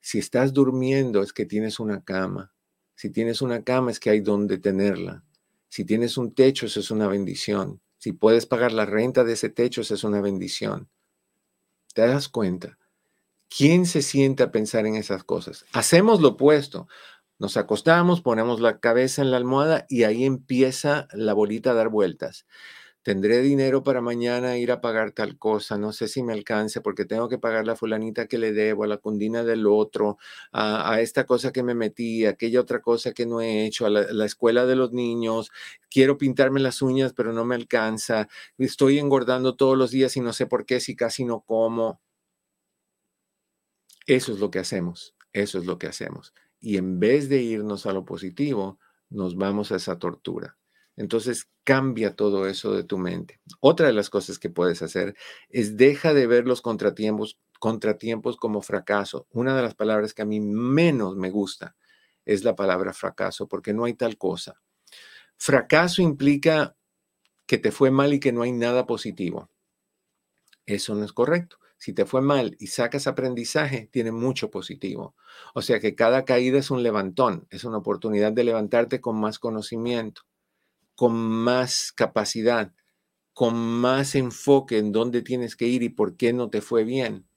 Si 0.07 0.19
estás 0.19 0.53
durmiendo 0.53 1.21
es 1.21 1.33
que 1.33 1.45
tienes 1.45 1.81
una 1.81 2.01
cama. 2.01 2.53
Si 2.95 3.09
tienes 3.09 3.41
una 3.41 3.65
cama 3.65 3.91
es 3.91 3.99
que 3.99 4.09
hay 4.09 4.21
donde 4.21 4.57
tenerla. 4.57 5.25
Si 5.67 5.83
tienes 5.83 6.15
un 6.15 6.33
techo, 6.33 6.65
eso 6.65 6.79
es 6.79 6.91
una 6.91 7.09
bendición. 7.09 7.81
Si 7.97 8.13
puedes 8.13 8.45
pagar 8.45 8.71
la 8.71 8.85
renta 8.85 9.25
de 9.25 9.33
ese 9.33 9.49
techo, 9.49 9.81
eso 9.81 9.95
es 9.95 10.05
una 10.05 10.21
bendición. 10.21 10.87
¿Te 11.93 12.07
das 12.07 12.29
cuenta? 12.29 12.79
¿Quién 13.49 13.85
se 13.85 14.01
siente 14.01 14.43
a 14.43 14.51
pensar 14.53 14.85
en 14.85 14.95
esas 14.95 15.25
cosas? 15.25 15.65
Hacemos 15.73 16.21
lo 16.21 16.29
opuesto. 16.29 16.87
Nos 17.37 17.57
acostamos, 17.57 18.21
ponemos 18.21 18.61
la 18.61 18.79
cabeza 18.79 19.21
en 19.21 19.31
la 19.31 19.35
almohada 19.35 19.87
y 19.89 20.03
ahí 20.03 20.23
empieza 20.23 21.09
la 21.11 21.33
bolita 21.33 21.71
a 21.71 21.73
dar 21.73 21.89
vueltas 21.89 22.45
tendré 23.07 23.41
dinero 23.41 23.83
para 23.83 24.01
mañana 24.01 24.57
ir 24.57 24.69
a 24.69 24.81
pagar 24.81 25.13
tal 25.13 25.37
cosa, 25.37 25.77
no 25.77 25.93
sé 25.93 26.09
si 26.09 26.23
me 26.23 26.33
alcance 26.33 26.81
porque 26.81 27.05
tengo 27.05 27.29
que 27.29 27.37
pagar 27.37 27.65
la 27.65 27.77
fulanita 27.77 28.27
que 28.27 28.37
le 28.37 28.51
debo, 28.51 28.83
a 28.83 28.87
la 28.87 28.97
cundina 28.97 29.45
del 29.45 29.65
otro, 29.65 30.17
a, 30.51 30.99
esta 30.99 31.25
cosa 31.25 31.53
que 31.53 31.63
me 31.63 31.73
metí, 31.73 32.25
a 32.25 32.31
aquella 32.31 32.59
otra 32.59 32.81
cosa 32.81 33.13
que 33.13 33.25
no 33.25 33.39
he 33.39 33.65
hecho, 33.65 33.85
a 33.85 33.89
la, 33.89 34.25
escuela 34.25 34.65
de 34.65 34.75
los 34.75 34.91
niños, 34.91 35.51
quiero 35.89 36.17
pintarme 36.17 36.59
las 36.59 36.81
uñas 36.81 37.13
pero 37.13 37.31
no 37.31 37.45
me 37.45 37.55
alcanza, 37.55 38.27
estoy 38.57 38.99
engordando 38.99 39.55
todos 39.55 39.77
los 39.77 39.91
días 39.91 40.17
y 40.17 40.19
no 40.19 40.33
sé 40.33 40.45
por 40.45 40.65
qué 40.65 40.81
si 40.81 40.93
casi 40.97 41.23
no 41.23 41.39
como. 41.39 42.01
Eso 44.05 44.33
es 44.33 44.39
lo 44.39 44.51
que 44.51 44.59
hacemos, 44.59 45.15
eso 45.31 45.59
es 45.59 45.65
lo 45.65 45.77
que 45.79 45.87
hacemos. 45.87 46.33
Y 46.59 46.75
en 46.75 46.99
vez 46.99 47.29
de 47.29 47.41
irnos 47.41 47.85
a 47.85 47.93
lo 47.93 48.03
positivo, 48.03 48.79
nos 49.09 49.37
vamos 49.37 49.71
a 49.71 49.77
esa 49.77 49.97
tortura. 49.97 50.56
Entonces 50.97 51.47
cambia 51.63 52.15
todo 52.15 52.47
eso 52.47 52.73
de 52.73 52.83
tu 52.83 52.97
mente. 52.97 53.39
Otra 53.59 53.87
de 53.87 53.93
las 53.93 54.09
cosas 54.09 54.39
que 54.39 54.49
puedes 54.49 54.81
hacer 54.81 55.15
es 55.49 55.77
deja 55.77 56.13
de 56.13 56.25
ver 56.25 56.47
los 56.47 56.61
contratiempos, 56.61 57.39
contratiempos 57.59 58.35
como 58.35 58.61
fracaso. 58.61 59.27
Una 59.31 59.55
de 59.55 59.61
las 59.61 59.75
palabras 59.75 60.15
que 60.15 60.23
a 60.23 60.25
mí 60.25 60.39
menos 60.39 61.15
me 61.15 61.29
gusta 61.29 61.75
es 62.25 62.43
la 62.43 62.55
palabra 62.55 62.93
fracaso, 62.93 63.47
porque 63.47 63.73
no 63.73 63.85
hay 63.85 63.93
tal 63.93 64.17
cosa. 64.17 64.59
Fracaso 65.37 66.01
implica 66.01 66.75
que 67.45 67.59
te 67.59 67.71
fue 67.71 67.91
mal 67.91 68.13
y 68.13 68.19
que 68.19 68.33
no 68.33 68.41
hay 68.41 68.51
nada 68.51 68.87
positivo. 68.87 69.49
Eso 70.65 70.95
no 70.95 71.05
es 71.05 71.13
correcto. 71.13 71.57
Si 71.77 71.93
te 71.93 72.05
fue 72.05 72.21
mal 72.21 72.57
y 72.59 72.67
sacas 72.67 73.05
aprendizaje, 73.05 73.87
tiene 73.91 74.11
mucho 74.11 74.49
positivo. 74.49 75.15
O 75.53 75.61
sea 75.61 75.79
que 75.79 75.93
cada 75.93 76.25
caída 76.25 76.57
es 76.57 76.71
un 76.71 76.81
levantón, 76.81 77.47
es 77.51 77.63
una 77.65 77.77
oportunidad 77.77 78.33
de 78.33 78.43
levantarte 78.43 78.99
con 78.99 79.19
más 79.19 79.37
conocimiento 79.37 80.23
con 80.97 81.13
más 81.15 81.91
capacidad, 81.91 82.73
con 83.31 83.55
más 83.55 84.15
enfoque 84.15 84.79
en 84.79 84.91
dónde 84.91 85.21
tienes 85.21 85.55
que 85.55 85.67
ir 85.67 85.83
y 85.83 85.89
por 85.89 86.17
qué 86.17 86.33
no 86.33 86.49
te 86.49 86.59
fue 86.59 86.83
bien, 86.85 87.27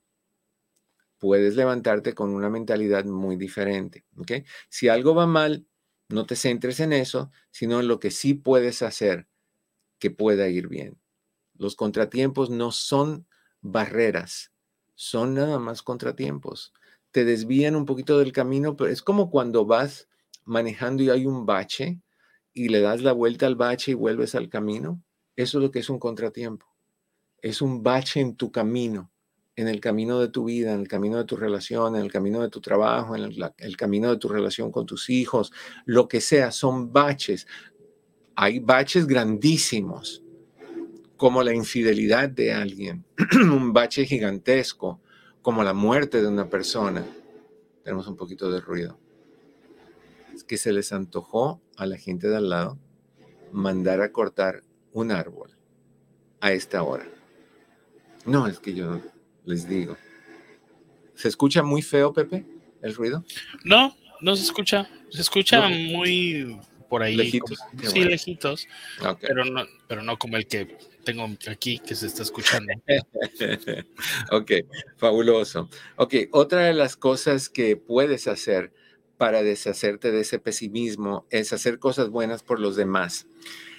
puedes 1.18 1.56
levantarte 1.56 2.14
con 2.14 2.30
una 2.30 2.48
mentalidad 2.48 3.04
muy 3.04 3.36
diferente. 3.36 4.06
¿okay? 4.16 4.44
Si 4.70 4.88
algo 4.88 5.14
va 5.14 5.26
mal, 5.26 5.66
no 6.08 6.24
te 6.24 6.36
centres 6.36 6.80
en 6.80 6.94
eso, 6.94 7.30
sino 7.50 7.80
en 7.80 7.88
lo 7.88 8.00
que 8.00 8.10
sí 8.10 8.32
puedes 8.32 8.80
hacer 8.80 9.28
que 9.98 10.10
pueda 10.10 10.48
ir 10.48 10.66
bien. 10.66 10.98
Los 11.52 11.76
contratiempos 11.76 12.48
no 12.48 12.72
son 12.72 13.26
barreras, 13.60 14.52
son 14.94 15.34
nada 15.34 15.58
más 15.58 15.82
contratiempos. 15.82 16.72
Te 17.10 17.26
desvían 17.26 17.76
un 17.76 17.84
poquito 17.84 18.18
del 18.18 18.32
camino, 18.32 18.74
pero 18.74 18.88
es 18.88 19.02
como 19.02 19.30
cuando 19.30 19.66
vas 19.66 20.08
manejando 20.46 21.02
y 21.02 21.10
hay 21.10 21.26
un 21.26 21.44
bache 21.44 22.00
y 22.52 22.68
le 22.68 22.80
das 22.80 23.02
la 23.02 23.12
vuelta 23.12 23.46
al 23.46 23.56
bache 23.56 23.92
y 23.92 23.94
vuelves 23.94 24.34
al 24.34 24.48
camino, 24.48 25.02
eso 25.36 25.58
es 25.58 25.62
lo 25.62 25.70
que 25.70 25.78
es 25.78 25.90
un 25.90 25.98
contratiempo. 25.98 26.66
Es 27.42 27.62
un 27.62 27.82
bache 27.82 28.20
en 28.20 28.36
tu 28.36 28.50
camino, 28.50 29.10
en 29.56 29.68
el 29.68 29.80
camino 29.80 30.20
de 30.20 30.28
tu 30.28 30.44
vida, 30.44 30.72
en 30.74 30.80
el 30.80 30.88
camino 30.88 31.18
de 31.18 31.24
tu 31.24 31.36
relación, 31.36 31.96
en 31.96 32.02
el 32.02 32.12
camino 32.12 32.42
de 32.42 32.50
tu 32.50 32.60
trabajo, 32.60 33.16
en 33.16 33.22
el, 33.56 33.76
camino 33.76 34.10
de 34.10 34.18
tu 34.18 34.28
relación 34.28 34.70
con 34.70 34.86
tus 34.86 35.08
hijos, 35.08 35.52
lo 35.86 36.08
que 36.08 36.20
sea, 36.20 36.50
son 36.50 36.92
baches. 36.92 37.46
Hay 38.34 38.58
baches 38.58 39.06
grandísimos, 39.06 40.22
como 41.16 41.42
la 41.42 41.54
infidelidad 41.54 42.28
de 42.28 42.52
alguien, 42.52 43.04
un 43.34 43.72
bache 43.72 44.04
gigantesco, 44.04 45.00
como 45.42 45.62
la 45.62 45.72
muerte 45.72 46.20
de 46.20 46.28
una 46.28 46.48
persona. 46.48 47.04
Tenemos 47.82 48.06
un 48.06 48.16
poquito 48.16 48.50
de 48.50 48.60
ruido 48.60 48.98
que 50.44 50.56
se 50.56 50.72
les 50.72 50.92
antojó 50.92 51.60
a 51.76 51.86
la 51.86 51.96
gente 51.96 52.28
de 52.28 52.36
al 52.36 52.48
lado 52.48 52.78
mandar 53.52 54.00
a 54.00 54.12
cortar 54.12 54.62
un 54.92 55.10
árbol 55.10 55.50
a 56.40 56.52
esta 56.52 56.82
hora. 56.82 57.06
No, 58.24 58.46
es 58.46 58.58
que 58.58 58.74
yo 58.74 59.00
les 59.44 59.68
digo. 59.68 59.96
¿Se 61.14 61.28
escucha 61.28 61.62
muy 61.62 61.82
feo, 61.82 62.12
Pepe, 62.12 62.46
el 62.82 62.94
ruido? 62.94 63.24
No, 63.64 63.96
no 64.20 64.36
se 64.36 64.44
escucha. 64.44 64.88
Se 65.10 65.22
escucha 65.22 65.68
muy 65.68 66.58
por 66.88 67.02
ahí. 67.02 67.16
Lejitos. 67.16 67.58
sí, 67.82 68.04
lejitos. 68.04 68.68
Pero, 69.20 69.44
no, 69.44 69.64
pero 69.86 70.02
no 70.02 70.18
como 70.18 70.36
el 70.36 70.46
que 70.46 70.76
tengo 71.04 71.28
aquí 71.48 71.78
que 71.78 71.94
se 71.94 72.06
está 72.06 72.22
escuchando. 72.22 72.72
ok, 74.32 74.52
fabuloso. 74.96 75.68
Ok, 75.96 76.14
otra 76.32 76.64
de 76.64 76.74
las 76.74 76.96
cosas 76.96 77.48
que 77.48 77.76
puedes 77.76 78.26
hacer 78.28 78.72
para 79.20 79.42
deshacerte 79.42 80.12
de 80.12 80.20
ese 80.20 80.38
pesimismo 80.38 81.26
es 81.28 81.52
hacer 81.52 81.78
cosas 81.78 82.08
buenas 82.08 82.42
por 82.42 82.58
los 82.58 82.74
demás. 82.74 83.26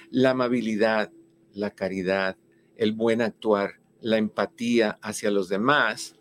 La 0.08 0.30
amabilidad, 0.30 1.10
la 1.52 1.72
caridad, 1.74 2.36
el 2.76 2.92
buen 2.92 3.20
actuar, 3.20 3.80
la 4.00 4.18
empatía 4.18 5.00
hacia 5.02 5.32
los 5.32 5.48
demás, 5.48 6.14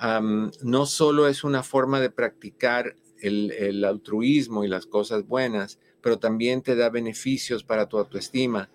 no 0.00 0.86
solo 0.86 1.28
es 1.28 1.44
una 1.44 1.62
forma 1.62 2.00
de 2.00 2.08
practicar 2.08 2.96
el, 3.20 3.52
el 3.52 3.84
altruismo 3.84 4.64
y 4.64 4.68
las 4.68 4.86
cosas 4.86 5.26
buenas, 5.26 5.78
pero 6.00 6.18
también 6.18 6.62
te 6.62 6.76
da 6.76 6.88
beneficios 6.88 7.62
para 7.62 7.90
tu 7.90 7.98
autoestima, 7.98 8.70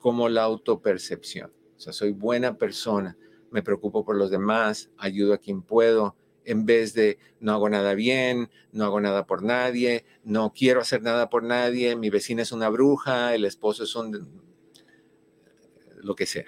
como 0.00 0.28
la 0.28 0.42
autopercepción. 0.42 1.52
O 1.76 1.80
sea, 1.80 1.92
soy 1.92 2.10
buena 2.10 2.58
persona, 2.58 3.16
me 3.52 3.62
preocupo 3.62 4.04
por 4.04 4.16
los 4.16 4.32
demás, 4.32 4.90
ayudo 4.98 5.32
a 5.32 5.38
quien 5.38 5.62
puedo, 5.62 6.16
en 6.44 6.66
vez 6.66 6.94
de 6.94 7.18
no 7.40 7.52
hago 7.52 7.68
nada 7.68 7.94
bien, 7.94 8.50
no 8.72 8.84
hago 8.84 9.00
nada 9.00 9.26
por 9.26 9.42
nadie, 9.42 10.04
no 10.24 10.52
quiero 10.52 10.80
hacer 10.80 11.02
nada 11.02 11.28
por 11.30 11.42
nadie, 11.42 11.96
mi 11.96 12.10
vecina 12.10 12.42
es 12.42 12.52
una 12.52 12.68
bruja, 12.68 13.34
el 13.34 13.44
esposo 13.44 13.84
es 13.84 13.94
un... 13.94 14.42
lo 16.02 16.14
que 16.14 16.26
sea. 16.26 16.46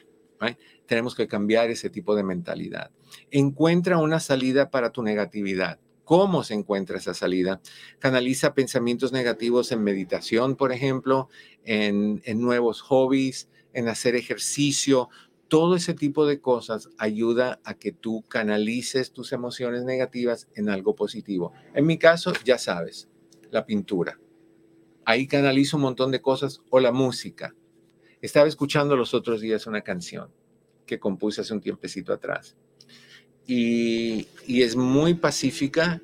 Tenemos 0.87 1.15
que 1.15 1.27
cambiar 1.27 1.71
ese 1.71 1.89
tipo 1.89 2.15
de 2.15 2.23
mentalidad. 2.23 2.91
Encuentra 3.31 3.99
una 3.99 4.21
salida 4.21 4.71
para 4.71 4.91
tu 4.91 5.03
negatividad. 5.03 5.79
¿Cómo 6.05 6.45
se 6.45 6.53
encuentra 6.53 6.99
esa 6.99 7.15
salida? 7.15 7.63
Canaliza 7.99 8.53
pensamientos 8.53 9.11
negativos 9.11 9.73
en 9.73 9.83
meditación, 9.83 10.55
por 10.57 10.71
ejemplo, 10.71 11.31
en, 11.65 12.21
en 12.27 12.41
nuevos 12.43 12.83
hobbies, 12.83 13.49
en 13.73 13.89
hacer 13.89 14.15
ejercicio, 14.15 15.09
todo 15.49 15.77
ese 15.77 15.95
tipo 15.95 16.27
de 16.27 16.41
cosas 16.41 16.89
ayuda 16.99 17.61
a 17.65 17.75
que 17.75 17.93
tú 17.93 18.25
canalices 18.29 19.13
tus 19.13 19.33
emociones 19.33 19.85
negativas 19.85 20.49
en 20.55 20.69
algo 20.69 20.95
positivo. 20.95 21.53
En 21.75 21.87
mi 21.87 21.99
caso, 21.99 22.33
ya 22.45 22.59
sabes, 22.59 23.09
la 23.51 23.67
pintura. 23.67 24.19
Ahí 25.05 25.27
canalizo 25.27 25.77
un 25.77 25.83
montón 25.83 26.11
de 26.11 26.23
cosas 26.23 26.61
o 26.71 26.81
la 26.81 26.93
música. 26.93 27.55
Estaba 28.23 28.49
escuchando 28.49 28.97
los 28.97 29.13
otros 29.13 29.41
días 29.41 29.67
una 29.67 29.83
canción 29.83 30.31
que 30.87 30.99
compuse 30.99 31.43
hace 31.43 31.53
un 31.53 31.61
tiempecito 31.61 32.13
atrás. 32.13 32.57
Y, 33.47 34.27
y 34.47 34.63
es 34.63 34.77
muy 34.77 35.15
pacífica 35.15 36.01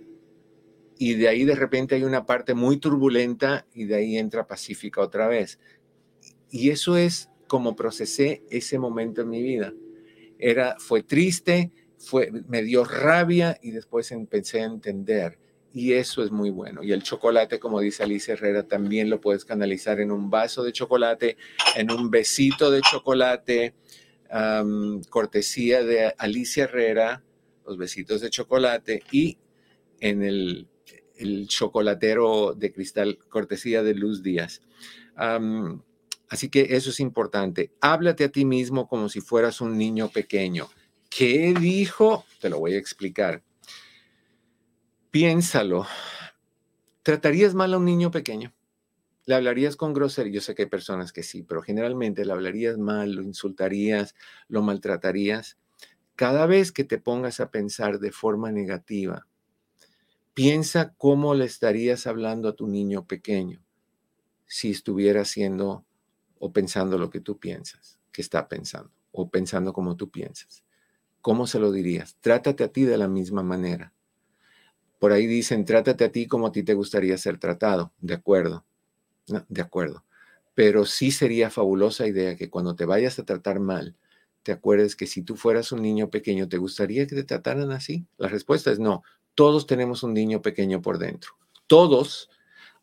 y 0.98 1.14
de 1.14 1.28
ahí 1.28 1.46
de 1.46 1.54
repente 1.54 1.94
hay 1.94 2.04
una 2.04 2.26
parte 2.26 2.52
muy 2.52 2.76
turbulenta 2.76 3.66
y 3.72 3.84
de 3.84 3.94
ahí 3.94 4.18
entra 4.18 4.46
pacífica 4.46 5.00
otra 5.00 5.28
vez. 5.28 5.58
Y 6.50 6.68
eso 6.68 6.98
es 6.98 7.30
como 7.50 7.74
procesé 7.74 8.44
ese 8.48 8.78
momento 8.78 9.22
en 9.22 9.28
mi 9.28 9.42
vida. 9.42 9.74
Era, 10.38 10.76
fue 10.78 11.02
triste, 11.02 11.72
fue, 11.98 12.30
me 12.46 12.62
dio 12.62 12.84
rabia 12.84 13.58
y 13.60 13.72
después 13.72 14.12
empecé 14.12 14.60
a 14.60 14.66
entender. 14.66 15.36
Y 15.72 15.94
eso 15.94 16.22
es 16.22 16.30
muy 16.30 16.50
bueno. 16.50 16.84
Y 16.84 16.92
el 16.92 17.02
chocolate, 17.02 17.58
como 17.58 17.80
dice 17.80 18.04
Alicia 18.04 18.34
Herrera, 18.34 18.68
también 18.68 19.10
lo 19.10 19.20
puedes 19.20 19.44
canalizar 19.44 19.98
en 19.98 20.12
un 20.12 20.30
vaso 20.30 20.62
de 20.62 20.70
chocolate, 20.70 21.36
en 21.74 21.90
un 21.90 22.08
besito 22.08 22.70
de 22.70 22.82
chocolate, 22.82 23.74
cortesía 25.08 25.82
de 25.82 26.14
Alicia 26.18 26.64
Herrera, 26.64 27.24
los 27.66 27.76
besitos 27.76 28.20
de 28.20 28.30
chocolate 28.30 29.02
y 29.10 29.38
en 29.98 30.22
el, 30.22 30.68
el 31.16 31.48
chocolatero 31.48 32.54
de 32.54 32.72
cristal, 32.72 33.18
cortesía 33.28 33.82
de 33.82 33.94
Luz 33.94 34.22
Díaz. 34.22 34.62
Así 36.30 36.48
que 36.48 36.68
eso 36.70 36.90
es 36.90 37.00
importante. 37.00 37.74
Háblate 37.80 38.24
a 38.24 38.28
ti 38.28 38.44
mismo 38.44 38.88
como 38.88 39.08
si 39.08 39.20
fueras 39.20 39.60
un 39.60 39.76
niño 39.76 40.08
pequeño. 40.08 40.68
¿Qué 41.10 41.52
dijo? 41.58 42.24
Te 42.40 42.48
lo 42.48 42.60
voy 42.60 42.74
a 42.74 42.78
explicar. 42.78 43.42
Piénsalo. 45.10 45.86
¿Tratarías 47.02 47.54
mal 47.54 47.74
a 47.74 47.78
un 47.78 47.84
niño 47.84 48.12
pequeño? 48.12 48.54
¿Le 49.26 49.34
hablarías 49.34 49.74
con 49.74 49.92
grosería? 49.92 50.34
Yo 50.34 50.40
sé 50.40 50.54
que 50.54 50.62
hay 50.62 50.68
personas 50.68 51.12
que 51.12 51.24
sí, 51.24 51.42
pero 51.42 51.62
generalmente 51.62 52.24
le 52.24 52.32
hablarías 52.32 52.78
mal, 52.78 53.12
lo 53.12 53.22
insultarías, 53.22 54.14
lo 54.46 54.62
maltratarías. 54.62 55.58
Cada 56.14 56.46
vez 56.46 56.70
que 56.70 56.84
te 56.84 56.98
pongas 56.98 57.40
a 57.40 57.50
pensar 57.50 57.98
de 57.98 58.12
forma 58.12 58.52
negativa, 58.52 59.26
piensa 60.32 60.94
cómo 60.96 61.34
le 61.34 61.46
estarías 61.46 62.06
hablando 62.06 62.48
a 62.48 62.54
tu 62.54 62.68
niño 62.68 63.08
pequeño 63.08 63.64
si 64.46 64.70
estuviera 64.70 65.24
siendo 65.24 65.84
o 66.40 66.52
pensando 66.52 66.98
lo 66.98 67.10
que 67.10 67.20
tú 67.20 67.38
piensas, 67.38 68.00
que 68.10 68.22
está 68.22 68.48
pensando, 68.48 68.90
o 69.12 69.30
pensando 69.30 69.72
como 69.72 69.94
tú 69.94 70.10
piensas. 70.10 70.64
¿Cómo 71.20 71.46
se 71.46 71.60
lo 71.60 71.70
dirías? 71.70 72.16
Trátate 72.20 72.64
a 72.64 72.68
ti 72.68 72.84
de 72.84 72.96
la 72.96 73.06
misma 73.06 73.42
manera. 73.42 73.92
Por 74.98 75.12
ahí 75.12 75.26
dicen, 75.26 75.64
trátate 75.64 76.04
a 76.04 76.12
ti 76.12 76.26
como 76.26 76.48
a 76.48 76.52
ti 76.52 76.62
te 76.62 76.74
gustaría 76.74 77.16
ser 77.18 77.38
tratado. 77.38 77.92
De 78.00 78.14
acuerdo. 78.14 78.64
de 79.48 79.60
acuerdo. 79.60 80.04
Pero 80.54 80.86
sí 80.86 81.10
sería 81.10 81.50
fabulosa 81.50 82.06
idea 82.06 82.36
que 82.36 82.50
cuando 82.50 82.74
te 82.74 82.86
vayas 82.86 83.18
a 83.18 83.24
tratar 83.24 83.60
mal, 83.60 83.96
te 84.42 84.52
acuerdes 84.52 84.96
que 84.96 85.06
si 85.06 85.22
tú 85.22 85.36
fueras 85.36 85.72
un 85.72 85.82
niño 85.82 86.10
pequeño, 86.10 86.48
¿te 86.48 86.56
gustaría 86.56 87.06
que 87.06 87.14
te 87.14 87.24
trataran 87.24 87.70
así? 87.70 88.06
La 88.16 88.28
respuesta 88.28 88.70
es 88.70 88.78
no. 88.78 89.02
Todos 89.34 89.66
tenemos 89.66 90.02
un 90.02 90.14
niño 90.14 90.40
pequeño 90.40 90.80
por 90.80 90.98
dentro. 90.98 91.32
Todos. 91.66 92.30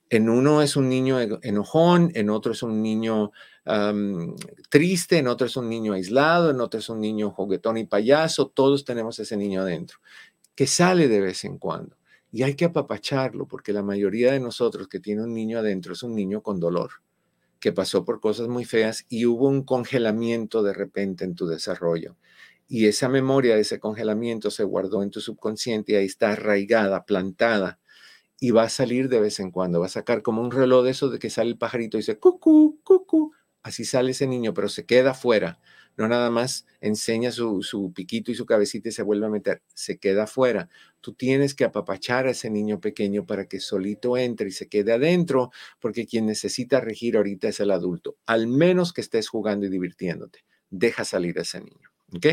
En 0.10 0.30
uno 0.30 0.62
es 0.62 0.76
un 0.76 0.88
niño 0.88 1.18
enojón, 1.42 2.12
en 2.14 2.30
otro 2.30 2.54
es 2.54 2.64
un 2.64 2.82
niño 2.82 3.32
triste, 4.70 5.18
en 5.18 5.28
otro 5.28 5.48
es 5.48 5.58
un 5.58 5.68
niño 5.68 5.94
aislado, 5.94 6.52
en 6.52 6.62
otro 6.62 6.80
es 6.80 6.90
un 6.90 7.02
niño 7.02 7.32
juguetón 7.32 7.78
y 7.78 7.86
payaso. 7.86 8.48
Todos 8.48 8.86
tenemos 8.86 9.20
ese 9.20 9.36
niño 9.36 9.62
adentro, 9.62 10.00
que 10.56 10.68
sale 10.68 11.08
de 11.08 11.20
vez 11.20 11.44
en 11.44 11.58
cuando. 11.58 11.98
Y 12.32 12.44
hay 12.44 12.56
que 12.56 12.66
apapacharlo, 12.66 13.48
porque 13.48 13.74
la 13.74 13.84
mayoría 13.84 14.32
de 14.32 14.40
nosotros 14.40 14.88
que 14.88 15.00
tiene 15.00 15.24
un 15.24 15.34
niño 15.34 15.60
adentro 15.60 15.94
es 15.94 16.04
un 16.04 16.16
niño 16.16 16.42
con 16.42 16.60
dolor 16.60 16.92
que 17.60 17.72
pasó 17.72 18.06
por 18.06 18.20
cosas 18.20 18.48
muy 18.48 18.66
feas 18.66 19.06
y 19.10 19.26
hubo 19.26 19.48
un 19.48 19.64
congelamiento 19.64 20.64
de 20.64 20.74
repente 20.74 21.26
en 21.26 21.36
tu 21.36 21.48
desarrollo. 21.48 22.16
Y 22.68 22.88
esa 22.88 23.10
memoria 23.10 23.56
de 23.56 23.62
ese 23.62 23.80
congelamiento 23.80 24.52
se 24.52 24.64
guardó 24.64 25.02
en 25.02 25.10
tu 25.10 25.22
subconsciente 25.22 25.94
y 25.94 25.96
ahí 25.96 26.06
está 26.06 26.32
arraigada, 26.32 27.06
plantada, 27.06 27.80
y 28.40 28.52
va 28.52 28.64
a 28.64 28.70
salir 28.70 29.10
de 29.10 29.20
vez 29.20 29.40
en 29.40 29.52
cuando, 29.52 29.80
va 29.80 29.88
a 29.88 29.90
sacar 29.90 30.22
como 30.22 30.42
un 30.42 30.52
reloj 30.52 30.86
de 30.86 30.92
eso 30.92 31.10
de 31.10 31.20
que 31.20 31.30
sale 31.30 31.50
el 31.50 31.58
pajarito 31.58 31.98
y 31.98 32.02
dice, 32.02 32.20
cucú, 32.20 32.80
cucú, 32.84 33.34
así 33.64 33.86
sale 33.86 34.12
ese 34.12 34.28
niño, 34.28 34.54
pero 34.54 34.70
se 34.70 34.86
queda 34.86 35.14
fuera 35.14 35.60
no 35.98 36.08
nada 36.08 36.30
más 36.30 36.66
enseña 36.80 37.32
su, 37.32 37.92
piquito 37.94 38.32
y 38.32 38.36
su 38.36 38.46
cabecita 38.46 38.90
y 38.90 38.92
se 38.92 39.02
vuelve 39.02 39.26
a 39.26 39.30
meter, 39.30 39.64
se 39.74 39.98
queda 39.98 40.24
afuera. 40.24 40.70
Tú 41.02 41.14
tienes 41.14 41.56
que 41.56 41.66
apapachar 41.66 42.28
a 42.28 42.32
ese 42.32 42.52
niño 42.52 42.80
pequeño 42.80 43.26
para 43.26 43.48
que 43.48 43.60
solito 43.60 44.16
entre 44.16 44.50
y 44.50 44.52
se 44.52 44.70
quede 44.70 44.94
adentro, 44.94 45.52
porque 45.80 46.06
quien 46.06 46.28
necesita 46.28 46.80
regir 46.80 47.18
ahorita 47.18 47.48
es 47.48 47.60
el 47.60 47.72
adulto, 47.72 48.16
al 48.28 48.48
menos 48.48 48.94
que 48.94 49.02
estés 49.02 49.28
jugando 49.28 49.66
y 49.66 49.70
divirtiéndote. 49.70 50.46
Deja 50.70 51.04
salir 51.04 51.40
a 51.40 51.42
ese 51.42 51.62
niño. 51.62 51.90
¿ok? 52.14 52.26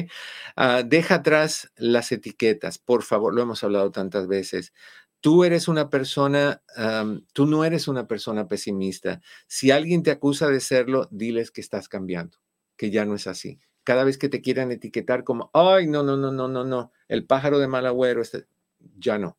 Ah, 0.56 0.82
deja 0.84 1.16
atrás 1.16 1.72
las 1.76 2.12
etiquetas, 2.12 2.78
por 2.78 3.02
favor, 3.02 3.34
lo 3.34 3.42
hemos 3.42 3.64
hablado 3.64 3.90
tantas 3.90 4.26
veces. 4.28 4.72
Tú 5.24 5.42
eres 5.42 5.68
una 5.68 5.88
persona, 5.88 6.62
tú 7.32 7.46
no 7.46 7.64
eres 7.64 7.88
una 7.88 8.06
persona 8.06 8.46
pesimista. 8.46 9.22
Si 9.46 9.70
alguien 9.70 10.02
te 10.02 10.10
acusa 10.10 10.48
de 10.48 10.60
serlo, 10.60 11.08
diles 11.10 11.50
que 11.50 11.62
estás 11.62 11.88
cambiando 11.88 12.36
que 12.76 12.90
ya 12.90 13.06
no 13.06 13.14
es 13.14 13.26
así. 13.26 13.58
Cada 13.84 14.04
vez 14.04 14.18
que 14.18 14.28
te 14.28 14.42
quieran 14.42 14.70
etiquetar 14.70 15.24
como, 15.24 15.50
ay, 15.54 15.86
no, 15.86 16.02
no, 16.02 16.18
no, 16.18 16.30
no, 16.30 16.46
no, 16.48 16.64
no, 16.64 16.92
el 17.08 17.24
pájaro 17.26 17.58
de 17.58 17.68
mal 17.68 17.86
agüero, 17.86 18.20
este", 18.20 18.48
ya 18.98 19.18
no. 19.18 19.38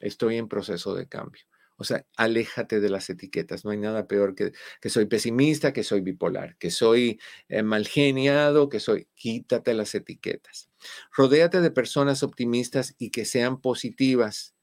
Estoy 0.00 0.36
en 0.36 0.48
proceso 0.48 0.94
de 0.96 1.08
cambio. 1.08 1.42
O 1.76 1.84
sea, 1.84 2.04
aléjate 2.16 2.80
de 2.80 2.90
las 2.90 3.08
etiquetas. 3.08 3.64
No 3.64 3.70
hay 3.70 3.78
nada 3.78 4.08
peor 4.08 4.34
que 4.34 4.52
que 4.80 4.90
soy 4.90 5.06
pesimista, 5.06 5.72
que 5.72 5.84
soy 5.84 6.00
bipolar, 6.00 6.56
que 6.58 6.72
soy 6.72 7.20
eh, 7.48 7.62
mal 7.62 7.86
geniado, 7.86 8.68
que 8.68 8.80
soy. 8.80 9.08
Quítate 9.14 9.74
las 9.74 9.94
etiquetas. 9.94 10.70
Rodéate 11.16 11.60
de 11.60 11.70
personas 11.70 12.24
optimistas 12.24 12.96
y 12.98 13.10
que 13.10 13.24
sean 13.24 13.60
positivas. 13.60 14.56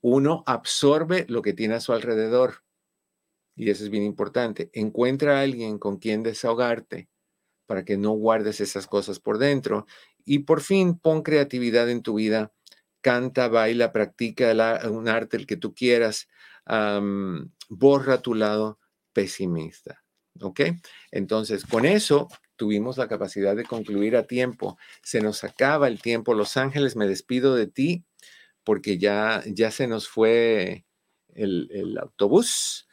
Uno 0.00 0.42
absorbe 0.46 1.24
lo 1.28 1.42
que 1.42 1.52
tiene 1.52 1.74
a 1.74 1.80
su 1.80 1.92
alrededor 1.92 2.62
y 3.54 3.70
eso 3.70 3.84
es 3.84 3.90
bien 3.90 4.04
importante, 4.04 4.70
encuentra 4.72 5.38
a 5.38 5.42
alguien 5.42 5.78
con 5.78 5.98
quien 5.98 6.22
desahogarte 6.22 7.08
para 7.66 7.84
que 7.84 7.96
no 7.96 8.12
guardes 8.12 8.60
esas 8.60 8.86
cosas 8.86 9.20
por 9.20 9.38
dentro. 9.38 9.86
Y 10.24 10.40
por 10.40 10.62
fin, 10.62 10.98
pon 10.98 11.22
creatividad 11.22 11.88
en 11.90 12.02
tu 12.02 12.14
vida. 12.14 12.52
Canta, 13.00 13.48
baila, 13.48 13.92
practica 13.92 14.52
un 14.90 15.08
arte 15.08 15.36
el 15.36 15.46
que 15.46 15.56
tú 15.56 15.74
quieras. 15.74 16.28
borra 17.68 18.22
tu 18.22 18.34
lado 18.34 18.78
pesimista. 19.12 20.02
¿Ok? 20.40 20.60
Entonces, 21.10 21.64
con 21.66 21.84
eso 21.84 22.28
tuvimos 22.56 22.96
la 22.96 23.08
capacidad 23.08 23.54
de 23.54 23.64
concluir 23.64 24.16
a 24.16 24.26
tiempo. 24.26 24.78
Se 25.02 25.20
nos 25.20 25.44
acaba 25.44 25.88
el 25.88 26.00
tiempo. 26.00 26.34
Los 26.34 26.56
Ángeles, 26.56 26.96
me 26.96 27.06
despido 27.06 27.54
de 27.54 27.66
ti 27.66 28.04
porque 28.64 28.98
ya, 28.98 29.42
ya 29.46 29.70
se 29.70 29.86
nos 29.86 30.08
fue 30.08 30.84
el, 31.34 31.68
el 31.72 31.98
autobús 31.98 32.88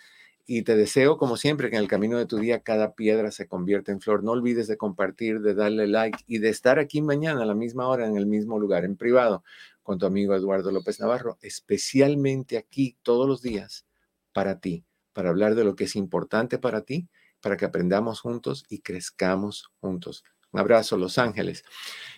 y 0.52 0.64
te 0.64 0.76
deseo, 0.76 1.18
como 1.20 1.38
siempre, 1.38 1.70
que 1.70 1.76
en 1.76 1.84
el 1.84 1.88
camino 1.88 2.18
de 2.18 2.26
tu 2.26 2.40
día 2.40 2.62
cada 2.62 2.96
piedra 2.96 3.30
se 3.30 3.48
convierta 3.48 3.92
en 3.92 4.02
flor. 4.02 4.24
No 4.24 4.32
olvides 4.32 4.68
de 4.68 4.78
compartir, 4.78 5.42
de 5.42 5.54
darle 5.54 5.86
like 5.86 6.18
y 6.26 6.40
de 6.40 6.50
estar 6.50 6.80
aquí 6.80 7.04
mañana 7.04 7.44
a 7.44 7.46
la 7.46 7.54
misma 7.54 7.88
hora 7.88 8.08
en 8.08 8.18
el 8.18 8.26
mismo 8.26 8.58
lugar, 8.58 8.84
en 8.84 8.98
privado, 8.98 9.44
con 9.84 10.00
tu 10.00 10.08
amigo 10.08 10.34
Eduardo 10.36 10.72
López 10.72 11.00
Navarro, 11.00 11.38
especialmente 11.44 12.58
aquí 12.58 12.98
todos 13.04 13.28
los 13.28 13.44
días 13.44 13.86
para 14.34 14.60
ti, 14.60 14.86
para 15.14 15.30
hablar 15.30 15.54
de 15.54 15.66
lo 15.66 15.76
que 15.76 15.84
es 15.84 15.96
importante 15.96 16.58
para 16.58 16.82
ti, 16.82 17.08
para 17.42 17.56
que 17.56 17.66
aprendamos 17.66 18.20
juntos 18.20 18.66
y 18.70 18.80
crezcamos 18.80 19.72
juntos. 19.80 20.24
Un 20.52 20.62
abrazo, 20.62 20.98
Los 20.98 21.20
Ángeles. 21.20 21.64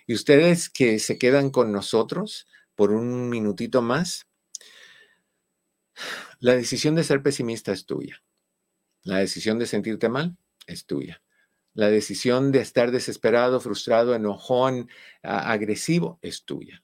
Y 0.07 0.13
ustedes 0.13 0.69
que 0.69 0.99
se 0.99 1.17
quedan 1.17 1.49
con 1.49 1.73
nosotros 1.73 2.47
por 2.75 2.91
un 2.91 3.29
minutito 3.29 3.81
más, 3.81 4.27
la 6.39 6.53
decisión 6.53 6.95
de 6.95 7.03
ser 7.03 7.21
pesimista 7.21 7.71
es 7.71 7.85
tuya. 7.85 8.23
La 9.03 9.17
decisión 9.17 9.59
de 9.59 9.65
sentirte 9.65 10.09
mal 10.09 10.37
es 10.67 10.85
tuya. 10.85 11.21
La 11.73 11.89
decisión 11.89 12.51
de 12.51 12.59
estar 12.59 12.91
desesperado, 12.91 13.59
frustrado, 13.59 14.13
enojón, 14.13 14.89
agresivo 15.23 16.19
es 16.21 16.43
tuya. 16.43 16.83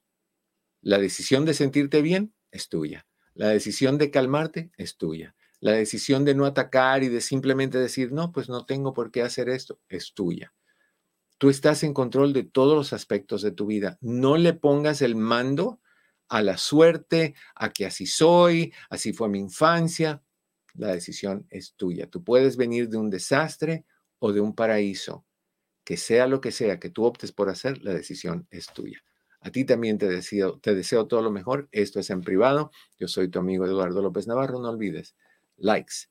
La 0.82 0.98
decisión 0.98 1.46
de 1.46 1.54
sentirte 1.54 2.02
bien 2.02 2.34
es 2.52 2.70
tuya. 2.70 3.06
La 3.34 3.50
decisión 3.50 3.98
de 3.98 4.10
calmarte 4.10 4.72
es 4.78 4.98
tuya. 4.98 5.36
La 5.60 5.72
decisión 5.72 6.24
de 6.24 6.36
no 6.36 6.46
atacar 6.46 7.04
y 7.04 7.10
de 7.10 7.22
simplemente 7.22 7.78
decir, 7.78 8.12
no, 8.12 8.32
pues 8.32 8.48
no 8.48 8.66
tengo 8.66 8.94
por 8.94 9.12
qué 9.12 9.24
hacer 9.24 9.50
esto, 9.50 9.80
es 9.90 10.14
tuya. 10.14 10.54
Tú 11.38 11.50
estás 11.50 11.84
en 11.84 11.94
control 11.94 12.34
de 12.34 12.44
todos 12.44 12.76
los 12.76 12.94
aspectos 12.94 13.42
de 13.42 13.52
tu 13.52 13.68
vida. 13.68 13.98
No 14.02 14.38
le 14.38 14.54
pongas 14.54 15.02
el 15.02 15.16
mando 15.16 15.80
a 16.30 16.42
la 16.42 16.58
suerte, 16.58 17.36
a 17.56 17.72
que 17.72 17.86
así 17.86 18.06
soy, 18.06 18.74
así 18.90 19.14
fue 19.14 19.30
mi 19.30 19.40
infancia. 19.40 20.24
La 20.74 20.94
decisión 20.94 21.46
es 21.50 21.74
tuya. 21.76 22.10
Tú 22.10 22.24
puedes 22.24 22.58
venir 22.58 22.90
de 22.90 22.98
un 22.98 23.10
desastre 23.10 23.86
o 24.20 24.34
de 24.34 24.42
un 24.42 24.56
paraíso. 24.56 25.26
Que 25.84 25.96
sea 25.96 26.28
lo 26.28 26.42
que 26.42 26.52
sea 26.52 26.80
que 26.80 26.90
tú 26.90 27.06
optes 27.06 27.32
por 27.32 27.50
hacer, 27.50 27.82
la 27.84 27.94
decisión 27.94 28.48
es 28.52 28.68
tuya. 28.68 29.02
A 29.40 29.52
ti 29.52 29.64
también 29.64 29.98
te 29.98 30.08
deseo, 30.08 30.60
te 30.60 30.76
deseo 30.76 31.08
todo 31.08 31.22
lo 31.22 31.32
mejor. 31.32 31.70
Esto 31.72 32.00
es 32.00 32.10
en 32.10 32.22
privado. 32.22 32.72
Yo 33.00 33.08
soy 33.08 33.30
tu 33.30 33.40
amigo 33.40 33.66
Eduardo 33.66 34.02
López 34.02 34.28
Navarro. 34.28 34.60
No 34.60 34.70
olvides 34.70 35.16
likes, 35.58 36.10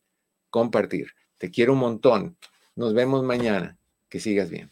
compartir. 0.50 1.08
Te 1.38 1.50
quiero 1.50 1.72
un 1.74 1.80
montón. 1.80 2.38
Nos 2.74 2.94
vemos 2.94 3.24
mañana. 3.24 3.78
Que 4.08 4.20
sigas 4.20 4.50
bien. 4.50 4.70